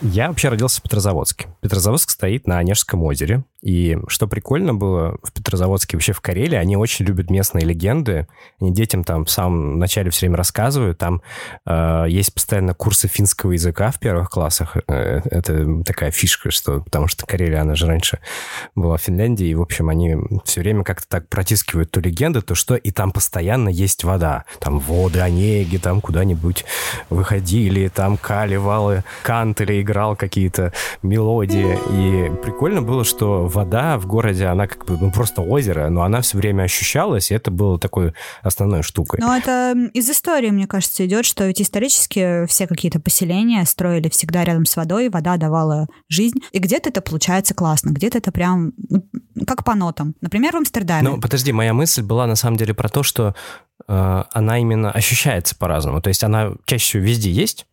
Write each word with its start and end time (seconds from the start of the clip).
Я 0.00 0.28
вообще 0.28 0.48
родился 0.48 0.80
в 0.80 0.82
Петрозаводске. 0.82 1.48
Петрозаводск 1.60 2.10
стоит 2.10 2.46
на 2.46 2.58
Онежском 2.58 3.02
озере. 3.02 3.44
И 3.60 3.98
что 4.06 4.28
прикольно 4.28 4.72
было 4.72 5.18
в 5.22 5.32
Петрозаводске, 5.32 5.96
вообще 5.96 6.12
в 6.12 6.20
Карелии, 6.20 6.56
они 6.56 6.76
очень 6.76 7.04
любят 7.04 7.28
местные 7.28 7.64
легенды. 7.64 8.28
Они 8.60 8.72
детям 8.72 9.02
там 9.02 9.24
в 9.24 9.30
самом 9.30 9.80
начале 9.80 10.10
все 10.10 10.26
время 10.26 10.36
рассказывают. 10.36 10.98
Там 10.98 11.22
э, 11.66 12.04
есть 12.08 12.32
постоянно 12.32 12.74
курсы 12.74 13.08
финского 13.08 13.52
языка 13.52 13.90
в 13.90 13.98
первых 13.98 14.30
классах. 14.30 14.76
Э, 14.86 15.22
это 15.24 15.82
такая 15.82 16.12
фишка, 16.12 16.52
что 16.52 16.80
потому 16.82 17.08
что 17.08 17.26
Карелия, 17.26 17.62
она 17.62 17.74
же 17.74 17.86
раньше 17.86 18.20
была 18.76 18.96
в 18.96 19.02
Финляндии. 19.02 19.48
И, 19.48 19.54
в 19.56 19.62
общем, 19.62 19.88
они 19.88 20.16
все 20.44 20.60
время 20.60 20.84
как-то 20.84 21.08
так 21.08 21.28
протискивают 21.28 21.90
ту 21.90 22.00
легенду, 22.00 22.42
то 22.42 22.54
что 22.54 22.76
и 22.76 22.92
там 22.92 23.10
постоянно 23.10 23.68
есть 23.68 24.04
вода. 24.04 24.44
Там 24.60 24.78
воды, 24.78 25.18
Онеги, 25.18 25.78
там 25.78 26.00
куда-нибудь 26.00 26.64
выходили, 27.10 27.88
там 27.88 28.16
Кали, 28.16 28.54
Валы, 28.54 29.02
играл 29.80 30.14
какие-то 30.14 30.72
мелодии. 31.02 31.76
И 31.90 32.30
прикольно 32.40 32.82
было, 32.82 33.02
что 33.02 33.47
вода 33.48 33.98
в 33.98 34.06
городе, 34.06 34.46
она 34.46 34.66
как 34.66 34.84
бы 34.84 34.96
ну, 35.00 35.10
просто 35.10 35.42
озеро, 35.42 35.88
но 35.88 36.02
она 36.02 36.20
все 36.20 36.38
время 36.38 36.62
ощущалась, 36.62 37.30
и 37.30 37.34
это 37.34 37.50
было 37.50 37.78
такой 37.78 38.14
основной 38.42 38.82
штукой. 38.82 39.20
Но 39.20 39.36
это 39.36 39.74
из 39.94 40.08
истории, 40.08 40.50
мне 40.50 40.66
кажется, 40.66 41.04
идет, 41.06 41.24
что 41.24 41.46
ведь 41.46 41.60
исторически 41.60 42.46
все 42.46 42.66
какие-то 42.66 43.00
поселения 43.00 43.64
строили 43.64 44.08
всегда 44.08 44.44
рядом 44.44 44.64
с 44.64 44.76
водой, 44.76 45.08
вода 45.08 45.36
давала 45.36 45.86
жизнь, 46.08 46.38
и 46.52 46.58
где-то 46.58 46.90
это 46.90 47.00
получается 47.00 47.54
классно, 47.54 47.90
где-то 47.90 48.18
это 48.18 48.32
прям 48.32 48.72
ну, 48.88 49.04
как 49.46 49.64
по 49.64 49.74
нотам. 49.74 50.14
Например, 50.20 50.52
в 50.52 50.56
Амстердаме. 50.56 51.08
Ну, 51.08 51.20
подожди, 51.20 51.52
моя 51.52 51.74
мысль 51.74 52.02
была 52.02 52.26
на 52.26 52.36
самом 52.36 52.56
деле 52.56 52.74
про 52.74 52.88
то, 52.88 53.02
что 53.02 53.34
э, 53.86 54.24
она 54.32 54.58
именно 54.58 54.90
ощущается 54.90 55.56
по-разному. 55.56 56.00
То 56.00 56.08
есть 56.08 56.24
она 56.24 56.52
чаще 56.64 56.84
всего 56.84 57.02
везде 57.04 57.30
есть, 57.30 57.66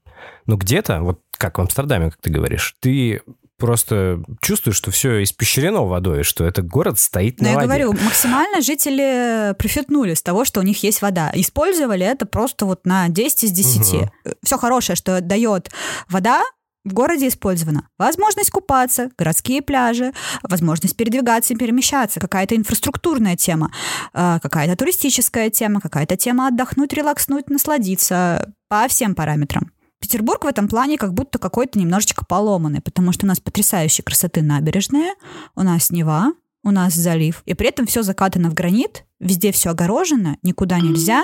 но 0.46 0.58
где-то, 0.58 1.02
вот 1.02 1.22
как 1.38 1.58
в 1.58 1.62
Амстердаме, 1.62 2.12
как 2.12 2.22
ты 2.22 2.30
говоришь, 2.30 2.76
ты 2.80 3.22
просто 3.58 4.22
чувствуешь, 4.42 4.76
что 4.76 4.92
все 4.92 5.24
испещрено 5.24 5.84
водой, 5.84 6.24
что 6.24 6.46
этот 6.46 6.68
город 6.68 7.00
стоит 7.00 7.40
Но 7.40 7.46
на 7.46 7.50
я 7.50 7.56
воде. 7.56 7.68
говорю, 7.68 7.92
максимально 7.94 8.62
жители 8.62 9.54
профитнули 9.58 10.14
с 10.14 10.22
того, 10.22 10.46
что 10.46 10.60
у 10.60 10.64
них 10.64 10.84
есть 10.84 11.02
вода. 11.02 11.32
Использовали 11.34 12.06
это 12.06 12.26
просто 12.26 12.66
вот 12.66 12.86
на 12.86 13.08
10 13.10 13.44
из 13.46 13.52
10. 13.52 13.94
Мгм. 13.94 14.10
Все 14.44 14.58
хорошее, 14.58 14.96
что 14.96 15.22
дает 15.22 15.70
вода, 16.10 16.44
в 16.86 16.94
городе 16.94 17.28
использовано. 17.28 17.90
Возможность 17.98 18.52
купаться, 18.52 19.10
городские 19.18 19.62
пляжи, 19.64 20.14
возможность 20.44 20.96
передвигаться 20.96 21.54
и 21.54 21.58
перемещаться, 21.58 22.20
какая-то 22.20 22.56
инфраструктурная 22.56 23.36
тема, 23.36 23.72
э, 24.14 24.38
какая-то 24.42 24.76
туристическая 24.76 25.50
тема, 25.50 25.82
какая-то 25.82 26.16
тема 26.16 26.48
отдохнуть, 26.48 26.94
релакснуть, 26.94 27.50
насладиться 27.50 28.54
по 28.70 28.88
всем 28.88 29.16
параметрам. 29.16 29.72
Петербург 30.06 30.44
в 30.44 30.48
этом 30.48 30.68
плане 30.68 31.00
как 31.00 31.16
будто 31.16 31.40
какой-то 31.40 31.80
немножечко 31.80 32.24
поломанный, 32.24 32.80
потому 32.80 33.12
что 33.12 33.26
у 33.26 33.28
нас 33.28 33.40
потрясающей 33.40 34.04
красоты 34.04 34.44
набережная, 34.44 35.16
у 35.56 35.64
нас 35.64 35.90
Нева, 35.90 36.34
у 36.64 36.70
нас 36.70 36.94
залив, 36.94 37.42
и 37.48 37.56
при 37.56 37.70
этом 37.70 37.88
все 37.88 38.04
закатано 38.04 38.52
в 38.52 38.54
гранит, 38.54 39.04
везде 39.20 39.52
все 39.52 39.72
огорожено, 39.72 40.38
никуда 40.44 40.80
нельзя. 40.80 41.24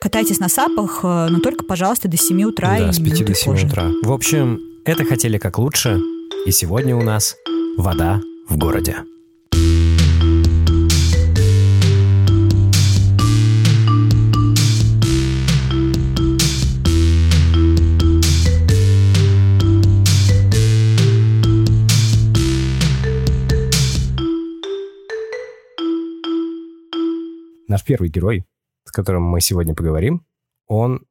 Катайтесь 0.00 0.40
на 0.40 0.48
сапах, 0.48 1.00
э, 1.04 1.28
но 1.30 1.38
только, 1.38 1.64
пожалуйста, 1.64 2.08
до 2.08 2.16
7 2.16 2.42
утра 2.42 2.78
Да, 2.78 2.92
с 2.92 2.96
5 2.96 3.04
до 3.04 3.14
минуты 3.14 3.34
7 3.34 3.52
позже. 3.52 3.66
утра. 3.68 3.90
В 4.02 4.10
общем, 4.10 4.58
это 4.84 5.04
хотели 5.04 5.38
как 5.38 5.58
лучше, 5.58 6.00
и 6.46 6.50
сегодня 6.50 6.96
у 6.96 7.02
нас 7.02 7.36
вода 7.76 8.20
в 8.48 8.56
городе. 8.56 8.96
Наш 27.68 27.84
первый 27.84 28.08
герой, 28.08 28.46
с 28.84 28.90
которым 28.90 29.22
мы 29.22 29.40
сегодня 29.40 29.74
поговорим, 29.74 30.26
он, 30.66 31.06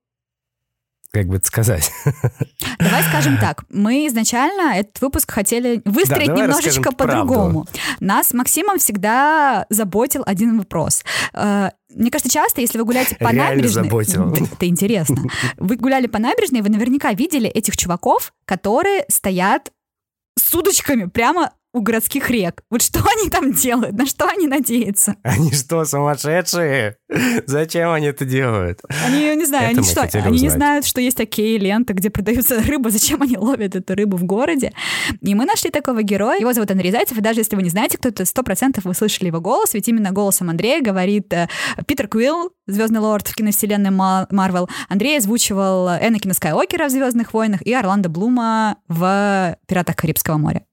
как 1.11 1.27
бы 1.27 1.37
это 1.37 1.47
сказать, 1.47 1.91
Давай 2.79 3.03
скажем 3.03 3.37
так, 3.37 3.63
мы 3.69 4.07
изначально 4.07 4.77
этот 4.77 5.01
выпуск 5.01 5.31
хотели 5.31 5.81
выстроить 5.85 6.27
давай 6.27 6.43
немножечко 6.43 6.91
по-другому. 6.91 7.65
Нас 7.99 8.29
с 8.29 8.33
Максимом 8.33 8.79
всегда 8.79 9.65
заботил 9.69 10.23
один 10.25 10.57
вопрос. 10.57 11.03
Э, 11.33 11.71
Мне 11.89 12.11
кажется, 12.11 12.31
часто, 12.31 12.61
если 12.61 12.77
вы 12.77 12.85
гуляете 12.85 13.15
по 13.15 13.31
Реально 13.31 13.55
набережной... 13.55 13.83
заботил. 13.83 14.31
Да, 14.31 14.45
Это 14.51 14.67
интересно. 14.67 15.17
Вы 15.57 15.77
гуляли 15.77 16.07
по 16.07 16.19
набережной, 16.19 16.61
вы 16.61 16.69
наверняка 16.69 17.13
видели 17.13 17.49
этих 17.49 17.77
чуваков, 17.77 18.33
которые 18.45 19.05
стоят 19.09 19.71
с 20.37 20.53
удочками 20.53 21.05
прямо 21.05 21.51
у 21.73 21.81
городских 21.81 22.29
рек. 22.29 22.63
Вот 22.71 22.81
что 22.81 22.99
они 22.99 23.29
там 23.29 23.51
делают? 23.53 23.95
На 23.97 24.05
что 24.05 24.25
они 24.27 24.47
надеются? 24.47 25.15
Они 25.23 25.51
что, 25.51 25.85
сумасшедшие? 25.85 26.97
Зачем 27.45 27.91
они 27.91 28.07
это 28.07 28.25
делают? 28.25 28.81
Они, 29.05 29.35
не 29.35 29.45
знаю, 29.45 29.71
Это 29.71 29.79
они 29.81 29.89
что, 29.89 30.01
они 30.01 30.29
не 30.31 30.47
узнать. 30.47 30.53
знают, 30.53 30.85
что 30.85 31.01
есть 31.01 31.17
такие 31.17 31.57
ленты, 31.57 31.93
где 31.93 32.09
продаются 32.09 32.61
рыба, 32.65 32.89
зачем 32.89 33.21
они 33.21 33.37
ловят 33.37 33.75
эту 33.75 33.95
рыбу 33.95 34.17
в 34.17 34.23
городе. 34.23 34.73
И 35.21 35.35
мы 35.35 35.45
нашли 35.45 35.69
такого 35.69 36.03
героя, 36.03 36.39
его 36.39 36.53
зовут 36.53 36.71
Андрей 36.71 36.91
Зайцев, 36.91 37.17
и 37.17 37.21
даже 37.21 37.41
если 37.41 37.55
вы 37.55 37.63
не 37.63 37.69
знаете, 37.69 37.97
кто 37.97 38.09
это, 38.09 38.25
сто 38.25 38.43
процентов 38.43 38.85
вы 38.85 38.93
слышали 38.93 39.27
его 39.27 39.39
голос, 39.41 39.73
ведь 39.73 39.87
именно 39.87 40.11
голосом 40.11 40.49
Андрея 40.49 40.81
говорит 40.81 41.31
э, 41.33 41.47
Питер 41.85 42.07
Куилл, 42.07 42.51
Звездный 42.69 42.99
лорд 42.99 43.27
в 43.29 43.35
киновселенной 43.35 43.91
Ма- 43.91 44.27
Марвел. 44.29 44.69
Андрей 44.89 45.17
озвучивал 45.17 45.87
Энакина 45.87 46.33
Скайуокера 46.33 46.87
в 46.87 46.91
Звездных 46.91 47.33
войнах 47.33 47.61
и 47.61 47.73
Орландо 47.73 48.09
Блума 48.09 48.77
в 48.89 49.57
Пиратах 49.67 49.95
Карибского 49.95 50.37
моря. 50.37 50.63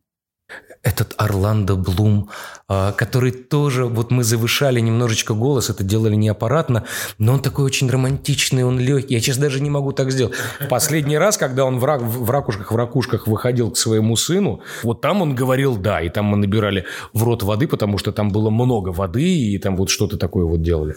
Этот 0.84 1.14
Орландо 1.16 1.76
Блум, 1.76 2.28
а, 2.68 2.92
который 2.92 3.32
тоже, 3.32 3.86
вот 3.86 4.10
мы 4.10 4.22
завышали 4.22 4.80
немножечко 4.80 5.34
голос, 5.34 5.70
это 5.70 5.82
делали 5.82 6.14
не 6.14 6.28
аппаратно, 6.28 6.84
но 7.18 7.32
он 7.32 7.40
такой 7.40 7.64
очень 7.64 7.90
романтичный, 7.90 8.64
он 8.64 8.78
легкий. 8.78 9.14
Я 9.14 9.20
сейчас 9.20 9.38
даже 9.38 9.60
не 9.60 9.70
могу 9.70 9.92
так 9.92 10.12
сделать. 10.12 10.34
Последний 10.68 11.18
раз, 11.18 11.38
когда 11.38 11.64
он 11.64 11.78
в, 11.78 11.84
рак- 11.84 12.02
в 12.02 12.30
ракушках, 12.30 12.70
в 12.70 12.76
ракушках 12.76 13.26
выходил 13.26 13.70
к 13.70 13.78
своему 13.78 14.14
сыну, 14.16 14.60
вот 14.82 15.00
там 15.00 15.22
он 15.22 15.34
говорил 15.34 15.76
«да», 15.76 16.02
и 16.02 16.10
там 16.10 16.26
мы 16.26 16.36
набирали 16.36 16.84
в 17.14 17.22
рот 17.24 17.42
воды, 17.42 17.66
потому 17.66 17.98
что 17.98 18.12
там 18.12 18.30
было 18.30 18.50
много 18.50 18.90
воды, 18.90 19.24
и 19.24 19.58
там 19.58 19.76
вот 19.76 19.88
что-то 19.88 20.18
такое 20.18 20.44
вот 20.44 20.62
делали. 20.62 20.94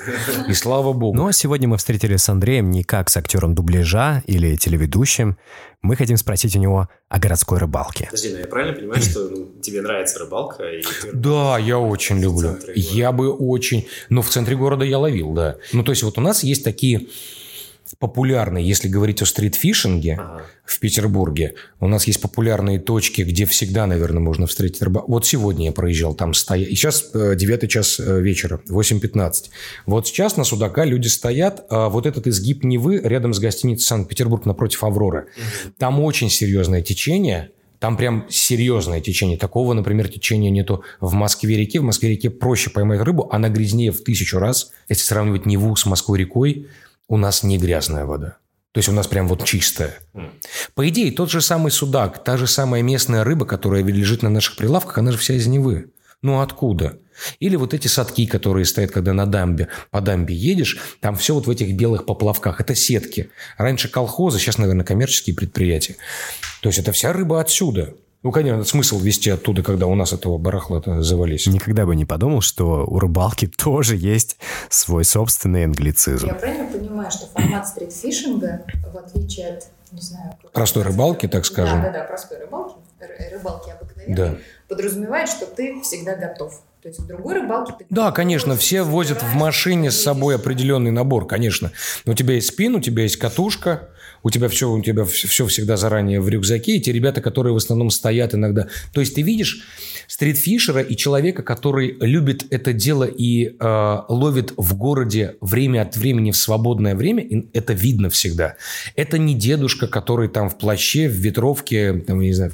И 0.50 0.54
слава 0.54 0.94
богу. 0.94 1.16
Ну 1.16 1.28
а 1.28 1.34
сегодня 1.34 1.68
мы 1.69 1.78
встретились 1.78 2.24
с 2.24 2.30
Андреем 2.30 2.72
не 2.72 2.84
как 2.84 3.09
с 3.09 3.16
актером 3.18 3.56
дубляжа 3.56 4.22
или 4.25 4.58
телеведущим. 4.58 5.38
Мы 5.82 5.96
хотим 5.96 6.18
спросить 6.18 6.56
у 6.56 6.60
него 6.60 6.90
о 7.08 7.20
городской 7.20 7.60
рыбалке. 7.60 8.06
Подожди, 8.06 8.30
ну 8.30 8.40
я 8.40 8.48
правильно 8.48 8.76
понимаю, 8.76 9.02
что 9.02 9.30
ну, 9.30 9.62
тебе 9.62 9.82
нравится 9.82 10.20
рыбалка? 10.20 10.64
И 10.64 10.82
ты 10.82 11.12
Да, 11.14 11.58
я 11.60 11.78
очень 11.78 12.20
люблю. 12.20 12.58
Я 12.76 13.12
бы 13.12 13.32
очень... 13.32 13.88
Ну, 14.10 14.22
в 14.22 14.30
центре 14.30 14.56
города 14.56 14.84
я 14.84 14.98
ловил, 14.98 15.34
да. 15.34 15.58
Ну, 15.74 15.84
то 15.84 15.92
есть 15.92 16.04
вот 16.04 16.18
у 16.18 16.22
нас 16.22 16.44
есть 16.44 16.64
такие 16.64 17.08
популярные, 18.00 18.68
если 18.68 18.88
говорить 18.88 19.22
о 19.22 19.25
стритфишинге 19.25 20.18
Ага. 20.20 20.42
в 20.66 20.80
Петербурге, 20.80 21.56
у 21.80 21.88
нас 21.88 22.08
есть 22.08 22.22
популярные 22.22 22.80
точки, 22.80 23.22
где 23.22 23.46
всегда, 23.46 23.86
наверное, 23.88 24.20
можно 24.20 24.48
встретить 24.48 24.81
рыбак. 24.81 25.08
Вот 25.08 25.25
сегодня 25.25 25.68
я 25.68 25.72
проезжал, 25.72 26.14
там 26.16 26.34
стоят... 26.34 26.70
Сейчас 26.70 27.09
э, 27.14 27.36
9 27.36 27.70
час 27.70 28.00
э, 28.00 28.22
вечера, 28.22 28.59
8.15. 28.70 29.46
Вот 29.86 30.08
сейчас 30.08 30.38
на 30.38 30.44
Судака 30.44 30.86
люди 30.86 31.08
стоят, 31.08 31.66
а 31.70 31.90
вот 31.90 32.06
этот 32.06 32.28
изгиб 32.28 32.64
Невы 32.64 33.00
рядом 33.03 33.34
с 33.34 33.40
гостиницей 33.40 33.86
Санкт-Петербург 33.86 34.46
напротив 34.46 34.84
Авроры. 34.84 35.28
Там 35.78 36.00
очень 36.00 36.30
серьезное 36.30 36.81
течение, 36.81 37.52
там 37.80 37.96
прям 37.96 38.25
серьезное 38.30 39.02
течение. 39.02 39.38
Такого, 39.38 39.74
например, 39.74 40.08
течения 40.08 40.50
нету 40.50 40.84
в 41.00 41.14
Москве-реке. 41.14 41.80
В 41.80 41.84
Москве-реке 41.84 42.30
проще 42.30 42.69
поймать 42.69 43.02
рыбу, 43.02 43.30
она 43.31 43.50
грязнее 43.50 43.92
в 43.92 44.04
тысячу 44.04 44.40
раз. 44.40 44.72
Если 44.90 45.04
сравнивать 45.04 45.46
Неву 45.46 45.75
с 45.75 45.86
Москвой-рекой, 45.86 46.68
у 47.07 47.18
нас 47.18 47.44
не 47.44 47.57
грязная 47.57 48.06
вода. 48.06 48.38
То 48.71 48.80
есть 48.80 48.89
у 48.89 48.94
нас 48.94 49.07
прям 49.07 49.27
вот 49.27 49.44
чистая. 49.44 49.95
По 50.75 50.88
идее, 50.88 51.12
тот 51.12 51.31
же 51.31 51.42
самый 51.42 51.71
судак, 51.71 52.24
та 52.24 52.38
же 52.38 52.48
самая 52.48 52.81
местная 52.83 53.24
рыба, 53.24 53.45
которая 53.45 53.83
лежит 53.83 54.21
на 54.21 54.30
наших 54.30 54.56
прилавках, 54.56 55.00
она 55.00 55.12
же 55.12 55.18
вся 55.18 55.33
из 55.33 55.48
Невы. 55.48 55.92
Ну 56.21 56.42
откуда? 56.42 56.98
Или 57.39 57.56
вот 57.56 57.74
эти 57.74 57.88
садки, 57.88 58.25
которые 58.27 58.65
стоят, 58.65 58.92
когда 58.92 59.13
на 59.13 59.25
дамбе, 59.25 59.69
по 59.89 60.01
дамбе 60.01 60.36
едешь, 60.36 60.77
там 61.00 61.15
все 61.15 61.33
вот 61.33 61.48
в 61.48 61.50
этих 61.50 61.75
белых 61.75 62.06
поплавках. 62.06 62.62
Это 62.62 62.75
сетки. 62.75 63.31
Раньше 63.57 63.89
колхозы, 63.89 64.39
сейчас, 64.39 64.57
наверное, 64.57 64.86
коммерческие 64.86 65.36
предприятия. 65.36 65.95
То 66.62 66.69
есть 66.69 66.80
это 66.80 66.92
вся 66.92 67.13
рыба 67.13 67.42
отсюда. 67.42 67.95
Ну, 68.27 68.33
конечно, 68.33 68.65
смысл 68.65 69.00
везти 69.00 69.29
оттуда, 69.29 69.63
когда 69.63 69.88
у 69.88 69.95
нас 69.95 70.12
этого 70.12 70.38
барахла 70.38 70.83
завались. 71.01 71.47
Никогда 71.47 71.85
бы 71.85 71.95
не 71.95 72.03
подумал, 72.03 72.41
что 72.41 72.83
у 72.85 73.00
рыбалки 73.00 73.47
тоже 73.57 73.95
есть 73.95 74.35
свой 74.68 75.06
собственный 75.06 75.63
англицизм. 75.63 76.27
Я 76.27 76.33
правильно 76.33 76.69
понимаю, 76.69 77.09
что 77.09 77.27
формат 77.27 77.69
стритфишинга, 77.69 78.65
в 78.94 78.97
отличие 78.97 79.47
от, 79.47 79.68
не 79.94 80.01
знаю... 80.01 80.33
Простой 80.51 80.83
рыбалки, 80.83 81.25
так 81.29 81.45
скажем. 81.45 81.81
Да, 81.81 81.89
да, 81.89 82.00
да, 82.00 82.03
простой 82.03 82.39
рыбалки, 82.39 82.75
рыбалки 83.31 83.69
обыкновенной, 83.69 84.15
Да. 84.18 84.35
подразумевает, 84.68 85.29
что 85.29 85.45
ты 85.45 85.79
всегда 85.79 86.18
готов. 86.18 86.62
То 86.83 86.89
есть 86.89 87.00
в 87.00 87.07
другой 87.07 87.35
рыбалке 87.35 87.75
ты... 87.79 87.85
Да, 87.89 88.12
конечно, 88.12 88.57
все 88.57 88.83
возят 88.83 89.24
в 89.24 89.35
машине 89.35 89.89
с 89.89 90.03
собой 90.03 90.35
определенный 90.35 90.91
набор, 90.91 91.27
конечно. 91.27 91.71
Но 92.03 92.12
у 92.12 92.15
тебя 92.15 92.33
есть 92.33 92.50
спин, 92.50 92.75
у 92.75 92.81
тебя 92.81 93.03
есть 93.03 93.15
катушка, 93.15 93.88
у 94.24 94.30
тебя 94.30 94.48
все, 94.50 94.72
у 94.72 94.81
тебя 94.81 95.06
все 95.06 95.46
всегда 95.48 95.78
заранее 95.78 96.22
в 96.22 96.30
рюкзаке, 96.30 96.78
и 96.78 96.81
те 96.81 96.92
ребята, 96.92 97.22
которые 97.22 97.54
в 97.54 97.58
основном 97.58 97.90
стоят 97.90 98.34
иногда. 98.34 98.68
То 98.94 99.00
есть 99.00 99.16
ты 99.16 99.22
видишь 99.22 99.64
стритфишера 100.08 100.81
и 100.81 100.96
человека, 100.96 101.44
который 101.44 101.98
любит 102.00 102.46
это 102.50 102.74
дело 102.74 103.04
и 103.04 103.56
э, 103.60 103.98
ловит 104.10 104.54
в 104.58 104.75
городе 104.75 105.36
время 105.42 105.81
от 105.81 105.98
времени 105.98 106.31
в 106.31 106.38
свободное 106.38 106.96
время, 106.96 107.24
и 107.24 107.48
это 107.54 107.74
видно 107.74 108.10
всегда. 108.10 108.56
Это 108.96 109.18
не 109.18 109.36
дедушка, 109.36 109.88
который 109.88 110.30
там 110.30 110.50
в 110.50 110.58
плаще, 110.58 111.08
в 111.08 111.13
ветровке, 111.13 111.94
там, 111.94 112.20
я 112.22 112.28
не 112.28 112.34
знаю, 112.34 112.52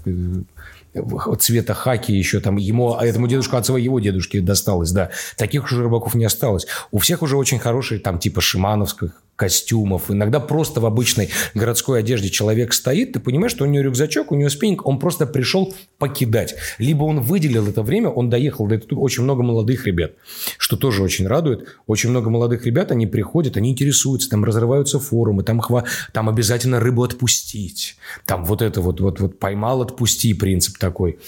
цвета 1.40 1.74
хаки 1.74 2.14
еще 2.14 2.40
там 2.40 2.58
ему, 2.58 2.96
а 2.96 3.06
этому 3.06 3.28
дедушку 3.28 3.58
от 3.58 3.66
своего 3.66 4.00
дедушки 4.00 4.40
досталось, 4.40 4.92
да. 4.92 5.10
Таких 5.38 5.66
уже 5.66 5.82
рыбаков 5.82 6.16
не 6.16 6.26
осталось. 6.26 6.68
У 6.92 7.00
всех 7.00 7.22
уже 7.22 7.38
очень 7.38 7.60
хорошие 7.60 8.00
там 8.00 8.20
типа 8.20 8.42
шимановских 8.42 9.23
костюмов. 9.44 10.10
Иногда 10.10 10.40
просто 10.40 10.80
в 10.80 10.86
обычной 10.86 11.30
городской 11.54 12.00
одежде 12.00 12.30
человек 12.30 12.72
стоит, 12.72 13.12
ты 13.12 13.20
понимаешь, 13.20 13.52
что 13.52 13.66
у 13.66 13.68
него 13.68 13.84
рюкзачок, 13.84 14.32
у 14.32 14.36
него 14.36 14.50
спиннинг, 14.50 14.88
он 14.88 15.00
просто 15.00 15.26
пришел 15.26 15.76
покидать. 15.98 16.56
Либо 16.78 17.04
он 17.04 17.20
выделил 17.20 17.68
это 17.68 17.82
время, 17.82 18.08
он 18.08 18.30
доехал. 18.30 18.68
Да, 18.68 18.78
тут 18.78 18.94
очень 18.94 19.24
много 19.24 19.44
молодых 19.44 19.86
ребят, 19.86 20.14
что 20.58 20.78
тоже 20.78 21.04
очень 21.04 21.28
радует. 21.28 21.68
Очень 21.88 22.12
много 22.12 22.30
молодых 22.30 22.66
ребят, 22.66 22.92
они 22.92 23.06
приходят, 23.06 23.58
они 23.58 23.72
интересуются, 23.72 24.30
там 24.30 24.46
разрываются 24.46 24.98
форумы, 24.98 25.44
там, 25.44 25.60
хва... 25.60 25.84
там 26.14 26.30
обязательно 26.30 26.80
рыбу 26.80 27.04
отпустить. 27.04 27.98
Там 28.26 28.46
вот 28.46 28.62
это 28.62 28.80
вот, 28.80 29.02
вот, 29.02 29.20
вот 29.20 29.40
поймал, 29.40 29.82
отпусти 29.82 30.34
принцип 30.34 30.78
такой. 30.78 31.20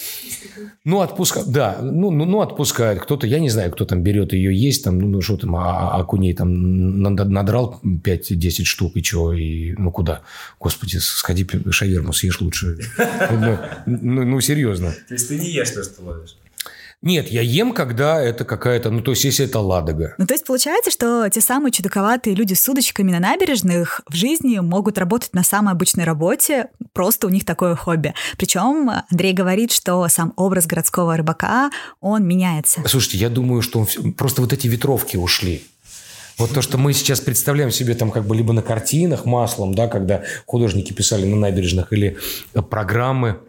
Ну, 0.86 1.02
отпускают, 1.02 1.50
да, 1.50 1.80
ну, 1.82 2.12
ну, 2.12 2.26
ну, 2.26 2.42
отпускают. 2.42 3.02
Кто-то, 3.02 3.28
я 3.28 3.40
не 3.40 3.50
знаю, 3.50 3.72
кто 3.72 3.86
там 3.86 4.04
берет 4.04 4.34
ее 4.34 4.56
есть, 4.56 4.84
там, 4.84 5.00
ну, 5.00 5.08
ну 5.08 5.22
что 5.22 5.36
там, 5.36 5.56
а, 5.56 5.90
а- 5.90 6.00
окуней 6.00 6.34
там 6.34 7.02
над- 7.02 7.30
надрал 7.30 7.80
5-10 8.06 8.64
штук, 8.64 8.94
и 8.96 9.04
чего, 9.04 9.34
и 9.34 9.74
ну, 9.74 9.92
куда? 9.92 10.22
Господи, 10.60 10.98
сходи 10.98 11.48
шаверму 11.72 12.14
съешь 12.14 12.42
лучше. 12.42 12.78
Ну, 13.32 13.58
ну, 13.86 14.26
ну, 14.26 14.42
серьезно. 14.42 14.94
То 15.08 15.14
есть 15.14 15.28
ты 15.28 15.40
не 15.40 15.52
ешь 15.52 15.72
то, 15.72 15.84
что 15.84 16.02
ловишь? 16.04 16.36
Нет, 17.06 17.28
я 17.28 17.42
ем, 17.42 17.74
когда 17.74 18.20
это 18.20 18.46
какая-то, 18.46 18.90
ну, 18.90 19.02
то 19.02 19.12
есть, 19.12 19.26
если 19.26 19.46
это 19.46 19.60
ладога. 19.60 20.16
Ну, 20.18 20.26
то 20.26 20.34
есть 20.34 20.44
получается, 20.44 20.90
что 20.90 21.30
те 21.30 21.40
самые 21.40 21.72
чудаковатые 21.72 22.36
люди 22.36 22.56
с 22.56 22.68
удочками 22.68 23.12
на 23.12 23.20
набережных 23.20 24.02
в 24.10 24.16
жизни 24.16 24.58
могут 24.58 24.98
работать 24.98 25.34
на 25.34 25.44
самой 25.44 25.74
обычной 25.74 26.04
работе, 26.04 26.70
просто 26.94 27.28
у 27.28 27.30
них 27.30 27.46
такое 27.46 27.76
хобби. 27.76 28.16
Причем 28.38 28.90
Андрей 29.12 29.34
говорит, 29.34 29.72
что 29.72 30.08
сам 30.08 30.34
образ 30.36 30.66
городского 30.66 31.16
рыбака, 31.16 31.70
он 32.02 32.26
меняется. 32.26 32.82
Слушайте, 32.88 33.20
я 33.20 33.30
думаю, 33.30 33.62
что 33.62 33.80
он 33.82 34.14
просто 34.14 34.42
вот 34.42 34.52
эти 34.52 34.68
ветровки 34.68 35.16
ушли. 35.16 35.64
Вот 36.38 36.54
то, 36.54 36.62
что 36.62 36.78
мы 36.78 36.94
сейчас 36.94 37.22
представляем 37.22 37.72
себе 37.72 37.96
там 37.96 38.12
как 38.12 38.26
бы 38.26 38.36
либо 38.36 38.54
на 38.54 38.62
картинах 38.62 39.26
маслом, 39.26 39.74
да, 39.74 39.88
когда 39.88 40.24
художники 40.46 40.92
писали 40.92 41.26
на 41.26 41.36
набережных, 41.36 41.94
или 41.94 42.18
э, 42.54 42.62
программы, 42.62 43.40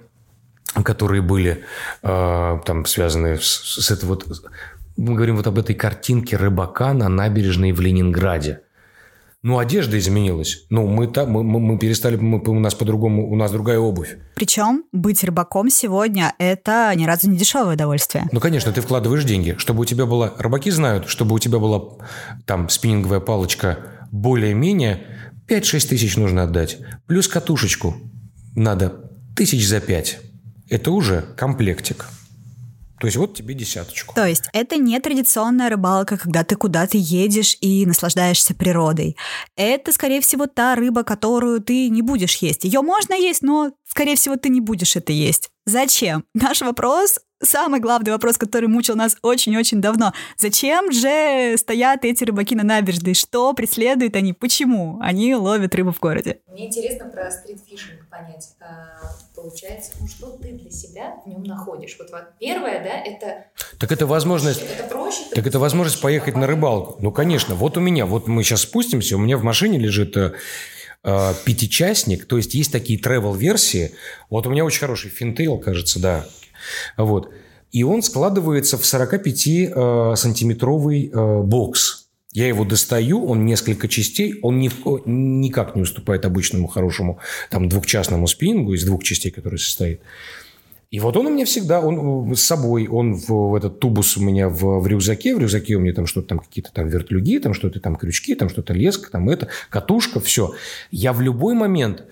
которые 0.85 1.23
были 1.23 1.65
э, 2.03 2.59
там 2.65 2.87
связаны 2.87 3.39
с, 3.39 3.85
с 3.85 3.91
этой 3.91 4.05
вот... 4.05 4.27
Мы 4.97 5.15
говорим 5.15 5.37
вот 5.37 5.47
об 5.47 5.59
этой 5.59 5.75
картинке 5.75 6.37
рыбака 6.37 6.93
на 6.95 7.09
набережной 7.09 7.73
в 7.73 7.81
Ленинграде. 7.81 8.61
Ну, 9.47 9.59
одежда 9.59 9.97
изменилась. 9.97 10.67
Ну, 10.71 10.89
мы, 10.89 11.07
та, 11.07 11.25
мы, 11.25 11.45
мы, 11.45 11.61
мы 11.61 11.79
перестали, 11.79 12.17
мы, 12.17 12.43
у 12.45 12.59
нас 12.59 12.75
по-другому, 12.75 13.31
у 13.31 13.37
нас 13.37 13.53
другая 13.53 13.79
обувь. 13.79 14.17
Причем 14.35 14.83
быть 14.91 15.23
рыбаком 15.23 15.71
сегодня– 15.71 16.35
это 16.41 16.93
ни 16.97 17.07
разу 17.07 17.31
не 17.31 17.39
дешевое 17.39 17.75
удовольствие. 17.75 18.27
Ну, 18.33 18.41
конечно, 18.41 18.73
ты 18.73 18.81
вкладываешь 18.81 19.23
деньги, 19.23 19.55
чтобы 19.59 19.83
у 19.83 19.85
тебя 19.85 20.05
была... 20.05 20.33
Рыбаки 20.37 20.73
знают, 20.73 21.09
чтобы 21.09 21.37
у 21.37 21.39
тебя 21.39 21.61
была 21.61 21.81
там 22.45 22.69
спиннинговая 22.69 23.21
палочка 23.21 23.79
более-менее 24.11 25.07
5-6 25.47 25.91
тысяч 25.91 26.17
нужно 26.17 26.43
отдать. 26.43 26.79
Плюс 27.07 27.29
катушечку 27.29 27.95
надо 28.57 29.13
тысяч 29.37 29.65
за 29.69 29.79
5. 29.79 30.19
Это 30.71 30.91
уже 30.91 31.23
комплектик. 31.37 32.07
То 33.01 33.07
есть 33.07 33.17
вот 33.17 33.35
тебе 33.35 33.55
десяточку. 33.55 34.15
То 34.15 34.27
есть 34.27 34.45
это 34.53 34.77
не 34.77 34.99
традиционная 35.01 35.69
рыбалка, 35.69 36.17
когда 36.17 36.45
ты 36.45 36.57
куда-то 36.57 36.97
едешь 36.97 37.57
и 37.61 37.85
наслаждаешься 37.87 38.55
природой. 38.55 39.17
Это, 39.57 39.93
скорее 39.93 40.21
всего, 40.21 40.47
та 40.47 40.75
рыба, 40.75 41.03
которую 41.03 41.61
ты 41.61 41.89
не 41.89 42.03
будешь 42.03 42.37
есть. 42.37 42.65
Ее 42.65 42.81
можно 42.81 43.15
есть, 43.15 43.43
но, 43.43 43.73
скорее 43.89 44.17
всего, 44.17 44.37
ты 44.37 44.49
не 44.49 44.61
будешь 44.61 44.97
это 44.97 45.13
есть. 45.13 45.51
Зачем? 45.67 46.25
Наш 46.35 46.61
вопрос 46.63 47.19
самый 47.47 47.81
главный 47.81 48.13
вопрос, 48.13 48.39
который 48.39 48.69
мучил 48.69 48.95
нас 48.95 49.17
очень-очень 49.23 49.81
давно. 49.81 50.13
Зачем 50.37 50.93
же 50.93 51.57
стоят 51.57 52.05
эти 52.05 52.25
рыбаки 52.25 52.55
на 52.55 52.63
набережной? 52.63 53.15
Что 53.15 53.53
преследуют 53.55 54.17
они? 54.17 54.33
Почему 54.33 54.99
они 55.01 55.35
ловят 55.35 55.75
рыбу 55.75 55.93
в 55.93 56.01
городе? 56.01 56.41
Мне 56.49 56.67
интересно 56.67 57.07
про 57.07 57.31
стритфишинг 57.31 58.07
понять. 58.11 58.51
А, 58.61 59.17
Получается, 59.35 59.93
ну 60.01 60.09
что 60.09 60.29
ты 60.43 60.53
для 60.53 60.71
себя 60.71 61.17
в 61.25 61.29
нем 61.29 61.43
находишь? 61.43 61.97
Вот, 61.99 62.11
вот 62.11 62.25
первое, 62.41 62.83
да, 62.83 62.99
это... 62.99 63.45
Так 63.79 63.93
это 63.93 64.07
возможность... 64.07 64.63
Это 64.63 64.85
проще. 64.85 65.25
Так 65.35 65.47
это 65.47 65.59
возможность 65.59 65.97
быстрее 65.97 66.07
поехать 66.07 66.37
на 66.37 66.47
рыбалку. 66.47 66.97
Ну, 67.01 67.11
конечно. 67.11 67.55
Вот 67.55 67.77
у 67.77 67.81
меня, 67.81 68.07
вот 68.07 68.29
мы 68.29 68.43
сейчас 68.43 68.63
спустимся, 68.63 69.17
у 69.17 69.19
меня 69.19 69.37
в 69.37 69.43
машине 69.43 69.79
лежит 69.79 70.17
э, 70.17 70.33
э, 71.05 71.35
пятичастник, 71.45 72.27
то 72.27 72.37
есть 72.37 72.55
есть 72.55 72.73
такие 72.73 73.01
travel-версии. 73.01 73.93
Вот 74.31 74.47
у 74.47 74.51
меня 74.51 74.65
очень 74.65 74.81
хороший 74.81 75.11
финтейл, 75.11 75.59
кажется, 75.59 76.01
да. 76.01 76.27
Вот. 76.97 77.31
И 77.73 77.83
он 77.83 78.03
складывается 78.03 78.79
в 78.79 78.83
45-сантиметровый 78.83 81.11
э, 81.13 81.43
бокс. 81.43 82.07
Я 82.33 82.47
его 82.49 82.65
достаю, 82.65 83.25
он 83.25 83.45
несколько 83.47 83.89
частей, 83.89 84.39
он 84.43 84.59
ни 84.59 84.71
никак 85.07 85.75
не 85.75 85.81
уступает 85.83 86.27
обычному 86.27 86.69
хорошему 86.69 87.19
там, 87.51 87.69
двухчастному 87.69 88.27
спиннингу 88.27 88.75
из 88.75 88.85
двух 88.85 89.05
частей, 89.05 89.31
который 89.31 89.59
состоит. 89.59 90.03
И 90.91 91.01
вот 91.01 91.17
он 91.17 91.27
у 91.27 91.31
меня 91.31 91.45
всегда, 91.45 91.81
он 91.81 92.33
э, 92.33 92.37
с 92.37 92.43
собой, 92.43 92.87
он 92.87 93.15
в, 93.15 93.29
в 93.29 93.55
этот 93.55 93.81
тубус 93.81 94.17
у 94.17 94.23
меня 94.23 94.49
в, 94.49 94.81
в 94.81 94.87
рюкзаке, 94.87 95.35
в 95.35 95.39
рюкзаке 95.39 95.75
у 95.75 95.81
меня 95.81 95.93
там 95.93 96.07
что-то 96.07 96.29
там 96.29 96.39
какие-то 96.39 96.73
там 96.73 96.89
вертлюги, 96.89 97.39
там 97.39 97.55
что-то 97.55 97.81
там 97.81 97.97
крючки, 97.97 98.35
там 98.35 98.49
что-то 98.49 98.73
леска, 98.73 99.11
там 99.11 99.29
это, 99.29 99.49
катушка, 99.69 100.21
все. 100.21 100.55
Я 100.91 101.13
в 101.13 101.21
любой 101.21 101.55
момент, 101.55 102.05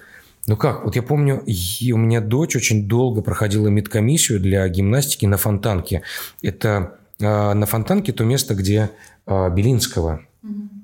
ну 0.47 0.57
как, 0.57 0.85
вот 0.85 0.97
я 0.97 1.03
помню, 1.03 1.43
у 1.43 1.97
меня 1.97 2.21
дочь 2.21 2.57
очень 2.57 2.87
долго 2.87 3.23
проходила 3.23 3.69
медкомиссию 3.69 4.41
для 4.41 4.69
гимнастики 4.69 5.27
на 5.27 5.37
Фонтанке. 5.37 6.03
Это 6.43 6.99
э, 7.19 7.53
на 7.53 7.67
Фонтанке 7.67 8.13
то 8.13 8.25
место, 8.25 8.55
где 8.55 8.91
э, 9.27 9.51
Белинского, 9.51 10.21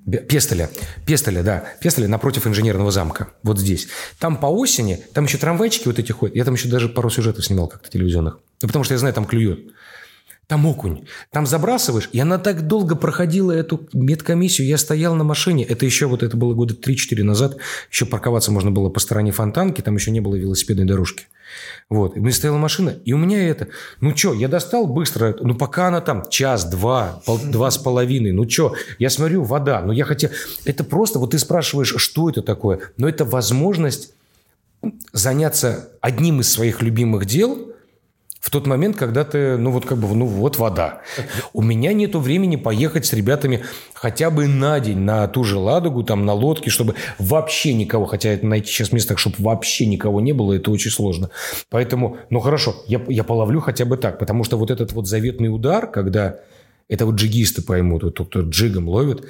Бе- 0.07 0.19
Пестоля. 0.19 0.71
Пестоля, 1.07 1.43
да. 1.43 1.65
Пестоля 1.81 2.09
напротив 2.09 2.47
инженерного 2.47 2.91
замка. 2.91 3.29
Вот 3.43 3.59
здесь. 3.59 3.89
Там 4.19 4.39
по 4.39 4.47
осени, 4.47 4.99
там 5.13 5.25
еще 5.25 5.37
трамвайчики 5.37 5.87
вот 5.87 5.99
эти 5.99 6.13
ходят. 6.13 6.35
Я 6.35 6.45
там 6.45 6.55
еще 6.55 6.69
даже 6.69 6.89
пару 6.89 7.11
сюжетов 7.11 7.45
снимал 7.45 7.69
как-то 7.69 7.91
телевизионных. 7.91 8.39
Ну, 8.63 8.69
потому 8.69 8.85
что 8.85 8.95
я 8.95 8.99
знаю, 8.99 9.15
там 9.15 9.27
клюет. 9.27 9.61
Там 10.51 10.67
окунь. 10.67 11.07
Там 11.31 11.47
забрасываешь. 11.47 12.09
И 12.11 12.19
она 12.19 12.37
так 12.37 12.67
долго 12.67 12.97
проходила 12.97 13.53
эту 13.53 13.89
медкомиссию. 13.93 14.67
Я 14.67 14.79
стоял 14.79 15.15
на 15.15 15.23
машине. 15.23 15.63
Это 15.63 15.87
еще 15.87 16.07
вот 16.07 16.25
это 16.25 16.37
было 16.37 16.55
года 16.55 16.75
3-4 16.75 17.23
назад. 17.23 17.57
Еще 17.89 18.05
парковаться 18.05 18.51
можно 18.51 18.73
было 18.73 18.89
по 18.89 18.99
стороне 18.99 19.31
фонтанки. 19.31 19.81
Там 19.81 19.95
еще 19.95 20.11
не 20.11 20.19
было 20.19 20.35
велосипедной 20.35 20.87
дорожки. 20.87 21.29
Вот. 21.89 22.17
И 22.17 22.19
меня 22.19 22.33
стояла 22.33 22.59
машина. 22.59 22.97
И 23.05 23.13
у 23.13 23.17
меня 23.17 23.49
это... 23.49 23.69
Ну 24.01 24.17
что, 24.17 24.35
я 24.35 24.49
достал 24.49 24.89
быстро. 24.89 25.37
Ну 25.41 25.55
пока 25.55 25.87
она 25.87 26.01
там 26.01 26.29
час, 26.29 26.65
два, 26.65 27.23
пол- 27.25 27.39
два 27.45 27.71
с 27.71 27.79
половиной. 27.79 28.33
Ну 28.33 28.51
что, 28.51 28.75
я 28.99 29.09
смотрю, 29.09 29.45
вода. 29.45 29.83
Ну 29.83 29.93
я 29.93 30.05
хотел... 30.05 30.31
Это 30.65 30.83
просто... 30.83 31.21
Вот 31.21 31.31
ты 31.31 31.39
спрашиваешь, 31.39 31.95
что 31.97 32.29
это 32.29 32.43
такое? 32.43 32.81
Но 32.97 33.09
это 33.09 33.25
возможность 33.25 34.15
заняться 35.13 35.91
одним 36.01 36.41
из 36.41 36.51
своих 36.51 36.83
любимых 36.83 37.27
дел 37.27 37.70
в 38.41 38.49
тот 38.51 38.67
момент, 38.67 38.97
когда 38.97 39.25
ты, 39.25 39.59
ну 39.59 39.71
вот 39.71 39.85
как 39.85 39.99
бы, 39.99 40.13
ну 40.15 40.25
вот 40.25 40.59
вода. 40.59 41.03
У 41.53 41.63
меня 41.63 41.93
нету 41.93 42.21
времени 42.21 42.57
поехать 42.57 43.05
с 43.05 43.13
ребятами 43.13 43.65
хотя 43.93 44.31
бы 44.31 44.47
на 44.47 44.81
день 44.81 44.99
на 44.99 45.29
ту 45.29 45.45
же 45.45 45.59
Ладогу, 45.59 46.03
там 46.03 46.25
на 46.25 46.33
лодке, 46.33 46.71
чтобы 46.71 46.95
вообще 47.19 47.75
никого, 47.75 48.07
хотя 48.07 48.31
это 48.31 48.47
найти 48.47 48.69
сейчас 48.69 48.93
место, 48.93 49.17
чтобы 49.19 49.37
вообще 49.39 49.87
никого 49.87 50.21
не 50.21 50.33
было, 50.33 50.55
это 50.55 50.71
очень 50.71 50.91
сложно. 50.91 51.31
Поэтому, 51.69 52.17
ну 52.31 52.41
хорошо, 52.41 52.83
я, 52.87 53.01
я 53.09 53.25
половлю 53.25 53.61
хотя 53.61 53.85
бы 53.85 53.99
так, 53.99 54.19
потому 54.19 54.43
что 54.43 54.57
вот 54.57 54.71
этот 54.71 54.93
вот 54.93 55.07
заветный 55.07 55.55
удар, 55.55 55.87
когда 55.87 56.37
это 56.89 57.05
вот 57.07 57.17
джигисты 57.17 57.63
поймут, 57.63 58.03
вот 58.03 58.27
кто 58.27 58.41
джигом 58.41 58.89
ловит, 58.89 59.25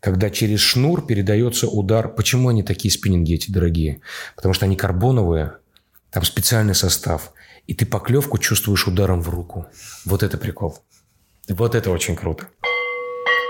когда 0.00 0.28
через 0.28 0.60
шнур 0.60 1.06
передается 1.06 1.66
удар. 1.68 2.08
Почему 2.08 2.48
они 2.48 2.62
такие 2.62 2.92
спиннинги 2.92 3.34
эти 3.34 3.50
дорогие? 3.50 4.00
Потому 4.34 4.54
что 4.54 4.66
они 4.66 4.76
карбоновые, 4.76 5.54
там 6.10 6.24
специальный 6.24 6.74
состав. 6.74 7.32
И 7.66 7.74
ты 7.74 7.84
поклевку 7.86 8.38
чувствуешь 8.38 8.86
ударом 8.86 9.20
в 9.22 9.28
руку. 9.28 9.66
Вот 10.04 10.22
это 10.22 10.38
прикол. 10.38 10.78
Вот 11.48 11.74
это 11.74 11.90
очень 11.90 12.16
круто. 12.16 12.48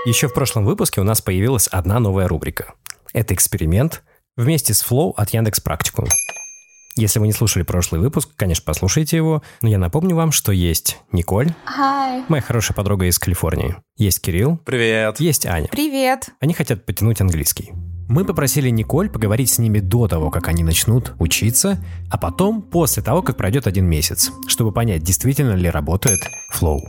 Еще 0.05 0.27
в 0.27 0.33
прошлом 0.33 0.65
выпуске 0.65 1.01
у 1.01 1.03
нас 1.03 1.21
появилась 1.21 1.67
одна 1.67 1.99
новая 1.99 2.27
рубрика. 2.27 2.73
Это 3.13 3.33
эксперимент 3.33 4.03
вместе 4.35 4.73
с 4.73 4.83
Flow 4.83 5.13
от 5.15 5.31
Яндекс 5.31 5.59
Практикум. 5.59 6.05
Если 6.95 7.19
вы 7.19 7.27
не 7.27 7.33
слушали 7.33 7.61
прошлый 7.63 8.01
выпуск, 8.01 8.29
конечно, 8.35 8.63
послушайте 8.65 9.17
его. 9.17 9.43
Но 9.61 9.69
я 9.69 9.77
напомню 9.77 10.15
вам, 10.15 10.31
что 10.31 10.51
есть 10.51 10.97
Николь, 11.11 11.53
Hi. 11.77 12.23
моя 12.27 12.41
хорошая 12.41 12.75
подруга 12.75 13.05
из 13.05 13.19
Калифорнии. 13.19 13.75
Есть 13.97 14.19
Кирилл, 14.21 14.57
Привет. 14.65 15.19
есть 15.19 15.45
Аня. 15.45 15.67
Привет. 15.71 16.29
Они 16.39 16.55
хотят 16.55 16.85
потянуть 16.85 17.21
английский. 17.21 17.71
Мы 18.09 18.23
попросили 18.23 18.69
Николь 18.69 19.09
поговорить 19.09 19.49
с 19.49 19.57
ними 19.57 19.79
до 19.79 20.07
того, 20.07 20.31
как 20.31 20.47
они 20.47 20.63
начнут 20.63 21.13
учиться, 21.19 21.77
а 22.09 22.17
потом 22.17 22.61
после 22.61 23.03
того, 23.03 23.21
как 23.21 23.35
пройдет 23.35 23.67
один 23.67 23.85
месяц, 23.85 24.31
чтобы 24.47 24.71
понять, 24.71 25.03
действительно 25.03 25.53
ли 25.53 25.69
работает 25.69 26.19
Flow. 26.55 26.79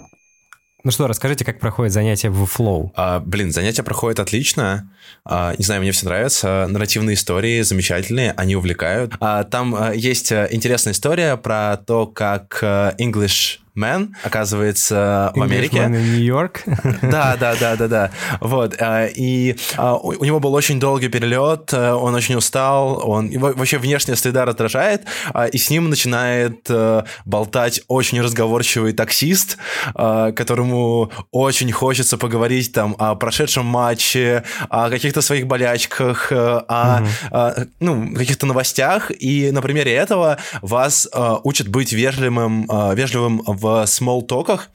Ну 0.85 0.93
что, 0.93 1.09
расскажите, 1.09 1.45
как 1.45 1.59
проходит 1.59 1.93
занятие 1.93 2.31
в 2.31 2.45
Flow. 2.45 2.91
А, 2.95 3.19
блин, 3.19 3.51
занятия 3.51 3.83
проходят 3.83 4.21
отлично. 4.21 4.93
А, 5.25 5.55
не 5.59 5.65
знаю, 5.65 5.81
мне 5.81 5.91
все 5.91 6.07
нравится. 6.07 6.67
Нарративные 6.69 7.15
истории 7.15 7.63
замечательные, 7.63 8.33
они 8.37 8.55
увлекают. 8.55 9.15
А, 9.19 9.43
там 9.43 9.75
а, 9.75 9.93
есть 9.93 10.31
а, 10.31 10.47
интересная 10.49 10.93
история 10.93 11.37
про 11.37 11.79
то, 11.85 12.07
как 12.07 12.61
а, 12.63 12.95
English 12.97 13.59
Man 13.79 14.11
оказывается 14.23 15.33
в 15.35 15.43
Америке. 15.43 15.87
Нью-Йорк. 15.89 16.63
Да, 17.03 17.37
да, 17.39 17.55
да, 17.59 17.77
да, 17.77 17.89
да. 17.89 18.11
Вот. 18.41 18.77
а, 18.81 19.07
И 19.07 19.57
а, 19.77 19.97
у 19.97 20.25
него 20.25 20.41
был 20.41 20.55
очень 20.55 20.81
долгий 20.81 21.09
перелет, 21.09 21.71
а, 21.73 21.97
он 21.97 22.15
очень 22.15 22.35
устал, 22.35 23.09
он 23.09 23.31
вообще 23.39 23.79
внешняя 23.79 24.17
среда 24.17 24.45
раздражает, 24.45 25.03
а, 25.33 25.47
и 25.47 25.59
с 25.59 25.71
ним 25.71 25.91
начинает 25.91 26.67
а, 26.71 27.05
болтать 27.25 27.83
очень 27.89 28.21
разговорчивый 28.21 28.93
таксист, 28.93 29.59
которому 29.95 31.11
очень 31.31 31.71
хочется 31.73 32.19
поговорить 32.19 32.73
там 32.73 32.97
о 32.99 33.15
прошедшем 33.15 33.67
матче, 33.67 34.45
о 34.69 34.91
каких-то 34.91 35.21
своих 35.23 35.47
болячках, 35.47 36.33
о 36.33 36.65
а, 36.69 37.55
ну, 37.81 38.15
каких-то 38.15 38.47
новостях, 38.47 39.11
и 39.11 39.51
на 39.51 39.63
примере 39.63 39.95
этого 39.95 40.39
вас 40.63 41.09
учат 41.45 41.69
быть 41.69 41.93
вежливым, 41.93 42.67
вежливым 42.95 43.43
в 43.47 43.68
смолтоках, 43.87 44.71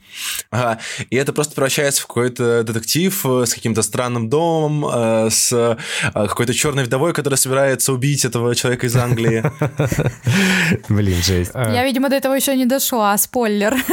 Ага. 0.50 0.78
И 1.10 1.16
это 1.16 1.32
просто 1.32 1.54
превращается 1.54 2.02
в 2.02 2.06
какой-то 2.06 2.62
детектив 2.62 3.26
э, 3.26 3.46
с 3.46 3.54
каким-то 3.54 3.82
странным 3.82 4.28
домом, 4.28 4.86
э, 4.86 5.30
с 5.30 5.52
э, 5.52 5.76
какой-то 6.12 6.54
черной 6.54 6.84
вдовой, 6.84 7.12
которая 7.12 7.36
собирается 7.36 7.92
убить 7.92 8.24
этого 8.24 8.54
человека 8.54 8.86
из 8.86 8.96
Англии. 8.96 9.42
Блин, 10.88 11.22
жесть. 11.22 11.52
Я, 11.54 11.84
видимо, 11.84 12.08
до 12.08 12.16
этого 12.16 12.34
еще 12.34 12.56
не 12.56 12.66
дошла, 12.66 13.16
спойлер. 13.18 13.74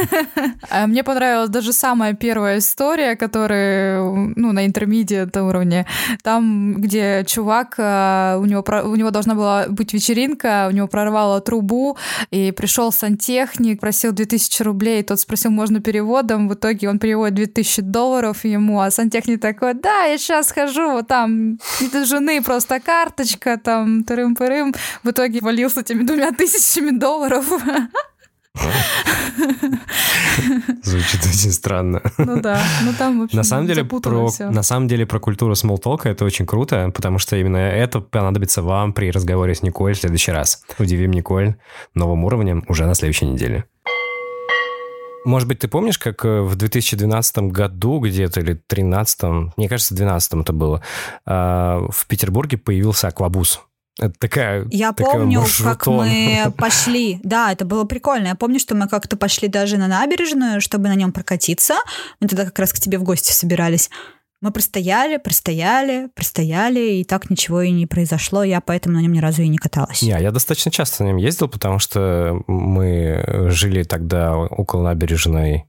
А 0.70 0.86
Мне 0.86 1.02
понравилась 1.02 1.50
даже 1.50 1.72
самая 1.72 2.14
первая 2.14 2.58
история, 2.58 3.16
которая, 3.16 4.00
ну, 4.00 4.52
на 4.52 4.64
интермедиат 4.64 5.36
уровне. 5.36 5.86
Там, 6.22 6.80
где 6.80 7.24
чувак, 7.26 7.74
а, 7.78 8.38
у 8.38 8.44
него, 8.44 8.64
у 8.84 8.96
него 8.96 9.10
должна 9.10 9.34
была 9.34 9.66
быть 9.68 9.92
вечеринка, 9.92 10.68
у 10.70 10.74
него 10.74 10.86
прорвало 10.86 11.40
трубу, 11.40 11.98
и 12.30 12.52
пришел 12.52 12.92
сантехник, 12.92 13.80
просил 13.80 14.12
2000 14.12 14.62
рублей, 14.62 14.91
тот 15.00 15.20
спросил, 15.20 15.50
можно 15.50 15.80
переводом, 15.80 16.48
в 16.48 16.54
итоге 16.54 16.88
он 16.88 16.98
переводит 16.98 17.34
2000 17.34 17.82
долларов 17.82 18.44
ему, 18.44 18.80
а 18.80 18.90
сантехник 18.90 19.40
такой, 19.40 19.74
да, 19.74 20.04
я 20.04 20.18
сейчас 20.18 20.48
схожу, 20.48 20.92
вот 20.92 21.08
там, 21.08 21.58
это 21.80 22.04
жены 22.04 22.42
просто 22.42 22.80
карточка, 22.80 23.58
там, 23.62 24.04
тырым-пырым, 24.04 24.74
в 25.02 25.10
итоге 25.10 25.40
валил 25.40 25.70
с 25.70 25.76
этими 25.76 26.02
двумя 26.02 26.32
тысячами 26.32 26.90
долларов. 26.90 27.46
Звучит 30.82 31.20
очень 31.22 31.52
странно. 31.52 32.02
Ну 32.18 32.40
да, 32.40 32.60
ну 32.84 32.92
там, 32.98 33.20
в 33.20 33.22
общем, 33.24 33.38
На 33.38 33.44
самом 33.44 33.66
деле, 33.66 33.84
про, 33.84 34.28
всё. 34.28 34.50
на 34.50 34.62
самом 34.62 34.88
деле 34.88 35.06
про 35.06 35.18
культуру 35.20 35.54
смолтолка 35.54 36.08
это 36.10 36.24
очень 36.24 36.46
круто, 36.46 36.90
потому 36.94 37.18
что 37.18 37.36
именно 37.36 37.56
это 37.56 38.00
понадобится 38.00 38.62
вам 38.62 38.92
при 38.92 39.10
разговоре 39.10 39.54
с 39.54 39.62
Николь 39.62 39.94
в 39.94 39.98
следующий 39.98 40.32
раз. 40.32 40.64
Удивим 40.78 41.12
Николь 41.12 41.56
новым 41.94 42.24
уровнем 42.24 42.64
уже 42.68 42.86
на 42.86 42.94
следующей 42.94 43.26
неделе. 43.26 43.64
Может 45.24 45.48
быть, 45.48 45.60
ты 45.60 45.68
помнишь, 45.68 45.98
как 45.98 46.24
э, 46.24 46.40
в 46.40 46.56
2012 46.56 47.38
году 47.50 48.00
где-то 48.00 48.40
или 48.40 48.54
2013, 48.54 49.22
мне 49.56 49.68
кажется, 49.68 49.94
в 49.94 49.96
2012 49.96 50.34
это 50.42 50.52
было, 50.52 50.82
а, 51.24 51.86
в 51.90 52.06
Петербурге 52.06 52.58
появился 52.58 53.08
аквабус. 53.08 53.60
Это 53.98 54.14
такая 54.18 54.66
Я 54.70 54.92
такая 54.92 55.12
помню, 55.12 55.40
как 55.40 55.86
маршрутон. 55.86 56.06
мы 56.08 56.52
пошли. 56.56 57.20
Да, 57.22 57.52
это 57.52 57.64
было 57.64 57.84
прикольно. 57.84 58.28
Я 58.28 58.34
помню, 58.34 58.58
что 58.58 58.74
мы 58.74 58.88
как-то 58.88 59.16
пошли 59.16 59.48
даже 59.48 59.76
на 59.76 59.86
набережную, 59.86 60.60
чтобы 60.60 60.88
на 60.88 60.94
нем 60.94 61.12
прокатиться. 61.12 61.74
Мы 62.20 62.28
тогда 62.28 62.46
как 62.46 62.58
раз 62.58 62.72
к 62.72 62.80
тебе 62.80 62.98
в 62.98 63.02
гости 63.02 63.32
собирались. 63.32 63.90
Мы 64.42 64.50
простояли, 64.50 65.18
простояли, 65.18 66.08
простояли, 66.16 66.96
и 66.96 67.04
так 67.04 67.30
ничего 67.30 67.62
и 67.62 67.70
не 67.70 67.86
произошло. 67.86 68.42
Я 68.42 68.60
поэтому 68.60 68.96
на 68.96 69.00
нем 69.00 69.12
ни 69.12 69.20
разу 69.20 69.42
и 69.42 69.48
не 69.48 69.56
каталась. 69.56 70.02
Не, 70.02 70.20
я 70.20 70.32
достаточно 70.32 70.72
часто 70.72 71.04
на 71.04 71.08
нем 71.08 71.16
ездил, 71.16 71.48
потому 71.48 71.78
что 71.78 72.42
мы 72.48 73.24
жили 73.50 73.84
тогда 73.84 74.36
около 74.36 74.82
набережной 74.82 75.66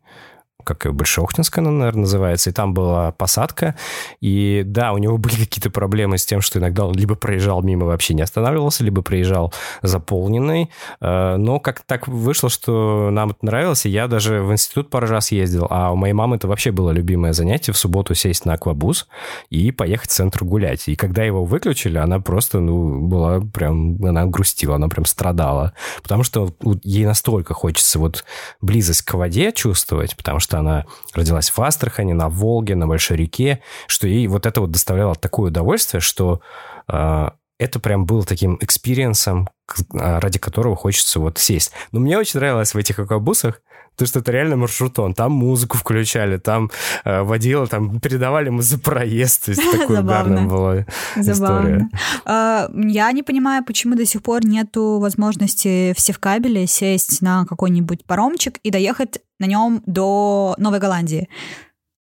как 0.63 0.85
и 0.85 0.89
Большеохтинская, 0.89 1.63
она, 1.63 1.71
наверное, 1.71 2.01
называется, 2.01 2.49
и 2.49 2.53
там 2.53 2.73
была 2.73 3.11
посадка, 3.11 3.75
и 4.21 4.63
да, 4.65 4.93
у 4.93 4.97
него 4.97 5.17
были 5.23 5.35
какие-то 5.35 5.69
проблемы 5.69 6.17
с 6.17 6.25
тем, 6.25 6.41
что 6.41 6.59
иногда 6.59 6.85
он 6.85 6.95
либо 6.95 7.15
проезжал 7.15 7.61
мимо, 7.61 7.85
вообще 7.85 8.13
не 8.13 8.21
останавливался, 8.21 8.83
либо 8.83 9.01
проезжал 9.01 9.53
заполненный, 9.81 10.69
э, 11.01 11.35
но 11.37 11.59
как 11.59 11.81
так 11.81 12.07
вышло, 12.07 12.49
что 12.49 13.09
нам 13.11 13.31
это 13.31 13.45
нравилось, 13.45 13.85
и 13.85 13.89
я 13.89 14.07
даже 14.07 14.41
в 14.41 14.51
институт 14.51 14.89
пару 14.89 15.07
раз 15.07 15.31
ездил, 15.31 15.67
а 15.69 15.91
у 15.91 15.95
моей 15.95 16.13
мамы 16.13 16.37
это 16.37 16.47
вообще 16.47 16.71
было 16.71 16.91
любимое 16.91 17.33
занятие, 17.33 17.71
в 17.71 17.77
субботу 17.77 18.15
сесть 18.15 18.45
на 18.45 18.53
аквабус 18.53 19.07
и 19.49 19.71
поехать 19.71 20.09
в 20.09 20.13
центр 20.13 20.43
гулять, 20.43 20.87
и 20.87 20.95
когда 20.95 21.23
его 21.23 21.45
выключили, 21.45 21.97
она 21.97 22.19
просто, 22.19 22.59
ну, 22.59 23.01
была 23.07 23.41
прям, 23.41 24.03
она 24.03 24.25
грустила, 24.25 24.75
она 24.75 24.87
прям 24.87 25.05
страдала, 25.05 25.73
потому 26.01 26.23
что 26.23 26.53
ей 26.83 27.05
настолько 27.05 27.53
хочется 27.53 27.99
вот 27.99 28.23
близость 28.61 29.03
к 29.03 29.13
воде 29.13 29.51
чувствовать, 29.51 30.15
потому 30.15 30.39
что 30.39 30.52
она 30.59 30.85
родилась 31.13 31.49
в 31.49 31.59
Астрахани, 31.61 32.13
на 32.13 32.29
Волге, 32.29 32.75
на 32.75 32.87
Большой 32.87 33.17
реке, 33.17 33.61
что 33.87 34.07
ей 34.07 34.27
вот 34.27 34.45
это 34.45 34.61
вот 34.61 34.71
доставляло 34.71 35.15
такое 35.15 35.49
удовольствие, 35.49 36.01
что 36.01 36.41
э, 36.87 37.29
это 37.59 37.79
прям 37.79 38.05
было 38.05 38.23
таким 38.23 38.57
экспириенсом, 38.59 39.49
а, 39.93 40.19
ради 40.19 40.39
которого 40.39 40.75
хочется 40.75 41.19
вот 41.19 41.37
сесть. 41.37 41.71
Но 41.91 41.99
мне 41.99 42.17
очень 42.17 42.39
нравилось 42.39 42.73
в 42.73 42.77
этих 42.77 42.99
аквабусах, 42.99 43.61
то, 43.95 44.05
что 44.05 44.19
это 44.19 44.31
реально 44.31 44.55
маршрутон. 44.57 45.13
Там 45.13 45.31
музыку 45.31 45.77
включали, 45.77 46.37
там 46.37 46.71
э, 47.05 47.21
водила, 47.21 47.67
там 47.67 47.99
передавали 47.99 48.49
мы 48.49 48.61
за 48.61 48.79
проезд. 48.79 49.45
То 49.45 49.51
есть 49.51 49.71
такое 49.71 50.01
была 50.01 50.85
история. 51.15 51.33
Забавно. 51.33 51.89
А, 52.25 52.69
Я 52.75 53.11
не 53.11 53.23
понимаю, 53.23 53.63
почему 53.63 53.95
до 53.95 54.05
сих 54.05 54.21
пор 54.23 54.45
нету 54.45 54.99
возможности 54.99 55.93
в 55.95 55.99
Севкабеле 55.99 56.67
сесть 56.67 57.21
на 57.21 57.45
какой-нибудь 57.45 58.05
паромчик 58.05 58.57
и 58.63 58.71
доехать 58.71 59.19
на 59.39 59.45
нем 59.45 59.81
до 59.85 60.55
Новой 60.57 60.79
Голландии. 60.79 61.29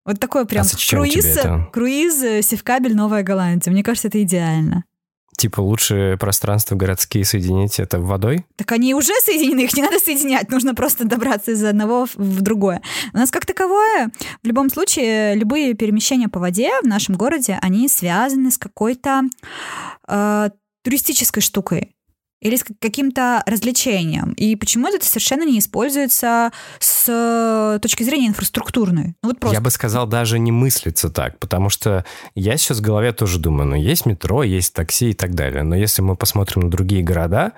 Вот 0.04 0.18
такой 0.18 0.46
прям 0.46 0.64
А 0.64 0.90
круиз, 0.90 1.38
круиз 1.72 2.22
э, 2.22 2.42
Севкабель, 2.42 2.96
Новая 2.96 3.22
Голландия. 3.22 3.70
Мне 3.70 3.84
кажется, 3.84 4.08
это 4.08 4.20
идеально. 4.22 4.84
Типа 5.42 5.60
лучше 5.60 6.16
пространства 6.20 6.76
городские 6.76 7.24
соединить 7.24 7.80
это 7.80 7.98
водой? 7.98 8.46
Так 8.54 8.70
они 8.70 8.94
уже 8.94 9.12
соединены, 9.24 9.62
их 9.64 9.74
не 9.74 9.82
надо 9.82 9.98
соединять, 9.98 10.48
нужно 10.52 10.72
просто 10.72 11.04
добраться 11.04 11.50
из 11.50 11.64
одного 11.64 12.06
в- 12.14 12.42
другое. 12.42 12.80
У 13.12 13.16
нас 13.16 13.32
как 13.32 13.44
таковое, 13.44 14.12
в 14.44 14.46
любом 14.46 14.70
случае, 14.70 15.34
любые 15.34 15.74
перемещения 15.74 16.28
по 16.28 16.38
воде 16.38 16.70
в 16.82 16.86
нашем 16.86 17.16
городе, 17.16 17.58
они 17.60 17.88
связаны 17.88 18.52
с 18.52 18.56
какой-то 18.58 19.22
э, 20.06 20.50
туристической 20.84 21.42
штукой 21.42 21.96
или 22.42 22.56
с 22.56 22.64
каким-то 22.80 23.42
развлечением. 23.46 24.32
И 24.32 24.56
почему-то 24.56 24.96
это 24.96 25.06
совершенно 25.06 25.44
не 25.44 25.58
используется 25.58 26.50
с 26.80 27.06
э, 27.08 27.78
точки 27.80 28.02
зрения 28.02 28.26
инфраструктурной. 28.26 29.14
Ну 29.22 29.30
вот 29.30 29.38
просто. 29.38 29.56
Я 29.56 29.60
бы 29.60 29.70
сказал, 29.70 30.06
даже 30.06 30.38
не 30.38 30.50
мыслится 30.50 31.08
так, 31.08 31.38
потому 31.38 31.70
что 31.70 32.04
я 32.34 32.56
сейчас 32.56 32.78
в 32.78 32.82
голове 32.82 33.12
тоже 33.12 33.38
думаю, 33.38 33.68
ну, 33.68 33.76
есть 33.76 34.06
метро, 34.06 34.42
есть 34.42 34.74
такси 34.74 35.10
и 35.10 35.14
так 35.14 35.34
далее. 35.34 35.62
Но 35.62 35.76
если 35.76 36.02
мы 36.02 36.16
посмотрим 36.16 36.62
на 36.62 36.70
другие 36.70 37.02
города, 37.02 37.52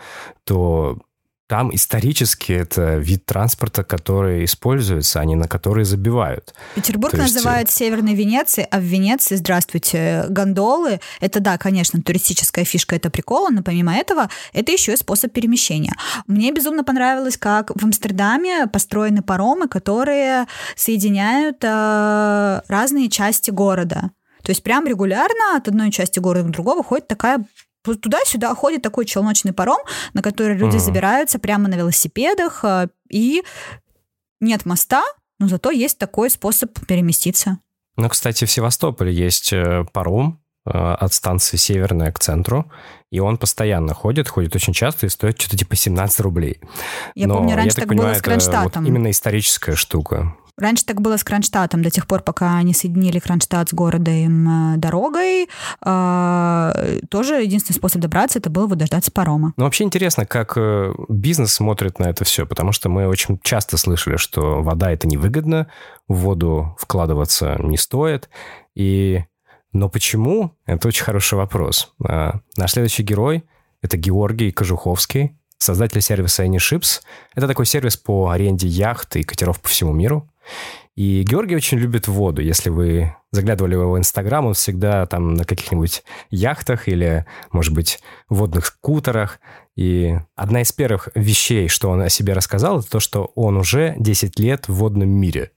то 0.44 0.98
там 1.46 1.74
исторически 1.74 2.52
это 2.52 2.96
вид 2.96 3.26
транспорта, 3.26 3.84
который 3.84 4.44
используется, 4.44 5.20
а 5.20 5.24
не 5.24 5.34
на 5.34 5.46
который 5.46 5.84
забивают. 5.84 6.54
Петербург 6.74 7.10
То 7.10 7.20
есть, 7.20 7.34
называют 7.34 7.70
Северной 7.70 8.14
Венецией, 8.14 8.66
а 8.70 8.78
в 8.78 8.82
Венеции, 8.82 9.36
здравствуйте, 9.36 10.24
гондолы. 10.30 11.00
Это, 11.20 11.40
да, 11.40 11.58
конечно, 11.58 12.02
туристическая 12.02 12.64
фишка, 12.64 12.96
это 12.96 13.10
прикол, 13.10 13.50
но 13.50 13.62
помимо 13.62 13.94
этого, 13.94 14.30
это 14.52 14.72
еще 14.72 14.94
и 14.94 14.96
способ 14.96 15.32
перемещения. 15.32 15.94
Мне 16.26 16.50
безумно 16.50 16.82
понравилось, 16.82 17.36
как 17.36 17.70
в 17.74 17.84
Амстердаме 17.84 18.66
построены 18.66 19.22
паромы, 19.22 19.68
которые 19.68 20.46
соединяют 20.76 21.58
э, 21.62 22.60
разные 22.68 23.10
части 23.10 23.50
города. 23.50 24.10
То 24.44 24.50
есть 24.50 24.62
прям 24.62 24.86
регулярно 24.86 25.56
от 25.56 25.68
одной 25.68 25.90
части 25.90 26.20
города 26.20 26.48
к 26.48 26.52
другому 26.52 26.82
ходит 26.82 27.08
такая 27.08 27.44
туда-сюда 27.84 28.54
ходит 28.54 28.82
такой 28.82 29.04
челночный 29.04 29.52
паром, 29.52 29.78
на 30.14 30.22
который 30.22 30.56
люди 30.56 30.76
Мгм. 30.76 30.84
забираются 30.84 31.38
прямо 31.38 31.68
на 31.68 31.74
велосипедах, 31.74 32.64
э, 32.64 32.88
и 33.10 33.42
нет 34.40 34.64
моста, 34.66 35.02
но 35.38 35.48
зато 35.48 35.70
есть 35.70 35.98
такой 35.98 36.30
способ 36.30 36.70
переместиться. 36.86 37.58
Ну, 37.96 38.08
кстати, 38.08 38.44
в 38.44 38.50
Севастополе 38.50 39.12
есть 39.12 39.52
э, 39.52 39.84
паром, 39.92 40.40
от 40.66 41.12
станции 41.12 41.58
Северная 41.58 42.10
к 42.10 42.18
центру, 42.18 42.72
и 43.12 43.20
он 43.20 43.36
постоянно 43.36 43.92
ходит, 43.92 44.30
ходит 44.30 44.56
очень 44.56 44.72
часто 44.72 45.04
и 45.04 45.10
стоит 45.10 45.38
что-то 45.38 45.58
типа 45.58 45.76
17 45.76 46.20
рублей. 46.20 46.58
Я 47.14 47.26
Но, 47.26 47.36
помню, 47.36 47.54
раньше 47.54 47.76
я 47.76 47.80
так, 47.82 47.88
понимаю, 47.90 48.08
было 48.08 48.14
с 48.14 48.20
это 48.20 48.30
вот 48.30 48.40
Кронштадтом. 48.40 48.86
именно 48.86 49.10
историческая 49.10 49.74
штука. 49.76 50.34
Раньше 50.56 50.84
так 50.84 51.00
было 51.00 51.16
с 51.16 51.24
Кронштадтом 51.24 51.82
до 51.82 51.90
тех 51.90 52.06
пор, 52.06 52.22
пока 52.22 52.62
не 52.62 52.74
соединили 52.74 53.18
Кронштадт 53.18 53.70
с 53.70 53.74
городом 53.74 54.74
э, 54.74 54.76
дорогой. 54.76 55.48
Э, 55.84 57.00
тоже 57.08 57.42
единственный 57.42 57.74
способ 57.76 58.00
добраться 58.00 58.38
это 58.38 58.50
было 58.50 58.68
вот 58.68 58.78
дождаться 58.78 59.10
парома. 59.10 59.52
Ну, 59.56 59.64
вообще 59.64 59.82
интересно, 59.82 60.26
как 60.26 60.52
э, 60.56 60.94
бизнес 61.08 61.54
смотрит 61.54 61.98
на 61.98 62.04
это 62.04 62.24
все, 62.24 62.46
потому 62.46 62.70
что 62.70 62.88
мы 62.88 63.08
очень 63.08 63.40
часто 63.42 63.76
слышали, 63.76 64.16
что 64.16 64.62
вода 64.62 64.92
это 64.92 65.08
невыгодно, 65.08 65.66
в 66.06 66.14
воду 66.18 66.76
вкладываться 66.78 67.56
не 67.58 67.76
стоит. 67.76 68.28
И... 68.74 69.24
Но 69.72 69.88
почему? 69.88 70.56
Это 70.66 70.86
очень 70.86 71.02
хороший 71.02 71.34
вопрос. 71.34 71.92
А, 72.06 72.40
Наш 72.56 72.72
следующий 72.72 73.02
герой— 73.02 73.44
это 73.82 73.96
Георгий 73.96 74.52
Кожуховский, 74.52 75.36
создатель 75.58 76.00
сервиса 76.00 76.44
AnyShips. 76.44 77.00
Это 77.34 77.48
такой 77.48 77.66
сервис 77.66 77.96
по 77.96 78.30
аренде 78.30 78.68
яхт 78.68 79.16
и 79.16 79.24
катеров 79.24 79.60
по 79.60 79.68
всему 79.68 79.92
миру. 79.92 80.30
И 80.96 81.22
Георгий 81.22 81.56
очень 81.56 81.78
любит 81.78 82.06
воду. 82.06 82.40
Если 82.40 82.70
вы 82.70 83.16
заглядывали 83.32 83.74
в 83.74 83.80
его 83.80 83.98
Инстаграм, 83.98 84.46
он 84.46 84.54
всегда 84.54 85.06
там 85.06 85.34
на 85.34 85.44
каких-нибудь 85.44 86.04
яхтах 86.30 86.88
или, 86.88 87.26
может 87.50 87.74
быть, 87.74 87.98
водных 88.28 88.66
скутерах. 88.66 89.40
И 89.74 90.14
одна 90.36 90.62
из 90.62 90.72
первых 90.72 91.08
вещей, 91.16 91.68
что 91.68 91.90
он 91.90 92.00
о 92.00 92.08
себе 92.08 92.32
рассказал, 92.32 92.78
это 92.78 92.90
то, 92.90 93.00
что 93.00 93.32
он 93.34 93.56
уже 93.56 93.94
10 93.98 94.38
лет 94.38 94.68
в 94.68 94.74
водном 94.74 95.08
мире. 95.08 95.50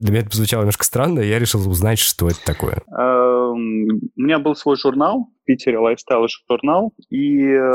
Для 0.00 0.12
меня 0.12 0.22
это 0.22 0.36
звучало 0.36 0.62
немножко 0.62 0.84
странно, 0.84 1.20
и 1.20 1.28
я 1.28 1.38
решил 1.38 1.68
узнать, 1.68 1.98
что 1.98 2.28
это 2.28 2.44
такое. 2.44 2.82
Эм, 2.90 4.00
У 4.16 4.20
меня 4.20 4.38
был 4.38 4.56
свой 4.56 4.76
журнал 4.76 5.28
в 5.42 5.44
Питере, 5.44 5.78
лайфстайл 5.78 6.26
журнал, 6.48 6.92
и 7.08 7.44
э, 7.44 7.72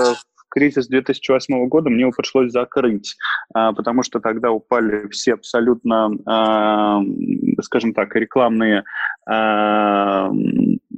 кризис 0.56 0.88
2008 0.88 1.68
года 1.68 1.90
мне 1.90 2.02
его 2.02 2.12
пришлось 2.12 2.52
закрыть, 2.52 3.16
а, 3.54 3.74
потому 3.74 4.04
что 4.04 4.20
тогда 4.20 4.52
упали 4.52 5.08
все 5.10 5.34
абсолютно, 5.34 6.10
а, 6.26 7.02
скажем 7.62 7.94
так, 7.94 8.16
рекламные 8.16 8.84
а, 9.28 10.32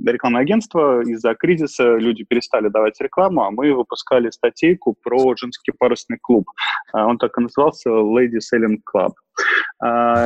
рекламное 0.05 0.41
агентство 0.41 1.01
из-за 1.01 1.33
кризиса 1.33 1.95
люди 1.95 2.23
перестали 2.23 2.69
давать 2.69 2.99
рекламу, 3.01 3.43
а 3.43 3.51
мы 3.51 3.73
выпускали 3.73 4.29
статейку 4.29 4.95
про 5.01 5.35
женский 5.35 5.71
парусный 5.77 6.17
клуб. 6.21 6.45
Он 6.93 7.17
так 7.17 7.37
и 7.37 7.41
назывался 7.41 7.89
Lady 7.89 8.39
Selling 8.39 8.77
Club. 8.85 9.11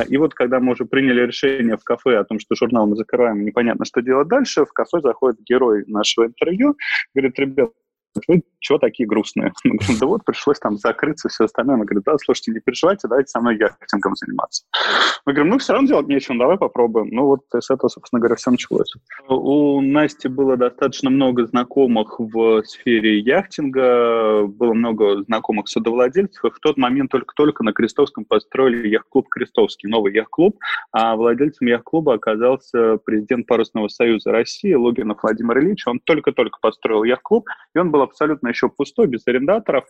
И 0.08 0.16
вот 0.16 0.34
когда 0.34 0.60
мы 0.60 0.72
уже 0.72 0.84
приняли 0.84 1.26
решение 1.26 1.76
в 1.76 1.84
кафе 1.84 2.18
о 2.18 2.24
том, 2.24 2.38
что 2.38 2.54
журнал 2.54 2.86
мы 2.86 2.96
закрываем, 2.96 3.44
непонятно, 3.44 3.84
что 3.84 4.02
делать 4.02 4.28
дальше, 4.28 4.64
в 4.64 4.72
кафе 4.72 5.00
заходит 5.00 5.40
герой 5.42 5.84
нашего 5.86 6.26
интервью, 6.26 6.76
говорит, 7.14 7.38
ребят, 7.38 7.70
вы 8.28 8.42
чего 8.60 8.78
такие 8.78 9.06
грустные? 9.06 9.52
Мы 9.64 9.76
говорим, 9.76 9.98
да 9.98 10.06
вот, 10.06 10.24
пришлось 10.24 10.58
там 10.58 10.76
закрыться, 10.76 11.28
все 11.28 11.44
остальное. 11.44 11.76
Она 11.76 11.84
говорит, 11.84 12.04
да, 12.04 12.16
слушайте, 12.18 12.52
не 12.52 12.60
переживайте, 12.60 13.08
давайте 13.08 13.28
со 13.28 13.40
мной 13.40 13.56
яхтингом 13.56 14.14
заниматься. 14.16 14.64
Мы 15.26 15.32
говорим, 15.32 15.52
ну, 15.52 15.58
все 15.58 15.72
равно 15.72 15.88
делать 15.88 16.08
нечего, 16.08 16.38
давай 16.38 16.58
попробуем. 16.58 17.08
Ну, 17.08 17.26
вот 17.26 17.40
с 17.52 17.70
этого, 17.70 17.88
собственно 17.88 18.20
говоря, 18.20 18.36
все 18.36 18.50
началось. 18.50 18.92
У 19.28 19.80
Насти 19.80 20.28
было 20.28 20.56
достаточно 20.56 21.10
много 21.10 21.46
знакомых 21.46 22.16
в 22.18 22.62
сфере 22.64 23.18
яхтинга, 23.18 24.46
было 24.46 24.72
много 24.74 25.22
знакомых 25.24 25.68
судовладельцев, 25.68 26.44
и 26.44 26.50
в 26.50 26.58
тот 26.60 26.76
момент 26.76 27.10
только-только 27.10 27.64
на 27.64 27.72
Крестовском 27.72 28.24
построили 28.24 28.88
яхт-клуб 28.88 29.28
«Крестовский», 29.28 29.88
новый 29.88 30.12
яхт-клуб, 30.14 30.58
а 30.92 31.16
владельцем 31.16 31.66
яхт-клуба 31.66 32.14
оказался 32.14 32.98
президент 33.04 33.46
Парусного 33.46 33.88
союза 33.88 34.32
России 34.32 34.74
Логинов 34.74 35.20
Владимир 35.22 35.58
Ильич. 35.58 35.86
Он 35.86 36.00
только-только 36.00 36.58
построил 36.60 37.04
яхт-клуб, 37.04 37.46
и 37.74 37.78
он 37.78 37.90
был 37.90 38.01
абсолютно 38.02 38.48
еще 38.48 38.68
пустой, 38.68 39.06
без 39.06 39.26
арендаторов. 39.26 39.84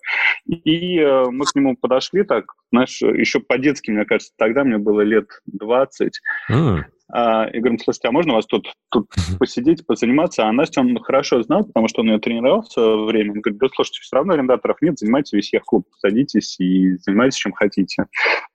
И 0.47 0.99
э, 0.99 1.25
мы 1.31 1.45
к 1.45 1.55
нему 1.55 1.77
подошли 1.77 2.25
так, 2.25 2.45
знаешь, 2.71 3.01
еще 3.01 3.41
по-детски, 3.41 3.91
мне 3.91 4.05
кажется, 4.05 4.33
тогда 4.37 4.65
мне 4.65 4.79
было 4.79 5.01
лет 5.03 5.29
20. 5.47 6.21
М, 6.51 6.85
А, 7.15 7.45
и 7.45 7.59
говорим, 7.59 7.79
слушайте, 7.79 8.09
а 8.09 8.13
можно 8.13 8.33
у 8.33 8.37
вас 8.37 8.47
тут, 8.47 8.73
тут 8.91 9.07
посидеть, 9.39 9.87
позаниматься? 9.87 10.47
А 10.47 10.53
Настя 10.53 10.81
он 10.81 10.99
хорошо 11.01 11.43
знал, 11.43 11.65
потому 11.65 11.87
что 11.89 12.01
он 12.01 12.09
ее 12.09 12.19
тренировал 12.19 12.63
в 12.63 12.73
свое 12.73 13.05
время. 13.05 13.33
Он 13.33 13.41
говорит, 13.43 13.61
да 13.61 13.69
слушайте, 13.75 14.01
все 14.01 14.17
равно 14.17 14.33
арендаторов 14.33 14.81
нет, 14.81 14.99
занимайте 14.99 15.37
весь 15.37 15.53
яхт-клуб, 15.53 15.87
садитесь 15.99 16.59
и 16.59 16.97
занимайтесь 16.97 17.37
чем 17.37 17.53
хотите. 17.53 18.07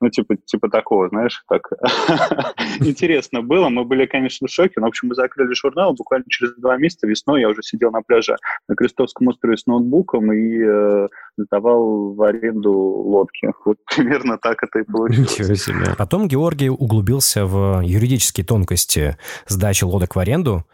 Ну, 0.01 0.09
типа, 0.09 0.37
типа 0.37 0.69
такого, 0.69 1.07
знаешь, 1.09 1.43
так 1.47 1.69
интересно 2.79 3.43
было. 3.43 3.69
Мы 3.69 3.85
были, 3.85 4.07
конечно, 4.07 4.47
в 4.47 4.51
шоке, 4.51 4.73
но, 4.77 4.87
в 4.87 4.89
общем, 4.89 5.09
мы 5.09 5.15
закрыли 5.15 5.53
журнал, 5.53 5.93
буквально 5.93 6.25
через 6.27 6.55
два 6.55 6.77
месяца 6.77 7.05
весной 7.05 7.41
я 7.41 7.49
уже 7.49 7.61
сидел 7.61 7.91
на 7.91 8.01
пляже 8.01 8.37
на 8.67 8.75
Крестовском 8.75 9.27
острове 9.27 9.57
с 9.57 9.67
ноутбуком 9.67 10.33
и 10.33 10.63
э, 10.63 11.07
сдавал 11.37 12.13
в 12.13 12.21
аренду 12.23 12.73
лодки. 12.73 13.51
Вот 13.65 13.77
примерно 13.95 14.39
так 14.39 14.63
это 14.63 14.79
и 14.79 14.83
получилось. 14.83 15.69
Потом 15.97 16.27
Георгий 16.27 16.69
углубился 16.69 17.45
в 17.45 17.81
юридические 17.83 18.46
тонкости 18.47 19.17
сдачи 19.47 19.83
лодок 19.83 20.15
в 20.15 20.19
аренду, 20.19 20.65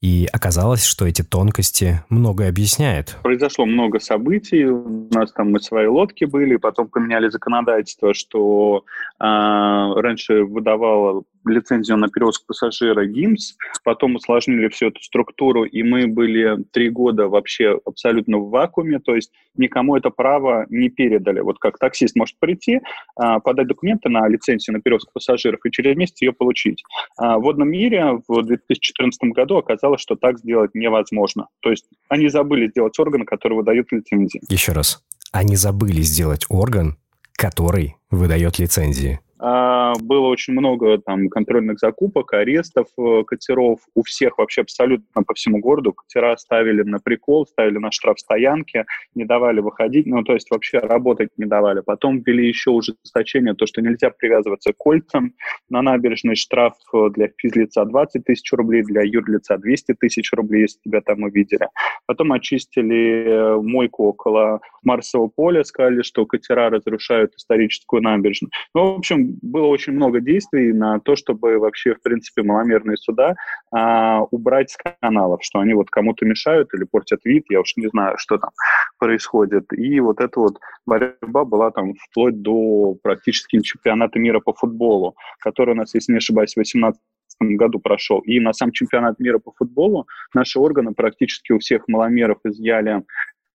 и 0.00 0.26
оказалось, 0.32 0.82
что 0.84 1.06
эти 1.06 1.22
тонкости 1.22 2.02
многое 2.08 2.48
объясняют. 2.48 3.18
Произошло 3.22 3.66
много 3.66 4.00
событий, 4.00 4.64
у 4.64 5.08
нас 5.10 5.30
там 5.32 5.50
мы 5.50 5.60
свои 5.60 5.86
лодки 5.86 6.24
были, 6.24 6.56
потом 6.56 6.88
поменяли 6.88 7.28
законодательство, 7.28 8.14
что 8.14 8.84
а, 9.18 9.92
раньше 10.00 10.44
выдавало 10.44 11.24
лицензию 11.44 11.96
на 11.96 12.08
перевозку 12.08 12.46
пассажира 12.46 13.06
ГИМС, 13.06 13.54
потом 13.84 14.16
усложнили 14.16 14.68
всю 14.68 14.88
эту 14.88 15.02
структуру, 15.02 15.64
и 15.64 15.82
мы 15.82 16.06
были 16.06 16.64
три 16.72 16.90
года 16.90 17.28
вообще 17.28 17.80
абсолютно 17.84 18.38
в 18.38 18.50
вакууме, 18.50 18.98
то 18.98 19.14
есть 19.14 19.32
никому 19.56 19.96
это 19.96 20.10
право 20.10 20.66
не 20.68 20.88
передали. 20.90 21.40
Вот 21.40 21.58
как 21.58 21.78
таксист 21.78 22.16
может 22.16 22.38
прийти, 22.38 22.80
а, 23.16 23.40
подать 23.40 23.68
документы 23.68 24.08
на 24.08 24.26
лицензию 24.28 24.76
на 24.76 24.82
перевозку 24.82 25.12
пассажиров 25.12 25.60
и 25.64 25.70
через 25.70 25.96
месяц 25.96 26.20
ее 26.22 26.32
получить. 26.32 26.82
А 27.16 27.38
в 27.38 27.42
водном 27.42 27.70
мире 27.70 28.20
в 28.28 28.42
2014 28.42 29.32
году 29.32 29.56
оказалось, 29.56 30.00
что 30.00 30.16
так 30.16 30.38
сделать 30.38 30.74
невозможно. 30.74 31.48
То 31.60 31.70
есть 31.70 31.86
они 32.08 32.28
забыли 32.28 32.68
сделать 32.68 32.98
орган, 32.98 33.24
который 33.24 33.54
выдает 33.54 33.90
лицензии. 33.92 34.40
Еще 34.48 34.72
раз. 34.72 35.04
Они 35.32 35.56
забыли 35.56 36.02
сделать 36.02 36.44
орган, 36.48 36.96
который 37.32 37.96
выдает 38.10 38.58
лицензии. 38.58 39.20
А, 39.42 39.94
Было 40.00 40.28
очень 40.28 40.52
много 40.52 40.98
там 40.98 41.28
контрольных 41.28 41.78
закупок, 41.78 42.34
арестов 42.34 42.88
э, 42.98 43.22
катеров. 43.26 43.80
У 43.94 44.02
всех 44.02 44.36
вообще 44.36 44.60
абсолютно 44.60 45.22
по 45.22 45.34
всему 45.34 45.60
городу 45.60 45.94
катера 45.94 46.36
ставили 46.36 46.82
на 46.82 46.98
прикол, 46.98 47.46
ставили 47.46 47.78
на 47.78 47.90
штрафстоянки, 47.90 48.84
не 49.14 49.24
давали 49.24 49.60
выходить, 49.60 50.06
ну, 50.06 50.22
то 50.22 50.34
есть 50.34 50.50
вообще 50.50 50.78
работать 50.78 51.30
не 51.38 51.46
давали. 51.46 51.80
Потом 51.80 52.20
ввели 52.20 52.48
еще 52.48 52.70
ужесточение, 52.70 53.54
то, 53.54 53.66
что 53.66 53.80
нельзя 53.80 54.10
привязываться 54.10 54.72
к 54.72 54.76
кольцам. 54.76 55.32
На 55.70 55.80
набережной 55.80 56.36
штраф 56.36 56.74
э, 56.92 57.08
для 57.14 57.28
физлица 57.38 57.86
20 57.86 58.24
тысяч 58.24 58.52
рублей, 58.52 58.82
для 58.82 59.02
юрлица 59.04 59.56
200 59.56 59.94
тысяч 59.94 60.32
рублей, 60.32 60.62
если 60.62 60.80
тебя 60.84 61.00
там 61.00 61.22
увидели. 61.22 61.68
Потом 62.04 62.32
очистили 62.32 63.24
э, 63.24 63.56
мойку 63.62 64.08
около 64.08 64.60
Марсового 64.82 65.28
поля, 65.28 65.64
сказали, 65.64 66.02
что 66.02 66.26
катера 66.26 66.68
разрушают 66.68 67.34
историческую 67.36 68.02
набережную. 68.02 68.50
Ну, 68.74 68.94
в 68.94 68.98
общем, 68.98 69.29
было 69.42 69.66
очень 69.66 69.92
много 69.92 70.20
действий 70.20 70.72
на 70.72 71.00
то, 71.00 71.16
чтобы 71.16 71.58
вообще, 71.58 71.94
в 71.94 72.02
принципе, 72.02 72.42
маломерные 72.42 72.96
суда 72.96 73.34
а, 73.70 74.22
убрать 74.30 74.70
с 74.70 74.76
каналов, 74.76 75.40
что 75.42 75.60
они 75.60 75.74
вот 75.74 75.90
кому-то 75.90 76.24
мешают 76.24 76.72
или 76.74 76.84
портят 76.84 77.20
вид, 77.24 77.44
я 77.50 77.60
уж 77.60 77.76
не 77.76 77.88
знаю, 77.88 78.16
что 78.18 78.38
там 78.38 78.50
происходит. 78.98 79.72
И 79.72 80.00
вот 80.00 80.20
эта 80.20 80.40
вот 80.40 80.58
борьба 80.86 81.44
была 81.44 81.70
там 81.70 81.94
вплоть 81.94 82.40
до 82.42 82.96
практически 83.02 83.60
чемпионата 83.60 84.18
мира 84.18 84.40
по 84.40 84.52
футболу, 84.52 85.16
который 85.40 85.72
у 85.72 85.76
нас, 85.76 85.94
если 85.94 86.12
не 86.12 86.18
ошибаюсь, 86.18 86.54
в 86.54 86.58
18 86.58 87.00
году 87.40 87.78
прошел. 87.78 88.20
И 88.20 88.40
на 88.40 88.52
сам 88.52 88.72
чемпионат 88.72 89.18
мира 89.18 89.38
по 89.38 89.52
футболу 89.52 90.06
наши 90.34 90.58
органы 90.58 90.92
практически 90.92 91.52
у 91.52 91.58
всех 91.58 91.88
маломеров 91.88 92.38
изъяли 92.44 93.02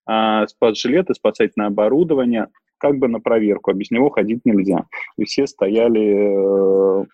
а, 0.06 0.48
спас-жилеты, 0.48 1.14
спасательное 1.14 1.68
оборудование, 1.68 2.48
как 2.78 2.98
бы 2.98 3.08
на 3.08 3.20
проверку, 3.20 3.72
а 3.72 3.74
без 3.74 3.92
него 3.92 4.10
ходить 4.10 4.42
нельзя. 4.46 4.86
И 5.18 5.26
все 5.26 5.48
стояли 5.48 7.02
э, 7.02 7.06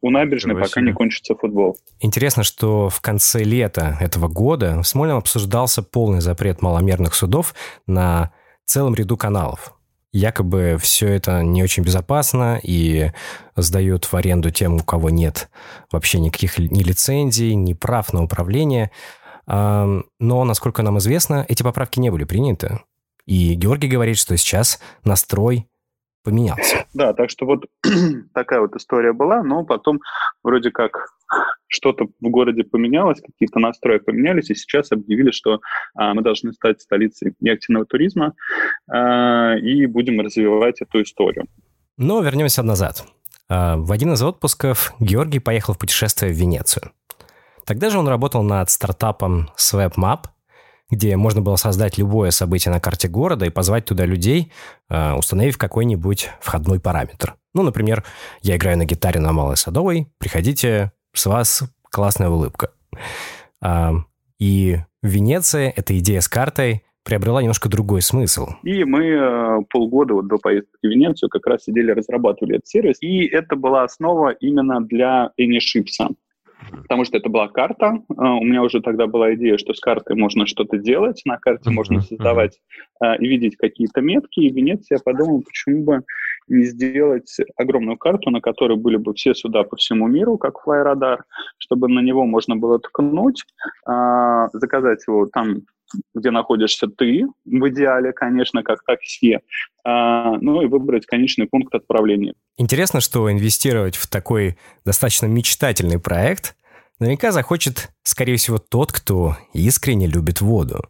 у 0.00 0.10
набережной, 0.10 0.56
пока 0.56 0.80
не 0.80 0.92
кончится 0.92 1.34
футбол. 1.34 1.76
Интересно, 2.00 2.42
что 2.42 2.88
в 2.88 3.00
конце 3.00 3.42
лета 3.42 3.96
этого 4.00 4.28
года 4.28 4.80
в 4.82 4.86
Смольном 4.86 5.18
обсуждался 5.18 5.82
полный 5.82 6.20
запрет 6.20 6.62
маломерных 6.62 7.14
судов 7.14 7.54
на 7.86 8.32
целом 8.64 8.94
ряду 8.94 9.16
каналов. 9.16 9.72
Якобы 10.12 10.78
все 10.80 11.08
это 11.08 11.42
не 11.42 11.62
очень 11.62 11.82
безопасно 11.82 12.58
и 12.62 13.10
сдают 13.54 14.06
в 14.06 14.14
аренду 14.14 14.50
тем, 14.50 14.76
у 14.76 14.82
кого 14.82 15.10
нет 15.10 15.50
вообще 15.92 16.18
никаких 16.20 16.58
ни 16.58 16.82
лицензий, 16.82 17.54
ни 17.54 17.74
прав 17.74 18.12
на 18.14 18.22
управление. 18.22 18.90
Но, 19.46 20.04
насколько 20.18 20.82
нам 20.82 20.98
известно, 20.98 21.44
эти 21.48 21.62
поправки 21.62 22.00
не 22.00 22.10
были 22.10 22.24
приняты. 22.24 22.80
И 23.26 23.54
Георгий 23.54 23.88
говорит, 23.88 24.18
что 24.18 24.36
сейчас 24.36 24.80
настрой 25.04 25.68
поменялся. 26.26 26.86
Да, 26.92 27.12
так 27.12 27.30
что 27.30 27.46
вот 27.46 27.66
такая 28.34 28.60
вот 28.60 28.74
история 28.74 29.12
была, 29.12 29.42
но 29.42 29.64
потом 29.64 30.00
вроде 30.42 30.70
как 30.70 31.06
что-то 31.68 32.06
в 32.20 32.28
городе 32.28 32.64
поменялось, 32.64 33.20
какие-то 33.20 33.58
настрои 33.58 33.98
поменялись, 33.98 34.50
и 34.50 34.54
сейчас 34.54 34.92
объявили, 34.92 35.30
что 35.30 35.60
а, 35.94 36.14
мы 36.14 36.22
должны 36.22 36.52
стать 36.52 36.80
столицей 36.80 37.34
неактивного 37.40 37.86
туризма 37.86 38.34
а, 38.90 39.54
и 39.56 39.86
будем 39.86 40.20
развивать 40.20 40.80
эту 40.80 41.02
историю. 41.02 41.46
Но 41.96 42.20
вернемся 42.20 42.62
назад. 42.62 43.04
А, 43.48 43.76
в 43.76 43.92
один 43.92 44.12
из 44.12 44.22
отпусков 44.22 44.94
Георгий 44.98 45.40
поехал 45.40 45.74
в 45.74 45.78
путешествие 45.78 46.32
в 46.32 46.36
Венецию. 46.36 46.90
Тогда 47.64 47.90
же 47.90 47.98
он 47.98 48.08
работал 48.08 48.42
над 48.42 48.70
стартапом 48.70 49.50
SwapMap, 49.56 50.26
где 50.90 51.16
можно 51.16 51.42
было 51.42 51.56
создать 51.56 51.98
любое 51.98 52.30
событие 52.30 52.72
на 52.72 52.80
карте 52.80 53.08
города 53.08 53.46
и 53.46 53.50
позвать 53.50 53.84
туда 53.84 54.06
людей, 54.06 54.52
а, 54.88 55.16
установив 55.16 55.58
какой-нибудь 55.58 56.30
входной 56.40 56.80
параметр. 56.80 57.34
Ну, 57.54 57.62
например, 57.62 58.04
я 58.42 58.56
играю 58.56 58.78
на 58.78 58.84
гитаре 58.84 59.20
на 59.20 59.32
Малой 59.32 59.56
Садовой, 59.56 60.08
приходите, 60.18 60.92
с 61.14 61.26
вас 61.26 61.62
классная 61.90 62.28
улыбка. 62.28 62.70
А, 63.62 63.94
и 64.38 64.78
в 65.02 65.08
Венеции 65.08 65.72
эта 65.74 65.98
идея 65.98 66.20
с 66.20 66.28
картой 66.28 66.82
приобрела 67.04 67.40
немножко 67.40 67.68
другой 67.68 68.02
смысл. 68.02 68.48
И 68.64 68.84
мы 68.84 69.04
э, 69.06 69.58
полгода 69.70 70.14
вот 70.14 70.26
до 70.26 70.38
поездки 70.38 70.76
в 70.82 70.86
Венецию 70.86 71.30
как 71.30 71.46
раз 71.46 71.62
сидели, 71.62 71.92
разрабатывали 71.92 72.56
этот 72.56 72.66
сервис. 72.66 72.96
И 73.00 73.26
это 73.26 73.54
была 73.54 73.84
основа 73.84 74.30
именно 74.30 74.80
для 74.80 75.30
AnyShips 75.40 76.14
потому 76.82 77.04
что 77.04 77.16
это 77.16 77.28
была 77.28 77.48
карта. 77.48 77.98
А, 78.16 78.34
у 78.36 78.44
меня 78.44 78.62
уже 78.62 78.80
тогда 78.80 79.06
была 79.06 79.34
идея, 79.34 79.58
что 79.58 79.74
с 79.74 79.80
картой 79.80 80.16
можно 80.16 80.46
что-то 80.46 80.78
делать, 80.78 81.22
на 81.24 81.38
карте 81.38 81.70
можно 81.70 82.00
создавать 82.00 82.58
uh, 83.02 83.16
и 83.18 83.26
видеть 83.26 83.56
какие-то 83.56 84.00
метки. 84.00 84.40
И 84.40 84.50
в 84.50 84.56
Венеции 84.56 84.94
я 84.94 84.98
подумал, 85.04 85.42
почему 85.42 85.84
бы 85.84 86.02
не 86.48 86.64
сделать 86.64 87.36
огромную 87.56 87.98
карту, 87.98 88.30
на 88.30 88.40
которой 88.40 88.76
были 88.76 88.96
бы 88.96 89.14
все 89.14 89.34
суда 89.34 89.64
по 89.64 89.76
всему 89.76 90.06
миру, 90.06 90.38
как 90.38 90.60
флайрадар, 90.60 91.24
чтобы 91.58 91.88
на 91.88 92.00
него 92.00 92.24
можно 92.24 92.56
было 92.56 92.78
ткнуть, 92.78 93.44
а, 93.86 94.48
заказать 94.52 95.04
его 95.06 95.26
там 95.26 95.62
где 96.14 96.30
находишься 96.30 96.86
ты, 96.88 97.26
в 97.44 97.68
идеале, 97.68 98.12
конечно, 98.12 98.62
как 98.62 98.82
такси, 98.84 99.38
а, 99.84 100.36
ну 100.40 100.62
и 100.62 100.66
выбрать 100.66 101.06
конечный 101.06 101.46
пункт 101.46 101.74
отправления. 101.74 102.34
Интересно, 102.56 103.00
что 103.00 103.30
инвестировать 103.30 103.96
в 103.96 104.06
такой 104.08 104.56
достаточно 104.84 105.26
мечтательный 105.26 105.98
проект 105.98 106.56
наверняка 106.98 107.32
захочет, 107.32 107.90
скорее 108.02 108.36
всего, 108.36 108.58
тот, 108.58 108.92
кто 108.92 109.36
искренне 109.52 110.06
любит 110.06 110.40
воду. 110.40 110.82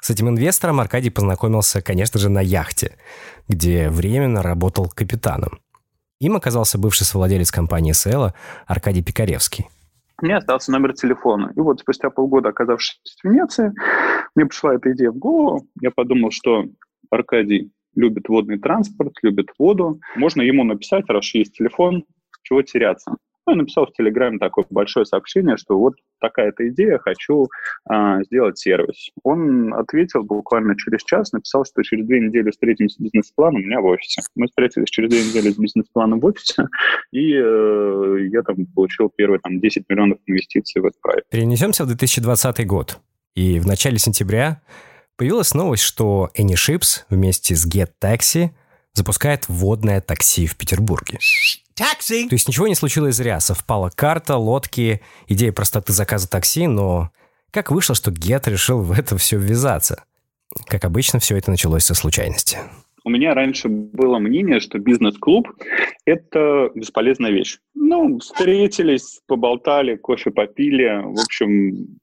С 0.00 0.10
этим 0.10 0.28
инвестором 0.28 0.80
Аркадий 0.80 1.10
познакомился, 1.10 1.80
конечно 1.80 2.18
же, 2.18 2.28
на 2.28 2.40
яхте, 2.40 2.96
где 3.46 3.88
временно 3.88 4.42
работал 4.42 4.88
капитаном. 4.88 5.60
Им 6.20 6.36
оказался 6.36 6.78
бывший 6.78 7.04
совладелец 7.04 7.50
компании 7.50 7.92
Села 7.92 8.34
Аркадий 8.66 9.02
Пикаревский– 9.02 9.66
мне 10.22 10.36
остался 10.36 10.72
номер 10.72 10.94
телефона. 10.94 11.52
И 11.56 11.60
вот 11.60 11.80
спустя 11.80 12.08
полгода, 12.08 12.50
оказавшись 12.50 13.00
в 13.04 13.28
Венеции, 13.28 13.72
мне 14.34 14.46
пришла 14.46 14.74
эта 14.74 14.92
идея 14.92 15.10
в 15.10 15.18
голову. 15.18 15.66
Я 15.80 15.90
подумал, 15.90 16.30
что 16.30 16.64
Аркадий 17.10 17.70
любит 17.94 18.28
водный 18.28 18.58
транспорт, 18.58 19.12
любит 19.22 19.48
воду. 19.58 20.00
Можно 20.16 20.42
ему 20.42 20.64
написать, 20.64 21.04
раз 21.08 21.34
есть 21.34 21.56
телефон, 21.56 22.04
чего 22.42 22.62
теряться. 22.62 23.16
Ну, 23.46 23.54
я 23.54 23.58
написал 23.58 23.86
в 23.86 23.92
Телеграме 23.92 24.38
такое 24.38 24.64
большое 24.70 25.04
сообщение, 25.04 25.56
что 25.56 25.76
вот 25.76 25.94
такая-то 26.20 26.68
идея, 26.68 26.98
хочу 26.98 27.48
а, 27.84 28.22
сделать 28.22 28.58
сервис. 28.58 29.10
Он 29.24 29.74
ответил 29.74 30.22
буквально 30.22 30.76
через 30.76 31.02
час, 31.02 31.32
написал, 31.32 31.64
что 31.64 31.82
через 31.82 32.06
две 32.06 32.20
недели 32.20 32.50
встретимся 32.50 32.96
с 32.96 33.00
бизнес-планом 33.00 33.62
у 33.62 33.64
меня 33.64 33.80
в 33.80 33.86
офисе. 33.86 34.22
Мы 34.36 34.46
встретились 34.46 34.88
через 34.88 35.10
две 35.10 35.20
недели 35.20 35.50
с 35.50 35.58
бизнес-планом 35.58 36.20
в 36.20 36.26
офисе, 36.26 36.68
и 37.12 37.32
э, 37.34 38.28
я 38.30 38.42
там 38.42 38.64
получил 38.66 39.10
первые 39.14 39.40
там, 39.40 39.60
10 39.60 39.88
миллионов 39.88 40.18
инвестиций 40.26 40.80
в 40.80 40.86
этот 40.86 41.00
проект. 41.00 41.28
Перенесемся 41.28 41.84
в 41.84 41.88
2020 41.88 42.66
год. 42.66 43.00
И 43.34 43.58
в 43.58 43.66
начале 43.66 43.98
сентября 43.98 44.62
появилась 45.16 45.54
новость, 45.54 45.82
что 45.82 46.30
AnyShips 46.38 47.04
вместе 47.10 47.56
с 47.56 47.66
GetTaxi 47.66 48.50
запускает 48.94 49.48
водное 49.48 50.00
такси 50.00 50.46
в 50.46 50.56
Петербурге. 50.56 51.18
Taxi. 51.78 52.28
То 52.28 52.34
есть 52.34 52.48
ничего 52.48 52.68
не 52.68 52.74
случилось 52.74 53.16
зря. 53.16 53.40
Совпала 53.40 53.90
карта, 53.94 54.36
лодки, 54.36 55.00
идея 55.28 55.52
простоты 55.52 55.92
заказа 55.92 56.28
такси, 56.28 56.66
но 56.66 57.10
как 57.50 57.70
вышло, 57.70 57.94
что 57.94 58.10
Гет 58.10 58.48
решил 58.48 58.80
в 58.80 58.92
это 58.92 59.16
все 59.18 59.38
ввязаться? 59.38 60.04
Как 60.66 60.84
обычно, 60.84 61.18
все 61.18 61.36
это 61.36 61.50
началось 61.50 61.84
со 61.84 61.94
случайности. 61.94 62.58
У 63.04 63.10
меня 63.10 63.34
раньше 63.34 63.68
было 63.68 64.18
мнение, 64.18 64.60
что 64.60 64.78
бизнес-клуб– 64.78 65.48
это 66.06 66.70
бесполезная 66.74 67.32
вещь. 67.32 67.58
Ну, 67.74 68.20
встретились, 68.20 69.20
поболтали, 69.26 69.96
кофе 69.96 70.30
попили. 70.30 71.02
В 71.04 71.20
общем, 71.20 71.98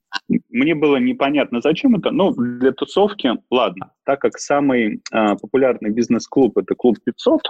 мне 0.50 0.74
было 0.74 0.96
непонятно, 0.98 1.60
зачем 1.62 1.96
это. 1.96 2.10
Ну, 2.10 2.32
для 2.32 2.72
тусовки, 2.72 3.30
ладно. 3.50 3.92
Так 4.04 4.20
как 4.20 4.38
самый 4.38 5.02
э, 5.12 5.36
популярный 5.40 5.90
бизнес-клуб– 5.90 6.58
это 6.58 6.74
клуб 6.74 6.98
500, 7.02 7.40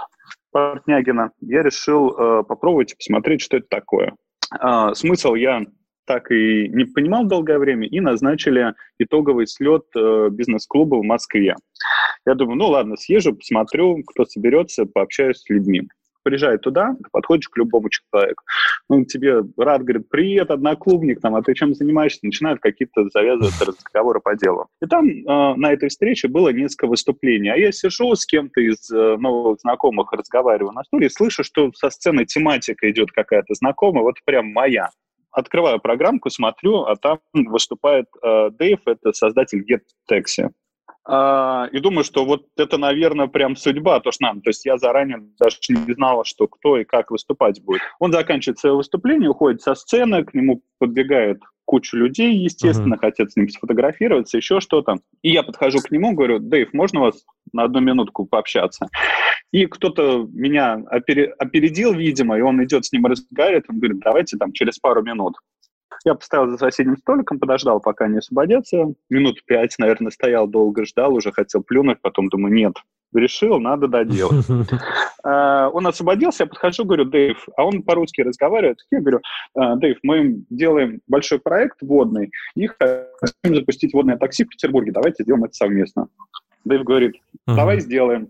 Портнягина, 0.51 1.31
я 1.41 1.63
решил 1.63 2.09
э, 2.09 2.43
попробовать 2.43 2.95
посмотреть, 2.95 3.41
что 3.41 3.57
это 3.57 3.67
такое. 3.69 4.15
Э, 4.59 4.93
смысл 4.93 5.35
я 5.35 5.61
так 6.05 6.31
и 6.31 6.67
не 6.67 6.85
понимал 6.85 7.25
долгое 7.25 7.57
время, 7.57 7.87
и 7.87 7.99
назначили 7.99 8.73
итоговый 8.99 9.47
слет 9.47 9.83
э, 9.95 10.29
бизнес-клуба 10.31 10.95
в 10.95 11.03
Москве. 11.03 11.55
Я 12.25 12.35
думаю, 12.35 12.57
ну 12.57 12.67
ладно, 12.67 12.97
съезжу, 12.97 13.35
посмотрю, 13.35 14.03
кто 14.05 14.25
соберется, 14.25 14.85
пообщаюсь 14.85 15.37
с 15.37 15.49
людьми 15.49 15.87
приезжай 16.23 16.57
туда, 16.57 16.95
подходишь 17.11 17.49
к 17.49 17.57
любому 17.57 17.89
человеку. 17.89 18.43
Он 18.87 19.05
тебе 19.05 19.43
рад, 19.57 19.83
говорит, 19.83 20.09
привет, 20.09 20.51
одноклубник, 20.51 21.21
там, 21.21 21.35
а 21.35 21.41
ты 21.41 21.53
чем 21.53 21.73
занимаешься? 21.73 22.19
Начинают 22.23 22.59
какие-то 22.59 23.09
завязываться 23.09 23.65
разговоры 23.65 24.19
по 24.19 24.35
делу. 24.35 24.67
И 24.81 24.85
там 24.85 25.07
э, 25.07 25.55
на 25.55 25.71
этой 25.71 25.89
встрече 25.89 26.27
было 26.27 26.49
несколько 26.49 26.87
выступлений. 26.87 27.49
А 27.49 27.57
я 27.57 27.71
сижу 27.71 28.13
с 28.15 28.25
кем-то 28.25 28.61
из 28.61 28.89
э, 28.91 29.17
новых 29.17 29.59
знакомых, 29.61 30.11
разговариваю 30.11 30.73
на 30.73 30.83
стуле, 30.83 31.07
и 31.07 31.09
слышу, 31.09 31.43
что 31.43 31.71
со 31.73 31.89
сцены 31.89 32.25
тематика 32.25 32.89
идет 32.89 33.11
какая-то 33.11 33.53
знакомая, 33.53 34.03
вот 34.03 34.15
прям 34.25 34.51
моя 34.51 34.89
открываю 35.31 35.79
программку, 35.79 36.29
смотрю, 36.29 36.83
а 36.83 36.95
там 36.95 37.19
выступает 37.33 38.05
э, 38.21 38.49
Дэйв, 38.51 38.79
это 38.85 39.13
создатель 39.13 39.63
GetTaxi. 39.63 40.49
А, 41.03 41.67
и 41.71 41.79
думаю, 41.79 42.03
что 42.03 42.25
вот 42.25 42.45
это, 42.57 42.77
наверное, 42.77 43.27
прям 43.27 43.55
судьба, 43.55 43.99
то, 43.99 44.11
что 44.11 44.25
нам. 44.25 44.41
То 44.41 44.49
есть 44.49 44.65
я 44.65 44.77
заранее 44.77 45.19
даже 45.39 45.57
не 45.69 45.93
знала, 45.93 46.23
что 46.25 46.47
кто 46.47 46.77
и 46.77 46.83
как 46.83 47.11
выступать 47.11 47.61
будет. 47.63 47.81
Он 47.99 48.11
заканчивает 48.11 48.59
свое 48.59 48.75
выступление, 48.75 49.29
уходит 49.29 49.61
со 49.61 49.73
сцены, 49.73 50.23
к 50.23 50.33
нему 50.33 50.61
подбегает 50.79 51.39
куча 51.65 51.95
людей, 51.95 52.35
естественно, 52.35 52.95
uh-huh. 52.95 52.99
хотят 52.99 53.31
с 53.31 53.35
ним 53.37 53.47
сфотографироваться, 53.47 54.37
еще 54.37 54.59
что-то. 54.59 54.97
И 55.21 55.31
я 55.31 55.41
подхожу 55.41 55.79
к 55.79 55.89
нему, 55.89 56.13
говорю, 56.13 56.39
Дэйв, 56.39 56.73
можно 56.73 56.99
вас 56.99 57.23
на 57.53 57.63
одну 57.63 57.79
минутку 57.79 58.25
пообщаться? 58.25 58.87
И 59.51 59.65
кто-то 59.67 60.27
меня 60.33 60.81
опередил, 60.89 61.93
видимо, 61.93 62.37
и 62.37 62.41
он 62.41 62.63
идет 62.63 62.85
с 62.85 62.91
ним 62.91 63.05
разговаривает, 63.05 63.65
он 63.69 63.79
говорит, 63.79 63.99
давайте 64.03 64.37
там 64.37 64.51
через 64.51 64.79
пару 64.79 65.01
минут. 65.01 65.35
Я 66.05 66.15
поставил 66.15 66.49
за 66.49 66.57
соседним 66.57 66.97
столиком, 66.97 67.39
подождал, 67.39 67.79
пока 67.79 68.07
не 68.07 68.17
освободятся. 68.17 68.93
Минут 69.09 69.43
пять, 69.45 69.75
наверное, 69.77 70.11
стоял, 70.11 70.47
долго 70.47 70.85
ждал, 70.85 71.13
уже 71.13 71.31
хотел 71.31 71.61
плюнуть, 71.61 72.01
потом 72.01 72.29
думаю, 72.29 72.53
нет, 72.53 72.73
решил, 73.13 73.59
надо 73.59 73.87
доделать. 73.87 74.45
А, 75.23 75.69
он 75.69 75.85
освободился, 75.85 76.45
я 76.45 76.47
подхожу, 76.47 76.83
говорю, 76.83 77.05
Дэйв, 77.05 77.47
а 77.55 77.63
он 77.63 77.83
по-русски 77.83 78.21
разговаривает. 78.21 78.79
Я 78.89 79.01
говорю, 79.01 79.19
«А, 79.53 79.75
Дэйв, 79.75 79.99
мы 80.01 80.41
делаем 80.49 80.99
большой 81.05 81.37
проект 81.37 81.77
водный 81.83 82.31
и 82.55 82.65
хотим 82.65 83.55
запустить 83.55 83.93
водное 83.93 84.17
такси 84.17 84.45
в 84.45 84.49
Петербурге, 84.49 84.91
давайте 84.91 85.21
сделаем 85.21 85.43
это 85.43 85.53
совместно. 85.53 86.07
Дэйв 86.65 86.83
говорит, 86.83 87.21
давай 87.45 87.81
сделаем 87.81 88.29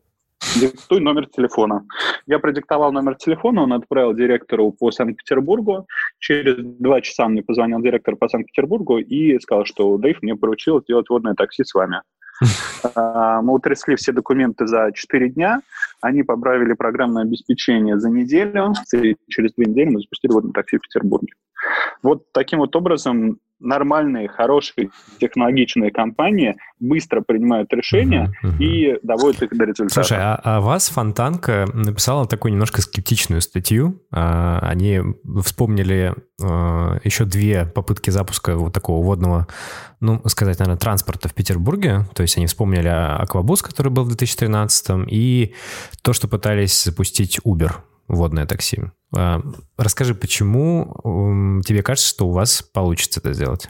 диктуй 0.60 1.00
номер 1.00 1.28
телефона. 1.28 1.86
Я 2.28 2.40
продиктовал 2.40 2.92
номер 2.92 3.16
телефона, 3.16 3.64
он 3.64 3.74
отправил 3.74 4.14
директору 4.14 4.72
по 4.72 4.92
Санкт-Петербургу. 4.92 5.88
Через 6.20 6.56
два 6.58 7.02
часа 7.02 7.28
мне 7.28 7.44
позвонил 7.44 7.82
директор 7.82 8.16
по 8.16 8.28
Санкт-Петербургу 8.28 8.98
и 8.98 9.40
сказал, 9.40 9.66
что 9.66 9.98
Дэйв 9.98 10.22
мне 10.22 10.36
поручил 10.36 10.82
сделать 10.82 11.10
водное 11.10 11.34
такси 11.34 11.64
с 11.64 11.74
вами. 11.74 12.02
А, 12.96 13.44
мы 13.44 13.54
утрясли 13.54 13.96
все 13.96 14.12
документы 14.12 14.66
за 14.66 14.92
4 14.92 15.30
дня, 15.30 15.62
они 16.02 16.24
поправили 16.24 16.74
программное 16.74 17.22
обеспечение 17.22 18.00
за 18.00 18.10
неделю, 18.10 18.74
и 18.96 19.16
через 19.30 19.54
две 19.54 19.68
недели 19.68 19.90
мы 19.90 20.00
запустили 20.00 20.32
водное 20.32 20.52
такси 20.52 20.78
в 20.78 20.82
Петербурге. 20.82 21.34
Вот 22.02 22.32
таким 22.32 22.58
вот 22.58 22.76
образом 22.76 23.38
нормальные, 23.62 24.28
хорошие 24.28 24.90
технологичные 25.20 25.92
компании 25.92 26.58
быстро 26.80 27.22
принимают 27.22 27.72
решения 27.74 28.34
uh-huh. 28.44 28.58
и 28.58 29.00
доводят 29.04 29.44
их 29.44 29.56
до 29.56 29.66
результата. 29.66 29.94
Слушай, 30.04 30.18
а, 30.20 30.42
а 30.44 30.62
вас 30.62 30.90
Фонтанка 30.90 31.68
написала 31.74 32.28
такую 32.28 32.52
немножко 32.52 32.82
скептичную 32.82 33.42
статью. 33.42 34.02
А, 34.12 34.60
они 34.64 35.00
вспомнили 35.44 36.14
а, 36.42 36.98
еще 37.04 37.26
две 37.26 37.66
попытки 37.66 38.10
запуска 38.10 38.56
вот 38.56 38.74
такого 38.74 39.04
водного, 39.04 39.48
ну, 40.00 40.22
сказать, 40.26 40.60
наверное, 40.60 40.80
транспорта 40.80 41.30
в 41.30 41.34
Петербурге. 41.34 42.08
То 42.14 42.24
есть 42.24 42.38
они 42.38 42.48
вспомнили 42.48 42.88
Аквабус, 42.88 43.62
который 43.62 43.92
был 43.92 44.04
в 44.04 44.08
2013 44.08 45.08
и 45.08 45.54
то, 46.02 46.14
что 46.14 46.28
пытались 46.28 46.84
запустить 46.84 47.40
Uber, 47.46 47.74
водное 48.12 48.46
такси. 48.46 48.80
А, 49.16 49.42
расскажи, 49.78 50.14
почему 50.14 51.62
тебе 51.66 51.84
кажется, 51.84 52.10
что 52.10 52.28
у 52.28 52.32
вас 52.32 52.62
получится 52.62 53.20
это 53.20 53.34
сделать? 53.34 53.70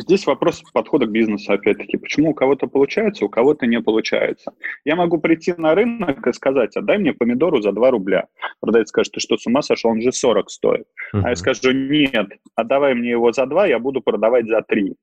Здесь 0.00 0.26
вопрос 0.26 0.62
подхода 0.72 1.06
к 1.06 1.10
бизнесу, 1.10 1.52
опять-таки. 1.52 1.96
Почему 1.96 2.30
у 2.30 2.34
кого-то 2.34 2.66
получается, 2.66 3.24
у 3.24 3.28
кого-то 3.30 3.66
не 3.66 3.80
получается. 3.80 4.52
Я 4.84 4.96
могу 4.96 5.18
прийти 5.18 5.54
на 5.56 5.74
рынок 5.74 6.26
и 6.26 6.32
сказать, 6.32 6.76
отдай 6.76 6.98
мне 6.98 7.14
помидору 7.14 7.62
за 7.62 7.72
2 7.72 7.90
рубля. 7.90 8.26
Продавец 8.60 8.88
скажет, 8.88 9.14
ты 9.14 9.20
что, 9.20 9.38
с 9.38 9.46
ума 9.46 9.62
сошел, 9.62 9.92
он 9.92 10.02
же 10.02 10.12
40 10.12 10.50
стоит. 10.50 10.86
Uh-huh. 11.14 11.22
А 11.24 11.30
я 11.30 11.36
скажу, 11.36 11.72
нет, 11.72 12.32
отдавай 12.54 12.94
мне 12.94 13.10
его 13.10 13.32
за 13.32 13.46
2, 13.46 13.66
я 13.66 13.78
буду 13.78 14.02
продавать 14.02 14.46
за 14.46 14.60
3 14.62 14.94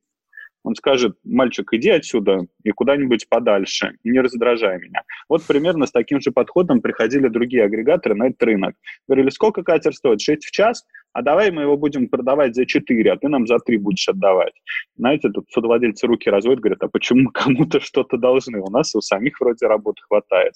он 0.63 0.76
скажет, 0.76 1.17
мальчик, 1.24 1.74
иди 1.74 1.89
отсюда 1.89 2.45
и 2.63 2.71
куда-нибудь 2.71 3.28
подальше, 3.30 3.95
не 4.04 4.19
раздражай 4.19 4.80
меня. 4.80 5.04
Вот 5.28 5.43
примерно 5.43 5.86
с 5.86 5.91
таким 5.91 6.21
же 6.21 6.32
подходом 6.32 6.82
приходили 6.82 7.28
другие 7.28 7.63
агрегаторы 7.63 8.15
на 8.15 8.28
этот 8.28 8.43
рынок. 8.43 8.76
Говорили, 9.08 9.30
сколько 9.30 9.63
катер 9.63 9.93
стоит? 9.93 10.21
6 10.21 10.45
в 10.45 10.52
час? 10.52 10.86
А 11.13 11.21
давай 11.21 11.52
мы 11.52 11.63
его 11.63 11.78
будем 11.78 12.08
продавать 12.08 12.56
за 12.56 12.65
4, 12.65 13.12
а 13.12 13.17
ты 13.17 13.28
нам 13.28 13.47
за 13.47 13.58
3 13.60 13.78
будешь 13.78 14.08
отдавать. 14.08 14.54
Знаете, 14.95 15.30
тут 15.30 15.50
судовладельцы 15.50 16.08
руки 16.08 16.30
разводят, 16.30 16.62
говорят, 16.62 16.84
а 16.84 16.88
почему 16.88 17.30
кому-то 17.32 17.80
что-то 17.80 18.17
должны? 18.17 18.60
У 18.60 18.69
нас 18.69 18.95
у 18.95 19.02
самих 19.02 19.39
вроде 19.39 19.67
работы 19.67 20.02
хватает. 20.08 20.54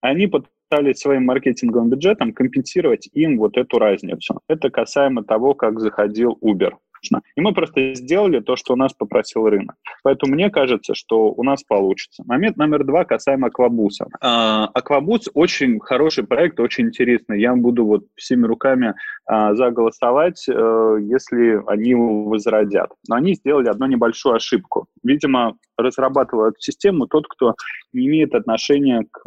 Они 0.00 0.26
пытались 0.26 0.98
своим 0.98 1.24
маркетинговым 1.24 1.90
бюджетом 1.90 2.32
компенсировать 2.32 3.08
им 3.12 3.38
вот 3.38 3.56
эту 3.56 3.78
разницу. 3.78 4.40
Это 4.48 4.70
касаемо 4.70 5.24
того, 5.24 5.54
как 5.54 5.80
заходил 5.80 6.38
Uber 6.42 6.74
достаточно. 7.04 7.22
И 7.36 7.40
мы 7.40 7.52
просто 7.52 7.94
сделали 7.94 8.40
то, 8.40 8.56
что 8.56 8.74
у 8.74 8.76
нас 8.76 8.92
попросил 8.92 9.48
рынок. 9.48 9.76
Поэтому 10.02 10.34
мне 10.34 10.50
кажется, 10.50 10.94
что 10.94 11.32
у 11.32 11.42
нас 11.42 11.62
получится. 11.62 12.22
Момент 12.26 12.56
номер 12.56 12.84
два 12.84 13.04
касаемо 13.04 13.48
Аквабуса. 13.48 14.06
А, 14.20 14.66
Аквабус 14.74 15.28
очень 15.34 15.80
хороший 15.80 16.24
проект, 16.24 16.60
очень 16.60 16.86
интересный. 16.86 17.40
Я 17.40 17.54
буду 17.54 17.84
вот 17.84 18.04
всеми 18.16 18.46
руками 18.46 18.94
а, 19.26 19.54
заголосовать, 19.54 20.44
э, 20.48 20.98
если 21.00 21.62
они 21.66 21.90
его 21.90 22.24
возродят. 22.24 22.90
Но 23.08 23.16
они 23.16 23.34
сделали 23.34 23.68
одну 23.68 23.86
небольшую 23.86 24.36
ошибку. 24.36 24.86
Видимо, 25.02 25.56
разрабатывал 25.76 26.46
эту 26.46 26.60
систему 26.60 27.06
тот, 27.06 27.26
кто 27.28 27.54
не 27.92 28.06
имеет 28.06 28.34
отношения 28.34 29.04
к 29.10 29.22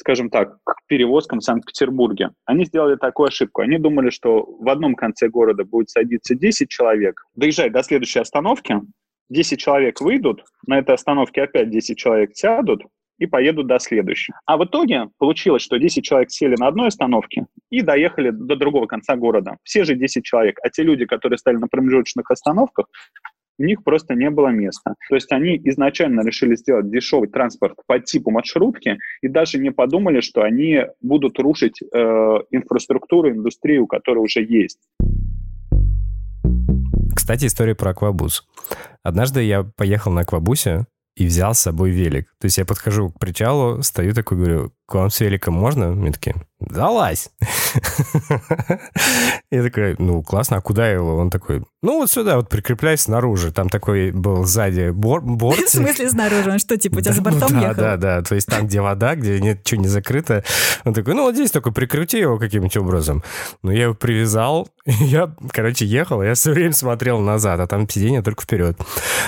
скажем 0.00 0.30
так, 0.30 0.58
к 0.64 0.76
перевозкам 0.86 1.40
в 1.40 1.44
Санкт-Петербурге. 1.44 2.30
Они 2.44 2.64
сделали 2.64 2.96
такую 2.96 3.28
ошибку. 3.28 3.62
Они 3.62 3.78
думали, 3.78 4.10
что 4.10 4.44
в 4.44 4.68
одном 4.68 4.94
конце 4.94 5.28
города 5.28 5.64
будет 5.64 5.90
садиться 5.90 6.34
10 6.34 6.68
человек, 6.68 7.22
доезжать 7.34 7.72
до 7.72 7.82
следующей 7.82 8.20
остановки, 8.20 8.80
10 9.28 9.58
человек 9.58 10.00
выйдут, 10.00 10.44
на 10.66 10.78
этой 10.78 10.94
остановке 10.94 11.42
опять 11.42 11.70
10 11.70 11.98
человек 11.98 12.30
сядут, 12.34 12.82
и 13.18 13.26
поедут 13.26 13.66
до 13.66 13.78
следующей. 13.78 14.32
А 14.46 14.56
в 14.56 14.64
итоге 14.64 15.10
получилось, 15.18 15.62
что 15.62 15.76
10 15.76 16.04
человек 16.04 16.30
сели 16.30 16.54
на 16.56 16.68
одной 16.68 16.88
остановке 16.88 17.46
и 17.68 17.82
доехали 17.82 18.30
до 18.30 18.56
другого 18.56 18.86
конца 18.86 19.16
города. 19.16 19.58
Все 19.64 19.84
же 19.84 19.94
10 19.94 20.24
человек. 20.24 20.58
А 20.62 20.70
те 20.70 20.84
люди, 20.84 21.04
которые 21.04 21.38
стали 21.38 21.56
на 21.56 21.66
промежуточных 21.66 22.30
остановках, 22.30 22.86
у 23.58 23.64
них 23.64 23.82
просто 23.84 24.14
не 24.14 24.30
было 24.30 24.48
места. 24.48 24.94
То 25.08 25.14
есть 25.14 25.30
они 25.32 25.60
изначально 25.64 26.22
решили 26.24 26.54
сделать 26.54 26.90
дешевый 26.90 27.28
транспорт 27.28 27.76
по 27.86 27.98
типу 27.98 28.30
маршрутки 28.30 28.98
и 29.20 29.28
даже 29.28 29.58
не 29.58 29.70
подумали, 29.70 30.20
что 30.20 30.42
они 30.42 30.82
будут 31.02 31.38
рушить 31.38 31.82
э, 31.82 31.96
инфраструктуру, 32.50 33.30
индустрию, 33.30 33.86
которая 33.86 34.22
уже 34.22 34.42
есть. 34.42 34.78
Кстати, 37.14 37.46
история 37.46 37.74
про 37.74 37.90
аквабус. 37.90 38.46
Однажды 39.02 39.42
я 39.42 39.64
поехал 39.76 40.12
на 40.12 40.20
аквабусе 40.22 40.86
и 41.16 41.26
взял 41.26 41.52
с 41.52 41.60
собой 41.60 41.90
велик. 41.90 42.32
То 42.40 42.46
есть 42.46 42.58
я 42.58 42.64
подхожу 42.64 43.10
к 43.10 43.18
причалу, 43.18 43.82
стою 43.82 44.14
такой, 44.14 44.38
говорю, 44.38 44.72
к 44.86 44.94
вам 44.94 45.10
с 45.10 45.20
великом 45.20 45.54
можно? 45.54 45.92
Мне 45.92 46.12
такие, 46.12 46.36
залазь. 46.60 47.30
Я 49.50 49.62
такой, 49.62 49.94
ну, 49.98 50.22
классно, 50.22 50.56
а 50.56 50.60
куда 50.60 50.88
его? 50.90 51.16
Он 51.16 51.30
такой, 51.30 51.62
ну, 51.82 51.98
вот 51.98 52.10
сюда 52.10 52.36
вот 52.36 52.48
прикрепляй 52.48 52.98
снаружи. 52.98 53.52
Там 53.52 53.68
такой 53.68 54.10
был 54.10 54.44
сзади 54.44 54.90
бор 54.90 55.22
борт. 55.22 55.60
В 55.66 55.70
смысле 55.70 56.10
снаружи? 56.10 56.50
Он 56.50 56.58
что, 56.58 56.76
типа, 56.76 56.98
у 56.98 57.00
тебя 57.00 57.12
за 57.14 57.22
бортом 57.22 57.60
ехал? 57.60 57.74
Да, 57.74 57.96
да, 57.96 57.96
да. 57.96 58.22
То 58.22 58.34
есть 58.34 58.48
там, 58.48 58.66
где 58.66 58.80
вода, 58.80 59.14
где 59.14 59.40
ничего 59.40 59.80
не 59.80 59.88
закрыто. 59.88 60.42
Он 60.84 60.94
такой, 60.94 61.14
ну, 61.14 61.22
вот 61.22 61.34
здесь 61.34 61.50
только 61.50 61.70
прикрути 61.70 62.18
его 62.18 62.38
каким-нибудь 62.38 62.76
образом. 62.76 63.22
Ну, 63.62 63.70
я 63.70 63.84
его 63.84 63.94
привязал, 63.94 64.68
я, 64.86 65.32
короче, 65.52 65.84
ехал, 65.84 66.22
я 66.22 66.34
все 66.34 66.50
время 66.50 66.72
смотрел 66.72 67.20
назад, 67.20 67.60
а 67.60 67.66
там 67.66 67.88
сиденье 67.88 68.22
только 68.22 68.42
вперед. 68.42 68.78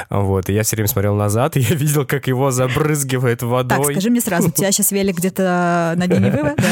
Вот, 0.09 0.49
и 0.49 0.53
я 0.53 0.63
все 0.63 0.77
время 0.77 0.89
смотрел 0.89 1.15
назад, 1.15 1.57
и 1.57 1.61
я 1.61 1.77
видел, 1.77 2.07
как 2.07 2.27
его 2.27 2.51
забрызгивает 2.51 3.43
водой. 3.43 3.79
Так, 3.79 3.93
скажи 3.93 4.11
мне 4.11 4.21
сразу, 4.21 4.49
у 4.49 4.51
тебя 4.51 4.73
сейчас 4.73 4.91
велик 4.91 5.19
где-то 5.19 5.95
на 5.97 6.07
дне 6.07 6.19
Невы, 6.19 6.55
да? 6.57 6.71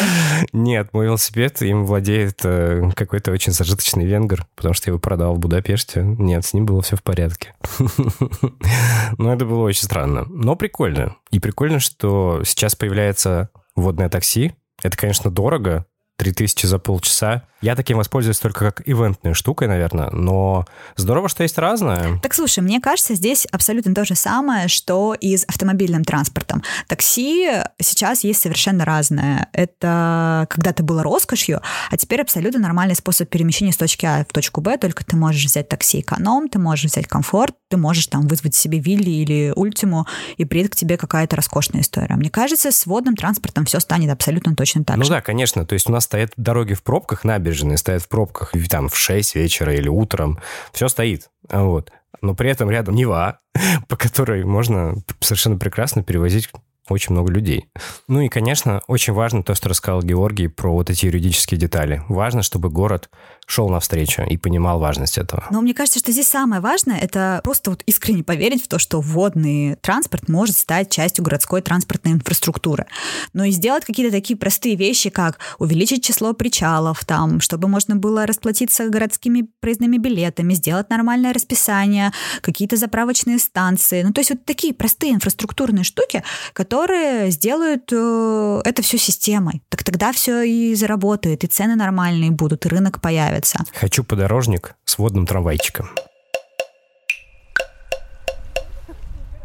Нет, 0.53 0.93
мой 0.93 1.07
велосипед, 1.07 1.61
им 1.63 1.85
владеет 1.85 2.41
э, 2.45 2.91
какой-то 2.95 3.33
очень 3.33 3.53
зажиточный 3.53 4.05
венгер, 4.05 4.47
потому 4.55 4.75
что 4.75 4.89
я 4.89 4.93
его 4.93 4.99
продал 4.99 5.35
в 5.35 5.39
Будапеште. 5.39 6.03
Нет, 6.03 6.45
с 6.45 6.55
ним 6.55 6.67
было 6.67 6.83
все 6.83 6.97
в 6.97 7.03
порядке. 7.03 7.55
Но 9.19 9.33
это 9.33 9.45
было 9.45 9.65
очень 9.65 9.85
странно. 9.85 10.25
Но 10.29 10.57
прикольно. 10.57 11.17
И 11.31 11.41
прикольно, 11.41 11.81
что 11.81 12.43
сейчас 12.45 12.75
появляется 12.75 13.51
водное 13.77 14.09
такси. 14.09 14.55
Это, 14.83 14.97
конечно, 14.97 15.31
дорого, 15.31 15.87
3000 16.19 16.67
за 16.67 16.79
полчаса. 16.79 17.45
Я 17.61 17.75
таким 17.75 17.97
воспользуюсь 17.97 18.39
только 18.39 18.73
как 18.73 18.83
ивентной 18.87 19.35
штукой, 19.35 19.67
наверное, 19.67 20.11
но 20.11 20.65
здорово, 20.97 21.29
что 21.29 21.43
есть 21.43 21.59
разное. 21.59 22.19
Так 22.21 22.35
слушай, 22.35 22.61
мне 22.61 22.81
кажется, 22.81 23.15
здесь 23.15 23.47
абсолютно 23.47 23.95
то 23.95 24.05
же 24.05 24.15
самое, 24.15 24.69
что 24.69 25.15
и 25.15 25.37
с 25.37 25.45
автомобильным 25.45 26.05
транспортом. 26.05 26.63
Такси 26.87 27.49
сейчас 27.81 28.23
есть 28.23 28.43
совершенно 28.43 28.85
разное. 28.85 29.49
Это 29.53 30.47
когда-то 30.51 30.83
было 30.83 31.03
роскошью, 31.03 31.61
а 31.91 31.97
теперь 31.97 32.21
абсолютно 32.21 32.61
нормальный 32.61 32.95
способ 32.95 33.29
перемещения 33.29 33.73
с 33.73 33.77
точки 33.77 34.07
А 34.07 34.25
в 34.29 34.33
точку 34.33 34.61
Б, 34.61 34.77
только 34.77 35.05
ты 35.05 35.17
можешь 35.17 35.45
взять 35.45 35.69
такси 35.69 36.01
эконом, 36.01 36.49
ты 36.49 36.59
можешь 36.59 36.91
взять 36.91 37.07
комфорт, 37.07 37.55
ты 37.69 37.77
можешь 37.77 38.07
там 38.07 38.27
вызвать 38.27 38.55
себе 38.55 38.79
Вилли 38.79 39.11
или 39.11 39.53
Ультиму, 39.55 40.07
и 40.37 40.45
приедет 40.45 40.73
к 40.73 40.77
тебе 40.77 40.97
какая-то 40.97 41.37
роскошная 41.37 41.83
история. 41.83 42.15
Мне 42.15 42.31
кажется, 42.31 42.73
с 42.73 42.87
водным 42.87 43.15
транспортом 43.15 43.65
все 43.67 43.81
станет 43.81 44.11
абсолютно 44.11 44.57
точно 44.57 44.85
так 44.85 44.97
ну 44.97 45.05
же. 45.05 45.11
Ну 45.11 45.17
да, 45.17 45.23
конечно. 45.23 45.65
То 45.65 45.75
есть 45.75 45.89
у 45.89 45.93
нас 45.93 46.08
стоят 46.09 46.33
дороги 46.38 46.73
в 46.73 46.83
пробках, 46.83 47.23
набережные 47.23 47.77
стоят 47.77 48.03
в 48.03 48.09
пробках 48.09 48.53
там 48.71 48.88
в 48.88 48.97
6 48.97 49.35
вечера 49.35 49.75
или 49.75 49.88
утром. 49.88 50.38
Все 50.73 50.88
стоит. 50.88 51.29
Вот. 51.51 51.92
Но 52.23 52.35
при 52.35 52.49
этом 52.49 52.71
рядом 52.71 52.94
Нева, 52.94 53.40
по 53.88 53.97
которой 53.97 54.42
можно 54.44 54.94
совершенно 55.21 55.59
прекрасно 55.59 56.03
перевозить 56.03 56.49
очень 56.88 57.12
много 57.12 57.31
людей. 57.31 57.68
Ну 58.09 58.23
и, 58.23 58.29
конечно, 58.29 58.81
очень 58.87 59.12
важно 59.12 59.42
то, 59.42 59.55
что 59.55 59.68
рассказал 59.68 60.03
Георгий 60.03 60.49
про 60.49 60.73
вот 60.73 60.88
эти 60.88 61.05
юридические 61.05 61.61
детали. 61.61 62.03
Важно, 62.09 62.42
чтобы 62.42 62.71
город 62.71 63.11
шел 63.49 63.71
навстречу 63.71 64.23
и 64.23 64.37
понимал 64.37 64.79
важность 64.79 65.17
этого. 65.17 65.47
Но 65.51 65.63
мне 65.63 65.73
кажется, 65.73 65.99
что 65.99 66.13
здесь 66.13 66.29
самое 66.29 66.61
важное— 66.61 66.99
это 67.01 67.41
просто 67.43 67.71
вот 67.71 67.83
искренне 67.87 68.23
поверить 68.23 68.63
в 68.63 68.69
то, 68.69 68.79
что 68.79 69.01
водный 69.01 69.77
транспорт 69.77 70.29
может 70.29 70.57
стать 70.57 70.91
частью 70.91 71.25
городской 71.25 71.63
транспортной 71.63 72.13
инфраструктуры. 72.13 72.87
Но 73.33 73.45
и 73.45 73.51
сделать 73.51 73.87
какие-то 73.87 74.13
такие 74.13 74.37
простые 74.37 74.77
вещи, 74.77 75.09
как 75.09 75.39
увеличить 75.59 76.05
число 76.05 76.35
причалов, 76.35 77.07
там, 77.07 77.41
чтобы 77.41 77.69
можно 77.69 77.97
было 77.97 78.27
расплатиться 78.27 78.91
городскими 78.91 79.49
проездными 79.61 79.97
билетами, 79.97 80.53
сделать 80.53 80.91
нормальное 80.91 81.33
расписание, 81.33 82.13
какие-то 82.43 82.77
заправочные 82.77 83.39
станции. 83.39 84.03
Ну, 84.03 84.13
то 84.13 84.21
есть 84.21 84.31
вот 84.31 84.45
такие 84.45 84.75
простые 84.75 85.15
инфраструктурные 85.15 85.85
штуки, 85.85 86.23
которые 86.53 87.31
сделают 87.31 87.91
э, 87.93 88.61
это 88.67 88.83
все 88.83 88.99
системой. 88.99 89.63
Так 89.71 89.85
тогда 89.85 90.13
все 90.13 90.43
и 90.43 90.75
заработает, 90.75 91.45
и 91.45 91.47
цены 91.47 91.77
нормальные 91.77 92.31
будут, 92.31 92.67
и 92.67 92.69
рынок 92.69 93.01
появится 93.01 93.38
нравится. 93.38 93.59
Хочу 93.74 94.05
подорожник 94.05 94.74
с 94.85 94.98
водным 94.98 95.27
трамвайчиком. 95.27 95.90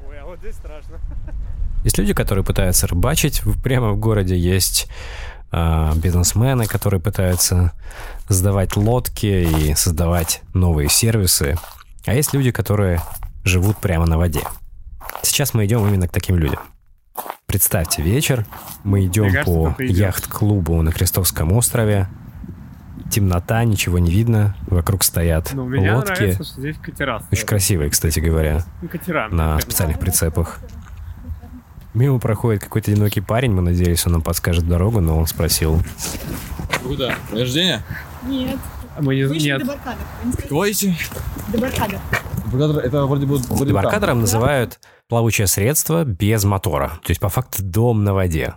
Ой, 0.07 0.19
а 0.19 0.25
вот 0.25 0.39
здесь 0.39 0.55
страшно. 0.55 0.99
Есть 1.83 1.97
люди, 1.97 2.13
которые 2.13 2.43
пытаются 2.43 2.87
рыбачить 2.87 3.41
прямо 3.63 3.91
в 3.91 3.97
городе. 3.97 4.37
Есть 4.37 4.87
э, 5.51 5.91
бизнесмены, 5.95 6.65
которые 6.65 7.01
пытаются 7.01 7.73
сдавать 8.29 8.75
лодки 8.75 9.25
и 9.25 9.75
создавать 9.75 10.41
новые 10.53 10.89
сервисы. 10.89 11.57
А 12.05 12.13
есть 12.13 12.33
люди, 12.33 12.51
которые 12.51 13.01
живут 13.43 13.77
прямо 13.77 14.05
на 14.05 14.17
воде. 14.17 14.41
Сейчас 15.21 15.53
мы 15.53 15.65
идем 15.65 15.85
именно 15.87 16.07
к 16.07 16.11
таким 16.11 16.37
людям. 16.37 16.59
Представьте 17.45 18.01
вечер, 18.01 18.47
мы 18.83 19.05
идем 19.05 19.43
по 19.45 19.75
яхт-клубу 19.79 20.81
на 20.81 20.91
Крестовском 20.91 21.51
острове, 21.51 22.07
темнота, 23.13 23.63
ничего 23.63 23.99
не 23.99 24.11
видно, 24.11 24.55
вокруг 24.67 25.03
стоят 25.03 25.51
Ну, 25.53 25.65
мне 25.65 25.93
лодки. 25.93 26.11
нравится, 26.11 26.43
что 26.43 26.59
здесь 26.61 26.77
катера. 26.77 27.19
стоят. 27.19 27.33
Очень 27.33 27.45
красивые, 27.47 27.89
кстати 27.89 28.19
говоря, 28.19 28.63
Ну, 28.81 28.87
катера. 28.89 29.27
на 29.29 29.59
специальных 29.59 29.99
прицепах. 29.99 30.59
Мимо 31.93 32.19
проходит 32.19 32.63
какой-то 32.63 32.91
одинокий 32.91 33.21
парень, 33.21 33.51
мы 33.51 33.61
надеялись, 33.61 34.05
он 34.07 34.13
нам 34.13 34.21
подскажет 34.23 34.67
дорогу, 34.67 34.99
но 34.99 35.17
он 35.17 35.27
спросил. 35.27 35.81
Куда? 36.83 37.15
Рождение? 37.31 37.83
Нет. 38.27 38.57
Мы 38.99 39.15
не... 39.15 39.21
Нет. 39.23 39.61
Кого 40.49 40.69
идти? 40.71 40.95
Дебаркадер. 41.53 41.99
Это 42.83 43.05
вроде 43.05 43.25
бы... 43.25 43.37
Дебаркадером 43.39 44.21
называют 44.21 44.79
плавучее 45.07 45.47
средство 45.47 46.03
без 46.03 46.43
мотора. 46.43 46.99
То 47.03 47.09
есть, 47.11 47.19
по 47.21 47.29
факту, 47.29 47.63
дом 47.63 48.03
на 48.03 48.13
воде. 48.13 48.55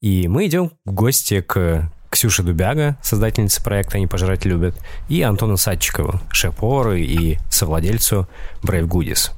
И 0.00 0.28
мы 0.28 0.46
идем 0.46 0.70
в 0.84 0.92
гости 0.92 1.40
к 1.40 1.90
Ксюше 2.10 2.42
Дубяга, 2.42 2.96
создательнице 3.02 3.62
проекта 3.62 3.96
«Они 3.96 4.06
пожрать 4.06 4.44
любят», 4.44 4.74
и 5.08 5.22
Антону 5.22 5.56
Садчикову, 5.56 6.20
шеф-повару 6.30 6.94
и 6.94 7.36
совладельцу 7.50 8.28
Brave 8.62 8.86
Goodies. 8.86 9.32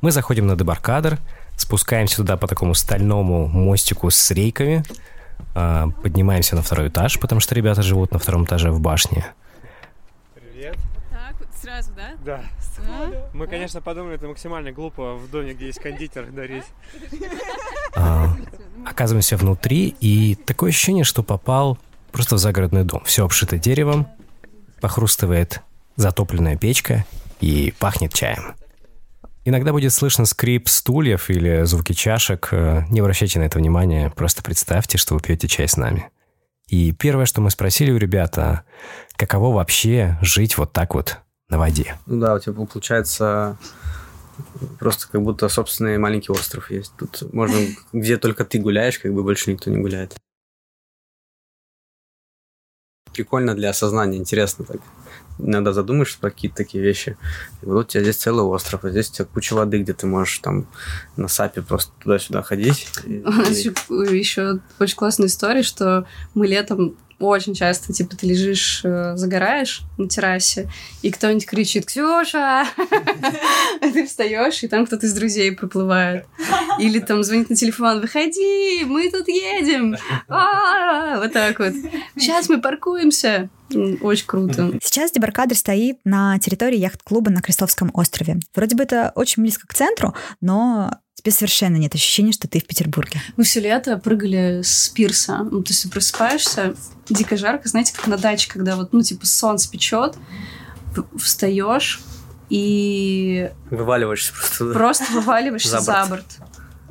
Мы 0.00 0.10
заходим 0.10 0.46
на 0.46 0.56
дебаркадер, 0.56 1.18
спускаемся 1.56 2.16
туда 2.16 2.36
по 2.36 2.46
такому 2.46 2.74
стальному 2.74 3.46
мостику 3.46 4.10
с 4.10 4.30
рейками, 4.30 4.84
а, 5.54 5.88
поднимаемся 6.02 6.56
на 6.56 6.62
второй 6.62 6.88
этаж, 6.88 7.18
потому 7.20 7.40
что 7.40 7.54
ребята 7.54 7.82
живут 7.82 8.12
на 8.12 8.18
втором 8.18 8.44
этаже 8.44 8.70
в 8.70 8.80
башне. 8.80 9.26
Привет. 10.34 10.76
Так, 11.10 11.34
вот 11.38 11.48
сразу, 11.60 11.92
да? 11.94 12.14
Да. 12.24 12.40
А? 12.88 13.30
Мы, 13.32 13.46
конечно, 13.46 13.80
подумали, 13.80 14.16
это 14.16 14.26
максимально 14.26 14.72
глупо 14.72 15.14
в 15.14 15.30
доме, 15.30 15.54
где 15.54 15.66
есть 15.66 15.80
кондитер, 15.80 16.26
дарить. 16.32 16.64
А, 17.94 18.34
оказываемся 18.86 19.36
внутри, 19.36 19.94
и 20.00 20.34
такое 20.34 20.70
ощущение, 20.70 21.04
что 21.04 21.22
попал 21.22 21.78
просто 22.10 22.36
в 22.36 22.38
загородный 22.38 22.84
дом. 22.84 23.02
Все 23.04 23.24
обшито 23.24 23.58
деревом, 23.58 24.06
похрустывает 24.80 25.60
затопленная 25.96 26.56
печка 26.56 27.04
и 27.40 27.72
пахнет 27.78 28.12
чаем. 28.12 28.54
Иногда 29.44 29.72
будет 29.72 29.92
слышно 29.92 30.24
скрип 30.24 30.68
стульев 30.68 31.28
или 31.28 31.64
звуки 31.64 31.94
чашек. 31.94 32.48
Э, 32.52 32.84
Не 32.90 33.00
обращайте 33.00 33.40
на 33.40 33.44
это 33.44 33.58
внимания, 33.58 34.10
просто 34.10 34.42
представьте, 34.42 34.98
что 34.98 35.14
вы 35.14 35.20
пьете 35.20 35.48
чай 35.48 35.66
с 35.66 35.76
нами. 35.76 36.10
И 36.68 36.92
первое, 36.92 37.26
что 37.26 37.40
мы 37.40 37.50
спросили 37.50 37.90
у 37.90 37.96
ребят, 37.98 38.38
а 38.38 38.62
каково 39.16 39.54
вообще 39.54 40.16
жить 40.22 40.56
вот 40.58 40.72
так 40.72 40.94
вот 40.94 41.18
на 41.48 41.58
воде? 41.58 41.96
Ну 42.06 42.20
да, 42.20 42.34
у 42.34 42.38
тебя 42.38 42.52
получается 42.52 43.58
просто 44.78 45.08
как 45.10 45.22
будто 45.22 45.48
собственный 45.48 45.98
маленький 45.98 46.32
остров 46.32 46.70
есть. 46.70 46.92
Тут 46.98 47.32
можно, 47.32 47.56
где 47.92 48.16
только 48.18 48.44
ты 48.44 48.58
гуляешь, 48.58 48.98
как 48.98 49.12
бы 49.12 49.22
больше 49.22 49.50
никто 49.52 49.70
не 49.70 49.78
гуляет. 49.78 50.16
Прикольно 53.12 53.54
для 53.54 53.70
осознания, 53.70 54.16
интересно 54.16 54.64
так. 54.64 54.80
Иногда 55.38 55.72
задумаешься 55.74 56.18
про 56.18 56.30
какие-то 56.30 56.56
такие 56.56 56.82
вещи. 56.82 57.16
И 57.60 57.66
вот 57.66 57.86
у 57.86 57.88
тебя 57.88 58.02
здесь 58.04 58.16
целый 58.16 58.42
остров, 58.44 58.84
а 58.84 58.90
здесь 58.90 59.10
у 59.10 59.12
тебя 59.14 59.24
куча 59.26 59.54
воды, 59.54 59.78
где 59.82 59.92
ты 59.92 60.06
можешь 60.06 60.38
там 60.38 60.66
на 61.16 61.28
сапе 61.28 61.60
просто 61.60 61.92
туда-сюда 62.02 62.42
ходить. 62.42 62.88
И- 63.04 63.18
У 63.20 63.30
нас 63.30 63.50
и- 63.58 63.68
еще, 64.16 64.60
очень 64.78 64.96
классная 64.96 65.26
история, 65.26 65.62
что 65.62 66.06
мы 66.34 66.46
летом 66.46 66.96
очень 67.22 67.54
часто, 67.54 67.92
типа, 67.92 68.16
ты 68.16 68.26
лежишь, 68.26 68.82
э, 68.84 69.16
загораешь 69.16 69.82
на 69.98 70.08
террасе, 70.08 70.68
и 71.02 71.10
кто-нибудь 71.10 71.46
кричит 71.46 71.86
«Ксюша!» 71.86 72.62
А 72.62 72.66
ты 73.92 74.06
встаешь, 74.06 74.62
и 74.62 74.68
там 74.68 74.86
кто-то 74.86 75.06
из 75.06 75.14
друзей 75.14 75.52
проплывает. 75.52 76.26
Или 76.78 76.98
там 76.98 77.22
звонит 77.22 77.50
на 77.50 77.56
телефон 77.56 78.00
«Выходи, 78.00 78.84
мы 78.84 79.10
тут 79.10 79.28
едем!» 79.28 79.96
А, 80.28 81.18
Вот 81.18 81.32
так 81.32 81.58
вот. 81.58 81.72
Сейчас 82.16 82.48
мы 82.48 82.60
паркуемся. 82.60 83.48
Очень 84.00 84.26
круто. 84.26 84.72
Сейчас 84.82 85.12
дебаркадер 85.12 85.56
стоит 85.56 85.98
на 86.04 86.38
территории 86.38 86.78
яхт-клуба 86.78 87.30
на 87.30 87.40
Крестовском 87.40 87.90
острове. 87.94 88.38
Вроде 88.54 88.76
бы 88.76 88.82
это 88.82 89.12
очень 89.14 89.42
близко 89.42 89.66
к 89.66 89.74
центру, 89.74 90.14
но 90.40 90.90
тебе 91.22 91.32
совершенно 91.32 91.76
нет 91.76 91.94
ощущения, 91.94 92.32
что 92.32 92.48
ты 92.48 92.60
в 92.60 92.66
Петербурге. 92.66 93.20
Мы 93.36 93.44
все 93.44 93.60
лето 93.60 93.96
прыгали 93.96 94.60
с 94.62 94.88
пирса. 94.88 95.38
Ну, 95.50 95.62
то 95.62 95.70
есть 95.70 95.82
ты 95.84 95.88
просыпаешься, 95.88 96.74
дико 97.08 97.36
жарко, 97.36 97.68
знаете, 97.68 97.92
как 97.94 98.06
на 98.08 98.16
даче, 98.18 98.48
когда 98.50 98.76
вот, 98.76 98.92
ну, 98.92 99.02
типа, 99.02 99.26
солнце 99.26 99.70
печет, 99.70 100.16
встаешь 101.18 102.00
и 102.50 103.50
Вываливаешься 103.70 104.32
просто. 104.34 104.72
просто 104.72 105.12
вываливаешься 105.12 105.70
За 105.70 105.80
за 105.80 106.06
борт. 106.08 106.08
борт. 106.10 106.26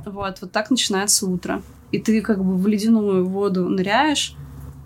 Вот, 0.06 0.38
вот 0.42 0.52
так 0.52 0.72
начинается 0.72 1.28
утро. 1.28 1.62
И 1.92 2.00
ты 2.00 2.22
как 2.22 2.44
бы 2.44 2.58
в 2.58 2.66
ледяную 2.68 3.28
воду 3.28 3.68
ныряешь, 3.70 4.34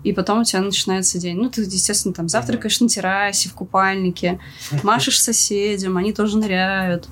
и 0.04 0.12
потом 0.12 0.40
у 0.40 0.44
тебя 0.44 0.60
начинается 0.60 1.18
день. 1.18 1.36
Ну, 1.36 1.48
ты, 1.50 1.62
естественно, 1.62 2.12
там 2.12 2.28
завтракаешь 2.28 2.80
на 2.80 2.88
террасе, 2.88 3.48
в 3.48 3.54
купальнике, 3.54 4.38
машешь 4.82 5.20
соседям, 5.22 5.96
они 5.96 6.12
тоже 6.12 6.36
ныряют. 6.36 7.08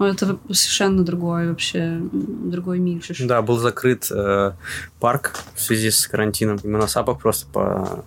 Ну, 0.00 0.06
это 0.06 0.38
совершенно 0.50 1.04
другой 1.04 1.50
вообще, 1.50 2.00
другой 2.10 2.78
мир. 2.78 3.02
Да, 3.20 3.42
был 3.42 3.58
закрыт 3.58 4.10
э, 4.10 4.52
парк 4.98 5.32
в 5.54 5.60
связи 5.60 5.90
с 5.90 6.08
карантином. 6.08 6.56
И 6.62 6.66
мы 6.68 6.78
на 6.78 6.86
сапах 6.86 7.18
просто 7.20 7.46
по- 7.52 8.02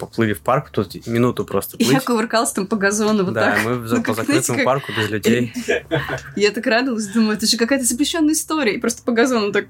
поплыли 0.00 0.32
в 0.32 0.40
парк. 0.40 0.70
Тут 0.70 1.06
минуту 1.06 1.44
просто 1.44 1.76
плыть. 1.76 1.90
я 1.90 2.00
кувыркалась 2.00 2.52
там 2.52 2.66
по 2.66 2.76
газону 2.76 3.24
вот 3.24 3.34
да, 3.34 3.52
так. 3.52 3.64
мы 3.64 3.86
за- 3.86 3.96
Ну, 3.96 4.02
по 4.02 4.14
знаете, 4.14 4.32
закрытому 4.32 4.56
как- 4.58 4.64
парку 4.64 4.92
без 4.96 5.08
людей. 5.10 5.52
Я 6.36 6.50
так 6.50 6.66
радовалась, 6.66 7.06
думаю, 7.06 7.36
это 7.36 7.46
же 7.46 7.56
какая-то 7.56 7.84
запрещенная 7.84 8.32
история. 8.34 8.74
И 8.74 8.78
просто 8.78 9.02
по 9.02 9.12
газону 9.12 9.52
так... 9.52 9.66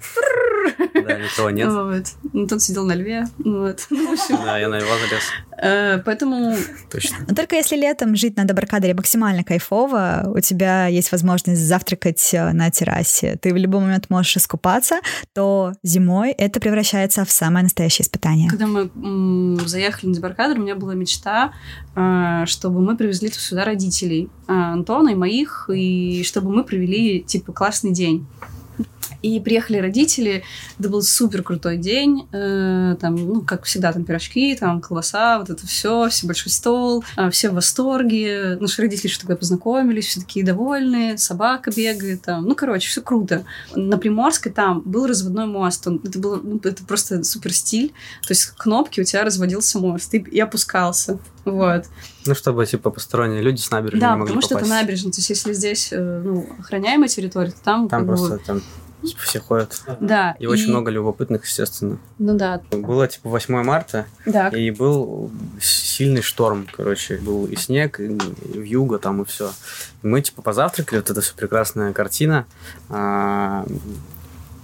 Да, 0.94 1.18
никого 1.18 1.50
нет. 1.50 1.68
Вот. 1.68 2.04
Ну, 2.32 2.46
тот 2.46 2.62
сидел 2.62 2.84
на 2.86 2.94
льве. 2.94 3.26
Вот. 3.38 3.86
Ну, 3.90 4.08
в 4.08 4.12
общем, 4.12 4.36
Да, 4.44 4.58
я 4.58 4.68
на 4.68 4.78
него 4.78 4.88
залез. 4.88 5.22
э, 5.62 5.98
Поэтому 6.04 6.56
Точно. 6.90 7.16
Но 7.28 7.34
только 7.34 7.56
если 7.56 7.76
летом 7.76 8.14
жить 8.16 8.36
на 8.36 8.44
дебаркадере 8.44 8.94
максимально 8.94 9.42
кайфово, 9.44 10.30
у 10.34 10.40
тебя 10.40 10.86
есть 10.86 11.10
возможность 11.12 11.60
завтракать 11.62 12.30
э, 12.32 12.52
на 12.52 12.70
террасе, 12.70 13.36
ты 13.40 13.52
в 13.52 13.56
любой 13.56 13.80
момент 13.80 14.06
можешь 14.10 14.36
искупаться, 14.36 15.00
то 15.34 15.72
зимой 15.82 16.30
это 16.32 16.60
превращается 16.60 17.24
в 17.24 17.30
самое 17.30 17.64
настоящее 17.64 18.04
испытание. 18.04 18.48
Когда 18.50 18.66
мы 18.66 19.58
заехали 19.66 20.10
на 20.10 20.14
дебаркадер, 20.20 20.58
у 20.58 20.62
меня 20.62 20.76
была 20.76 20.94
мечта, 20.94 21.52
э, 21.96 22.44
чтобы 22.46 22.80
мы 22.80 22.96
привезли 22.96 23.30
сюда 23.30 23.64
родителей 23.64 24.28
э, 24.46 24.52
Антона 24.52 25.10
и 25.10 25.14
моих, 25.14 25.68
и 25.72 26.22
чтобы 26.24 26.50
мы 26.50 26.64
провели, 26.64 27.20
типа, 27.22 27.52
классный 27.52 27.92
день. 27.92 28.26
И 29.22 29.38
приехали 29.40 29.78
родители, 29.78 30.42
это 30.78 30.88
был 30.88 31.02
супер 31.02 31.42
крутой 31.42 31.76
день, 31.76 32.28
э, 32.32 32.96
там, 33.00 33.14
ну, 33.16 33.42
как 33.42 33.64
всегда, 33.64 33.92
там 33.92 34.04
пирожки, 34.04 34.56
там 34.56 34.80
колбаса, 34.80 35.38
вот 35.38 35.50
это 35.50 35.66
все, 35.66 36.08
все 36.08 36.26
большой 36.26 36.50
стол, 36.50 37.04
э, 37.16 37.30
все 37.30 37.50
в 37.50 37.54
восторге, 37.54 38.56
наши 38.60 38.80
родители 38.82 39.10
что 39.10 39.22
тогда 39.22 39.36
познакомились, 39.36 40.06
все 40.06 40.20
такие 40.20 40.44
довольные, 40.44 41.18
собака 41.18 41.70
бегает, 41.70 42.22
там, 42.22 42.44
ну, 42.44 42.54
короче, 42.54 42.88
все 42.88 43.02
круто. 43.02 43.44
На 43.74 43.98
Приморской 43.98 44.52
там 44.52 44.80
был 44.80 45.06
разводной 45.06 45.46
мост, 45.46 45.86
он, 45.86 46.00
это 46.02 46.18
было, 46.18 46.40
ну, 46.42 46.60
это 46.62 46.84
просто 46.84 47.22
супер 47.24 47.52
стиль, 47.52 47.88
то 48.22 48.30
есть 48.30 48.46
кнопки 48.56 49.00
у 49.00 49.04
тебя 49.04 49.24
разводился 49.24 49.78
мост. 49.78 50.14
И, 50.14 50.18
и 50.18 50.40
опускался, 50.40 51.18
вот. 51.44 51.84
Ну, 52.26 52.34
чтобы, 52.34 52.66
типа, 52.66 52.90
посторонние 52.90 53.42
люди 53.42 53.60
с 53.60 53.70
набережной 53.70 54.00
Да, 54.00 54.12
не 54.12 54.18
могли 54.18 54.26
потому 54.26 54.42
что 54.42 54.54
это 54.54 54.64
попасть. 54.64 54.82
набережная, 54.82 55.12
то 55.12 55.18
есть 55.18 55.30
если 55.30 55.52
здесь, 55.52 55.88
э, 55.92 56.22
ну, 56.24 56.48
охраняемая 56.58 57.08
территория, 57.08 57.50
то 57.50 57.62
там, 57.62 57.88
Там 57.88 58.00
как 58.00 58.08
бы, 58.08 58.16
просто 58.16 58.38
там 58.46 58.62
все 59.02 59.40
ходят. 59.40 59.80
Да, 60.00 60.36
И 60.38 60.46
очень 60.46 60.68
и- 60.68 60.70
много 60.70 60.90
любопытных, 60.90 61.44
естественно. 61.44 61.98
ну 62.18 62.36
да, 62.36 62.60
Было, 62.70 63.06
типа, 63.08 63.28
8 63.28 63.62
марта, 63.62 64.06
Так. 64.30 64.54
и 64.54 64.70
был 64.70 65.30
сильный 65.60 66.22
шторм, 66.22 66.66
короче. 66.72 67.16
Был 67.18 67.46
и 67.46 67.56
снег, 67.56 68.00
и, 68.00 68.04
и 68.06 68.58
вьюга 68.58 68.98
там, 68.98 69.22
и 69.22 69.24
все. 69.24 69.50
Мы, 70.02 70.20
типа, 70.22 70.42
позавтракали, 70.42 70.98
вот 70.98 71.10
эта 71.10 71.20
все 71.20 71.34
прекрасная 71.34 71.92
картина. 71.92 72.46
А, 72.88 73.64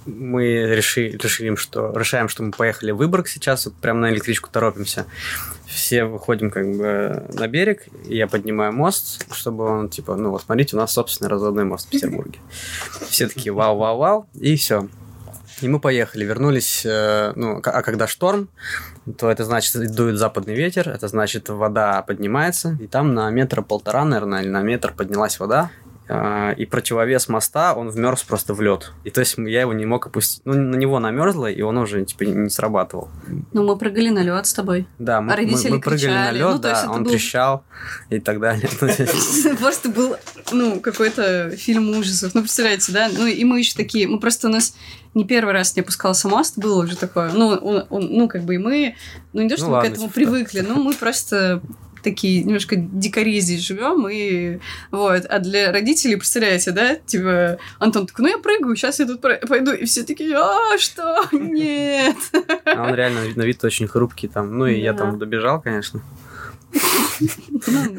мы 0.07 0.75
решили, 0.75 1.17
решили, 1.17 1.55
что, 1.57 1.93
решаем, 1.97 2.29
что 2.29 2.43
мы 2.43 2.53
поехали 2.53 2.93
в 2.93 2.97
Выборг 2.97 3.29
сейчас, 3.29 3.67
вот 3.67 3.75
прямо 3.75 4.01
на 4.01 4.11
электричку 4.11 4.51
торопимся. 4.51 5.07
Все 5.67 6.05
выходим 6.05 6.51
как 6.51 6.71
бы 6.77 7.27
на 7.33 7.49
берег, 7.49 7.87
и 8.07 8.17
я 8.17 8.27
поднимаю 8.27 8.73
мост, 8.73 9.27
чтобы 9.35 9.65
он, 9.65 9.89
типа, 9.89 10.17
ну 10.17 10.31
вот 10.31 10.43
смотрите, 10.43 10.77
у 10.77 10.79
нас 10.79 10.93
собственный 10.93 11.29
разводной 11.29 11.65
мост 11.65 11.89
в 11.89 11.91
Петербурге. 11.91 12.39
Все 13.09 13.29
такие 13.29 13.53
вау-вау-вау, 13.53 14.29
и 14.35 14.57
все. 14.57 14.89
И 15.63 15.69
мы 15.69 15.81
поехали, 15.81 16.25
вернулись, 16.25 16.85
э, 16.85 17.33
ну, 17.35 17.63
а 17.65 17.83
когда 17.83 18.07
шторм, 18.07 18.49
то 19.19 19.31
это 19.31 19.45
значит, 19.45 19.95
дует 19.95 20.19
западный 20.19 20.55
ветер, 20.55 20.89
это 20.89 21.09
значит, 21.09 21.49
вода 21.49 22.03
поднимается, 22.03 22.77
и 22.79 22.87
там 22.87 23.15
на 23.15 23.31
метра 23.31 23.63
полтора, 23.63 24.05
наверное, 24.05 24.43
или 24.43 24.49
на 24.49 24.63
метр 24.63 24.93
поднялась 24.93 25.41
вода, 25.41 25.71
и 26.09 26.67
противовес 26.67 27.29
моста, 27.29 27.75
он 27.75 27.89
вмерз 27.89 28.23
просто 28.23 28.55
в 28.55 28.61
лед. 28.61 28.93
И 29.05 29.11
то 29.11 29.21
есть 29.21 29.37
я 29.39 29.63
его 29.63 29.73
не 29.73 29.87
мог 29.87 30.07
опустить. 30.07 30.41
Ну, 30.45 30.55
на 30.55 30.77
него 30.77 31.01
намерзло, 31.01 31.51
и 31.51 31.61
он 31.63 31.77
уже 31.79 32.05
типа 32.05 32.23
не 32.25 32.49
срабатывал. 32.49 33.09
Ну, 33.53 33.65
мы 33.65 33.77
прыгали 33.77 34.11
на 34.11 34.21
лед 34.23 34.47
с 34.47 34.55
тобой. 34.55 34.87
Да, 34.99 35.21
мы, 35.21 35.33
а 35.33 35.37
родители 35.37 35.71
мы, 35.71 35.77
мы 35.77 35.83
прыгали 35.83 36.13
на 36.13 36.31
лед, 36.31 36.49
Ну, 36.53 36.59
да, 36.59 36.87
он 36.89 37.03
был- 37.03 37.11
трещал 37.11 37.65
и 38.11 38.21
так 38.21 38.39
далее. 38.41 38.69
Ну, 38.81 39.57
Просто 39.59 39.89
был, 39.89 40.17
ну, 40.53 40.81
какой-то 40.81 41.51
фильм 41.57 41.91
ужасов. 41.91 42.35
Ну, 42.35 42.43
представляете, 42.43 42.93
да? 42.93 43.09
Ну, 43.13 43.27
и 43.27 43.45
мы 43.45 43.59
еще 43.59 43.75
такие... 43.77 44.07
Мы 44.07 44.21
просто 44.21 44.47
у 44.49 44.51
нас 44.51 44.77
не 45.15 45.25
первый 45.25 45.55
раз 45.55 45.75
не 45.75 45.83
опускался 45.83 46.29
мост, 46.29 46.57
было 46.59 46.85
уже 46.85 46.97
такое. 46.97 47.33
Ну, 47.33 47.49
он- 47.49 47.87
он- 47.91 48.09
ну 48.13 48.29
как 48.29 48.43
бы 48.45 48.55
и 48.55 48.59
мы... 48.59 48.95
Ну, 49.33 49.43
не 49.43 49.49
то, 49.49 49.55
Ну, 49.55 49.59
что 49.59 49.67
мы 49.67 49.73
ладно, 49.73 49.89
к 49.91 49.93
этому 49.93 50.07
типа 50.09 50.15
привыкли, 50.15 50.61
но 50.61 50.77
мы 50.77 50.95
просто 50.95 51.61
такие 52.07 52.45
немножко 52.45 52.77
дикари 52.77 53.41
здесь 53.41 53.67
живем, 53.67 54.09
и 54.09 54.61
вот. 54.93 55.25
А 55.29 55.41
для 55.41 55.73
родителей, 55.73 56.15
представляете, 56.15 56.71
да, 56.71 56.95
типа, 56.95 57.59
Антон 57.81 58.07
такой, 58.07 58.23
ну 58.27 58.29
я 58.31 58.39
прыгаю, 58.39 58.77
сейчас 58.77 59.01
я 59.01 59.07
тут 59.07 59.21
пойду, 59.21 59.73
и 59.73 59.85
все 59.87 60.05
такие, 60.05 60.37
а, 60.37 60.79
что? 60.79 61.25
Нет. 61.33 62.17
А 62.65 62.85
он 62.85 62.95
реально 62.95 63.23
на 63.35 63.43
вид 63.43 63.65
очень 63.65 63.89
хрупкий 63.89 64.29
там. 64.29 64.57
Ну, 64.57 64.67
и 64.67 64.79
я 64.79 64.93
там 64.95 65.19
добежал, 65.19 65.61
конечно. 65.61 66.01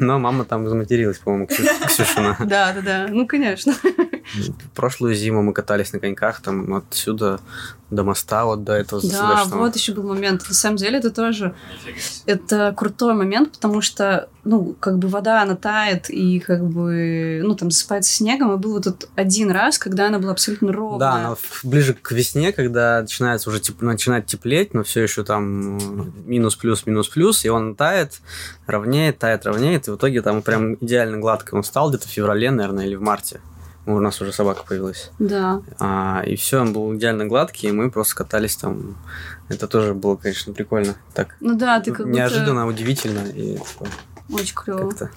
Но 0.00 0.18
мама 0.18 0.44
там 0.44 0.68
заматерилась, 0.68 1.18
по-моему, 1.18 1.46
Ксю- 1.46 1.86
Ксюшина. 1.86 2.36
Да, 2.40 2.72
да, 2.72 2.80
да, 2.80 3.06
ну, 3.10 3.26
конечно. 3.26 3.74
Прошлую 4.74 5.14
зиму 5.14 5.42
мы 5.42 5.52
катались 5.52 5.92
на 5.92 5.98
коньках, 5.98 6.40
там 6.40 6.74
отсюда 6.74 7.40
до 7.90 8.04
моста, 8.04 8.44
вот 8.44 8.64
до 8.64 8.74
этого 8.74 9.00
Да, 9.00 9.44
вот 9.58 9.76
еще 9.76 9.92
был 9.94 10.02
момент. 10.02 10.44
На 10.48 10.54
самом 10.54 10.76
деле 10.76 10.98
это 10.98 11.10
тоже 11.10 11.54
это 12.26 12.74
крутой 12.76 13.14
момент, 13.14 13.52
потому 13.52 13.80
что, 13.80 14.28
ну, 14.44 14.76
как 14.78 14.98
бы 14.98 15.08
вода, 15.08 15.42
она 15.42 15.56
тает 15.56 16.10
и 16.10 16.38
как 16.40 16.64
бы, 16.66 17.40
ну, 17.42 17.54
там 17.54 17.70
засыпается 17.70 18.12
снегом. 18.12 18.52
И 18.52 18.56
был 18.58 18.72
вот 18.72 18.86
этот 18.86 19.08
один 19.16 19.50
раз, 19.50 19.78
когда 19.78 20.08
она 20.08 20.18
была 20.18 20.32
абсолютно 20.32 20.72
ровная. 20.72 20.98
Да, 20.98 21.34
в- 21.34 21.64
ближе 21.64 21.94
к 21.94 22.12
весне, 22.12 22.52
когда 22.52 23.00
начинается 23.00 23.48
уже 23.48 23.58
теп- 23.60 23.82
начинает 23.82 24.26
теплеть, 24.26 24.74
но 24.74 24.82
все 24.82 25.02
еще 25.02 25.24
там 25.24 25.78
м, 25.78 26.12
минус 26.26 26.56
плюс 26.56 26.84
минус 26.86 27.08
плюс, 27.08 27.44
и 27.44 27.48
он 27.48 27.74
тает, 27.74 28.20
ровнеет, 28.66 29.18
тает, 29.18 29.46
ровнеет, 29.46 29.88
и 29.88 29.90
в 29.90 29.96
итоге 29.96 30.20
там 30.22 30.42
прям 30.42 30.74
идеально 30.74 31.16
гладко 31.18 31.54
он 31.54 31.64
стал 31.64 31.88
где-то 31.88 32.06
в 32.06 32.10
феврале, 32.10 32.50
наверное, 32.50 32.84
или 32.86 32.94
в 32.96 33.00
марте. 33.02 33.40
У 33.90 34.00
нас 34.00 34.20
уже 34.20 34.32
собака 34.32 34.64
появилась. 34.68 35.10
Да. 35.18 35.62
А, 35.78 36.22
и 36.26 36.36
все, 36.36 36.60
он 36.60 36.74
был 36.74 36.94
идеально 36.94 37.24
гладкий, 37.26 37.70
и 37.70 37.72
мы 37.72 37.90
просто 37.90 38.16
катались 38.16 38.54
там. 38.56 38.98
Это 39.48 39.66
тоже 39.66 39.94
было, 39.94 40.16
конечно, 40.16 40.52
прикольно. 40.52 40.94
Так 41.14 41.36
Ну 41.40 41.54
да, 41.56 41.80
ты 41.80 41.90
как 41.92 42.06
будто- 42.06 42.18
неожиданно, 42.18 42.66
удивительно 42.66 43.26
и 43.28 43.56
такое 43.56 43.88
Очень 44.30 44.54
клево. 44.54 44.88
как-то. 44.90 45.10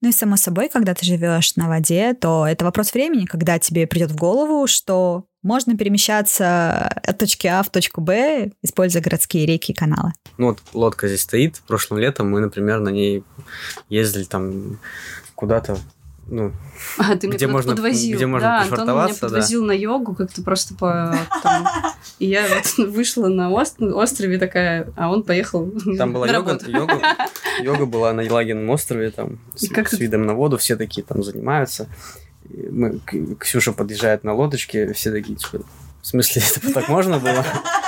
Ну 0.00 0.08
и 0.08 0.12
само 0.12 0.36
собой, 0.38 0.70
когда 0.70 0.94
ты 0.94 1.04
живешь 1.04 1.56
на 1.56 1.68
воде, 1.68 2.14
то 2.14 2.46
это 2.46 2.64
вопрос 2.64 2.94
времени, 2.94 3.26
когда 3.26 3.58
тебе 3.58 3.86
придет 3.86 4.10
в 4.10 4.16
голову, 4.16 4.66
что 4.66 5.24
можно 5.42 5.76
перемещаться 5.76 6.88
от 6.88 7.18
точки 7.18 7.46
А 7.46 7.62
в 7.62 7.68
точку 7.70 8.00
Б, 8.00 8.52
используя 8.62 9.02
городские 9.02 9.44
реки 9.44 9.72
и 9.72 9.74
каналы. 9.74 10.12
Ну 10.38 10.46
вот 10.48 10.60
лодка 10.72 11.08
здесь 11.08 11.22
стоит. 11.22 11.60
Прошлым 11.66 12.00
летом 12.00 12.30
мы, 12.30 12.40
например, 12.40 12.80
на 12.80 12.88
ней 12.88 13.22
ездили 13.90 14.24
там 14.24 14.78
куда-то, 15.34 15.76
ну, 16.26 16.52
А, 16.98 17.16
ты 17.16 17.26
где 17.28 17.46
можно, 17.46 17.72
подвозил. 17.72 18.16
где 18.16 18.26
можно 18.26 18.48
да, 18.48 18.54
Антон 18.62 18.66
меня 18.66 18.76
пришвартоваться, 18.76 19.20
да. 19.20 19.26
подвозил 19.28 19.64
на 19.64 19.72
йогу 19.72 20.14
как-то 20.14 20.42
просто 20.42 20.74
по... 20.74 21.14
там. 21.42 21.66
И 22.18 22.26
я 22.26 22.46
вот 22.48 22.88
вышла 22.90 23.28
на 23.28 23.50
ост- 23.50 23.80
острове 23.80 24.38
такая, 24.38 24.92
а 24.96 25.10
он 25.10 25.22
поехал 25.22 25.70
Там 25.98 26.12
была 26.12 26.26
йога, 26.26 26.58
йога, 26.66 27.00
йога 27.62 27.86
была 27.86 28.12
на 28.12 28.22
Елагином 28.22 28.68
острове, 28.70 29.10
там, 29.10 29.38
с, 29.54 29.68
как 29.68 29.88
с 29.88 29.98
видом 29.98 30.26
на 30.26 30.34
воду, 30.34 30.56
все 30.56 30.76
такие 30.76 31.04
там 31.04 31.22
занимаются. 31.22 31.88
Мы, 32.48 33.00
Ксюша 33.38 33.72
подъезжает 33.72 34.24
на 34.24 34.34
лодочке, 34.34 34.92
все 34.92 35.10
такие, 35.10 35.36
типа, 35.36 35.64
в 36.02 36.06
смысле, 36.06 36.42
это 36.56 36.72
так 36.72 36.88
можно 36.88 37.18
было? 37.18 37.44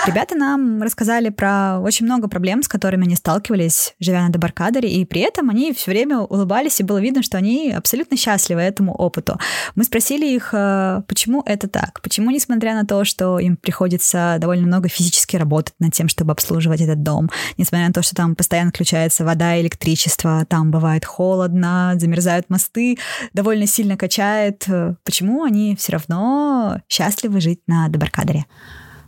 Ребята 0.07 0.37
нам 0.37 0.83
рассказали 0.83 1.31
про 1.31 1.81
очень 1.81 2.07
много 2.07 2.29
проблем, 2.29 2.63
с 2.63 2.69
которыми 2.69 3.07
они 3.07 3.17
сталкивались, 3.17 3.97
живя 3.99 4.23
на 4.23 4.33
Дебаркадере, 4.33 4.89
и 4.89 5.05
при 5.05 5.21
этом 5.21 5.51
они 5.51 5.73
все 5.73 5.91
время 5.91 6.21
улыбались, 6.21 6.79
и 6.79 6.85
было 6.85 6.99
видно, 6.99 7.25
что 7.25 7.39
они 7.39 7.73
абсолютно 7.73 8.17
счастливы 8.17 8.61
этому 8.61 8.95
опыту. 8.95 9.37
Мы 9.75 9.83
спросили 9.83 10.25
их, 10.25 10.51
э, 10.53 11.03
почему 11.09 11.43
это 11.45 11.69
так, 11.69 12.01
почему, 12.03 12.31
несмотря 12.31 12.75
на 12.75 12.87
то, 12.87 13.05
что 13.05 13.41
им 13.41 13.57
приходится 13.57 14.37
довольно 14.39 14.69
много 14.69 14.89
физически 14.89 15.35
работать 15.35 15.75
над 15.81 15.93
тем, 15.93 16.07
чтобы 16.07 16.31
обслуживать 16.31 16.81
этот 16.81 17.03
дом, 17.03 17.29
несмотря 17.59 17.89
на 17.89 17.93
то, 17.93 18.03
что 18.03 18.15
там 18.15 18.37
постоянно 18.37 18.71
включается 18.71 19.25
вода 19.25 19.57
и 19.57 19.63
электричество, 19.63 20.47
там 20.49 20.71
бывает 20.71 21.05
холодно, 21.05 21.95
замерзают 21.97 22.49
мосты, 22.49 22.97
довольно 23.33 23.67
сильно 23.67 23.97
качает, 23.97 24.69
э, 24.69 24.95
почему 25.03 25.43
они 25.43 25.75
все 25.75 25.93
равно 25.93 26.81
счастливы 26.89 27.41
жить 27.41 27.63
на 27.67 27.89
Дебаркадере? 27.89 28.47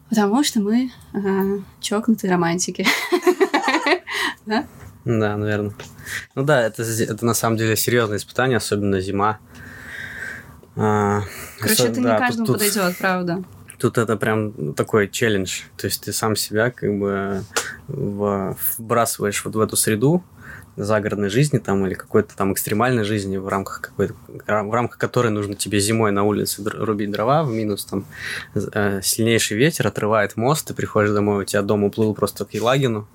Потому 0.08 0.42
что 0.42 0.60
мы 0.60 0.90
э, 1.12 1.58
чокнутые 1.80 2.30
романтики. 2.30 2.86
Да? 4.46 4.66
Да, 5.04 5.36
наверное. 5.36 5.74
Ну 6.34 6.42
да, 6.42 6.62
это, 6.62 6.82
это 6.82 7.26
на 7.26 7.34
самом 7.34 7.58
деле 7.58 7.76
серьезное 7.76 8.16
испытание, 8.16 8.56
особенно 8.56 8.98
зима. 8.98 9.40
А, 10.74 11.20
Короче, 11.60 11.88
это 11.88 12.00
не 12.00 12.06
каждому 12.06 12.46
подойдет, 12.46 12.96
правда. 12.96 13.44
Тут 13.78 13.98
это 13.98 14.16
прям 14.16 14.72
такой 14.72 15.08
челлендж. 15.08 15.60
То 15.76 15.86
есть 15.86 16.02
ты 16.02 16.14
сам 16.14 16.34
себя 16.34 16.70
как 16.70 16.98
бы 16.98 17.44
вбрасываешь 17.88 19.44
вот 19.44 19.54
в 19.54 19.60
эту 19.60 19.76
среду 19.76 20.24
загородной 20.78 21.28
жизни 21.28 21.58
там 21.58 21.86
или 21.86 21.94
какой-то 21.94 22.36
там 22.36 22.52
экстремальной 22.52 23.04
жизни 23.04 23.36
в 23.36 23.48
рамках 23.48 23.80
какой-то 23.80 24.14
в 24.46 24.72
рамках 24.74 24.98
которой 24.98 25.30
нужно 25.30 25.54
тебе 25.54 25.80
зимой 25.80 26.12
на 26.12 26.22
улице 26.24 26.62
рубить 26.64 27.10
дрова 27.10 27.42
в 27.44 27.50
минус 27.52 27.84
там 27.84 28.04
э, 28.54 29.00
сильнейший 29.02 29.56
ветер 29.56 29.86
отрывает 29.88 30.36
мост 30.36 30.68
ты 30.68 30.74
приходишь 30.74 31.10
домой 31.10 31.42
у 31.42 31.44
тебя 31.44 31.62
дом 31.62 31.84
уплыл 31.84 32.14
просто 32.14 32.44
к 32.44 32.54
Елагину 32.54 33.06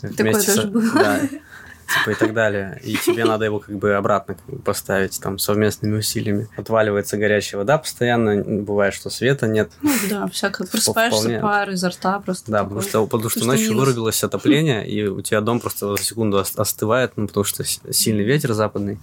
Такое 0.00 0.32
тоже 0.32 0.44
со- 0.62 0.66
было. 0.66 0.82
да, 0.94 1.20
типа 1.98 2.10
и 2.10 2.14
так 2.14 2.32
далее. 2.34 2.80
И 2.84 2.96
тебе 2.96 3.24
надо 3.24 3.44
его 3.44 3.58
как 3.58 3.76
бы 3.76 3.94
обратно 3.94 4.34
как 4.34 4.44
бы 4.46 4.58
поставить 4.62 5.20
там 5.20 5.38
совместными 5.38 5.98
усилиями. 5.98 6.48
Отваливается 6.56 7.16
горячая 7.16 7.58
вода 7.58 7.78
постоянно, 7.78 8.42
бывает, 8.62 8.94
что 8.94 9.10
света 9.10 9.46
нет. 9.46 9.70
Ну 9.82 9.90
да, 10.08 10.26
всякое. 10.28 10.66
Просыпаешься, 10.66 11.20
Вполне. 11.20 11.40
пар 11.40 11.70
изо 11.70 11.88
рта 11.90 12.18
просто. 12.20 12.50
Да, 12.50 12.58
такой. 12.58 12.68
потому 12.68 12.88
что, 12.88 13.06
потому 13.06 13.30
что 13.30 13.44
ночью 13.46 13.70
минус. 13.70 13.80
вырубилось 13.84 14.22
отопление, 14.24 14.88
и 14.88 15.06
у 15.06 15.20
тебя 15.20 15.40
дом 15.40 15.60
просто 15.60 15.96
за 15.96 16.02
секунду 16.02 16.38
ос- 16.38 16.56
остывает, 16.56 17.12
ну, 17.16 17.26
потому 17.26 17.44
что 17.44 17.64
сильный 17.64 18.24
ветер 18.24 18.52
западный. 18.52 18.98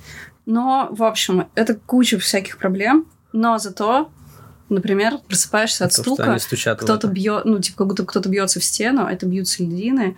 Но, 0.46 0.88
в 0.92 1.04
общем, 1.04 1.48
это 1.56 1.76
куча 1.76 2.18
всяких 2.20 2.58
проблем, 2.58 3.06
но 3.34 3.58
зато, 3.58 4.10
например, 4.70 5.18
просыпаешься 5.28 5.86
от 5.86 5.96
То, 5.96 6.02
стука, 6.02 6.38
кто-то 6.78 7.08
бьет, 7.08 7.46
ну, 7.46 7.60
типа, 7.60 7.80
как 7.80 7.88
будто 7.88 8.06
кто-то 8.06 8.30
бьется 8.30 8.60
в 8.60 8.64
стену, 8.64 9.06
а 9.06 9.12
это 9.12 9.26
бьются 9.26 9.64
льдины, 9.64 10.18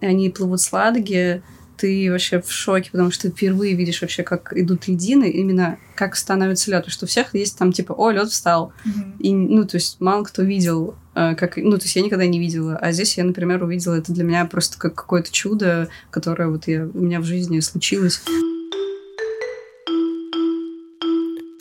и 0.00 0.06
они 0.06 0.30
плывут 0.30 0.60
с 0.60 0.72
Ладоги, 0.72 1.42
ты 1.80 2.10
вообще 2.10 2.42
в 2.42 2.52
шоке, 2.52 2.90
потому 2.90 3.10
что 3.10 3.30
ты 3.30 3.36
впервые 3.36 3.74
видишь 3.74 4.02
вообще, 4.02 4.22
как 4.22 4.52
идут 4.54 4.86
льдины, 4.86 5.30
именно 5.30 5.78
как 5.94 6.14
становится 6.14 6.70
лед, 6.70 6.80
потому 6.80 6.92
что 6.92 7.06
у 7.06 7.08
всех 7.08 7.34
есть 7.34 7.56
там 7.58 7.72
типа, 7.72 7.92
о, 7.92 8.10
лед 8.10 8.28
встал, 8.28 8.72
и, 9.18 9.32
ну, 9.32 9.66
то 9.66 9.76
есть 9.76 10.00
мало 10.00 10.24
кто 10.24 10.42
видел, 10.42 10.94
э, 11.14 11.34
как, 11.34 11.56
ну, 11.56 11.78
то 11.78 11.84
есть 11.84 11.96
я 11.96 12.02
никогда 12.02 12.26
не 12.26 12.38
видела, 12.38 12.76
а 12.76 12.92
здесь 12.92 13.16
я, 13.16 13.24
например, 13.24 13.62
увидела, 13.62 13.94
это 13.94 14.12
для 14.12 14.24
меня 14.24 14.44
просто 14.44 14.78
как 14.78 14.94
какое-то 14.94 15.32
чудо, 15.32 15.88
которое 16.10 16.48
вот 16.48 16.68
я, 16.68 16.84
у 16.84 17.00
меня 17.00 17.20
в 17.20 17.24
жизни 17.24 17.60
случилось. 17.60 18.20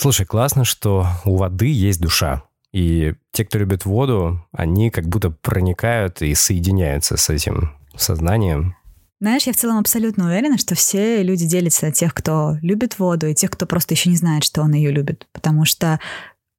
Слушай, 0.02 0.26
классно, 0.26 0.66
что 0.66 1.08
у 1.26 1.36
воды 1.36 1.68
есть 1.68 2.02
душа. 2.02 2.44
И 2.72 3.16
те, 3.32 3.46
кто 3.46 3.58
любит 3.58 3.86
воду, 3.86 4.46
они 4.52 4.92
как 4.92 5.08
будто 5.08 5.30
проникают 5.30 6.22
и 6.22 6.34
соединяются 6.36 7.18
с 7.18 7.30
этим 7.30 7.72
сознанием. 7.98 8.76
Знаешь, 9.22 9.44
я 9.44 9.54
в 9.54 9.58
целом 9.58 9.78
абсолютно 9.78 10.28
уверена, 10.28 10.58
что 10.58 10.76
все 10.76 11.22
люди 11.24 11.46
делятся 11.46 11.88
на 11.88 11.92
тех, 11.92 12.14
кто 12.14 12.58
любит 12.62 13.00
воду, 13.00 13.28
и 13.28 13.36
тех, 13.36 13.52
кто 13.52 13.66
просто 13.66 13.94
еще 13.94 14.10
не 14.10 14.16
знает, 14.16 14.46
что 14.46 14.62
он 14.62 14.74
ее 14.74 14.92
любит. 14.92 15.28
Потому 15.34 15.66
что 15.66 16.00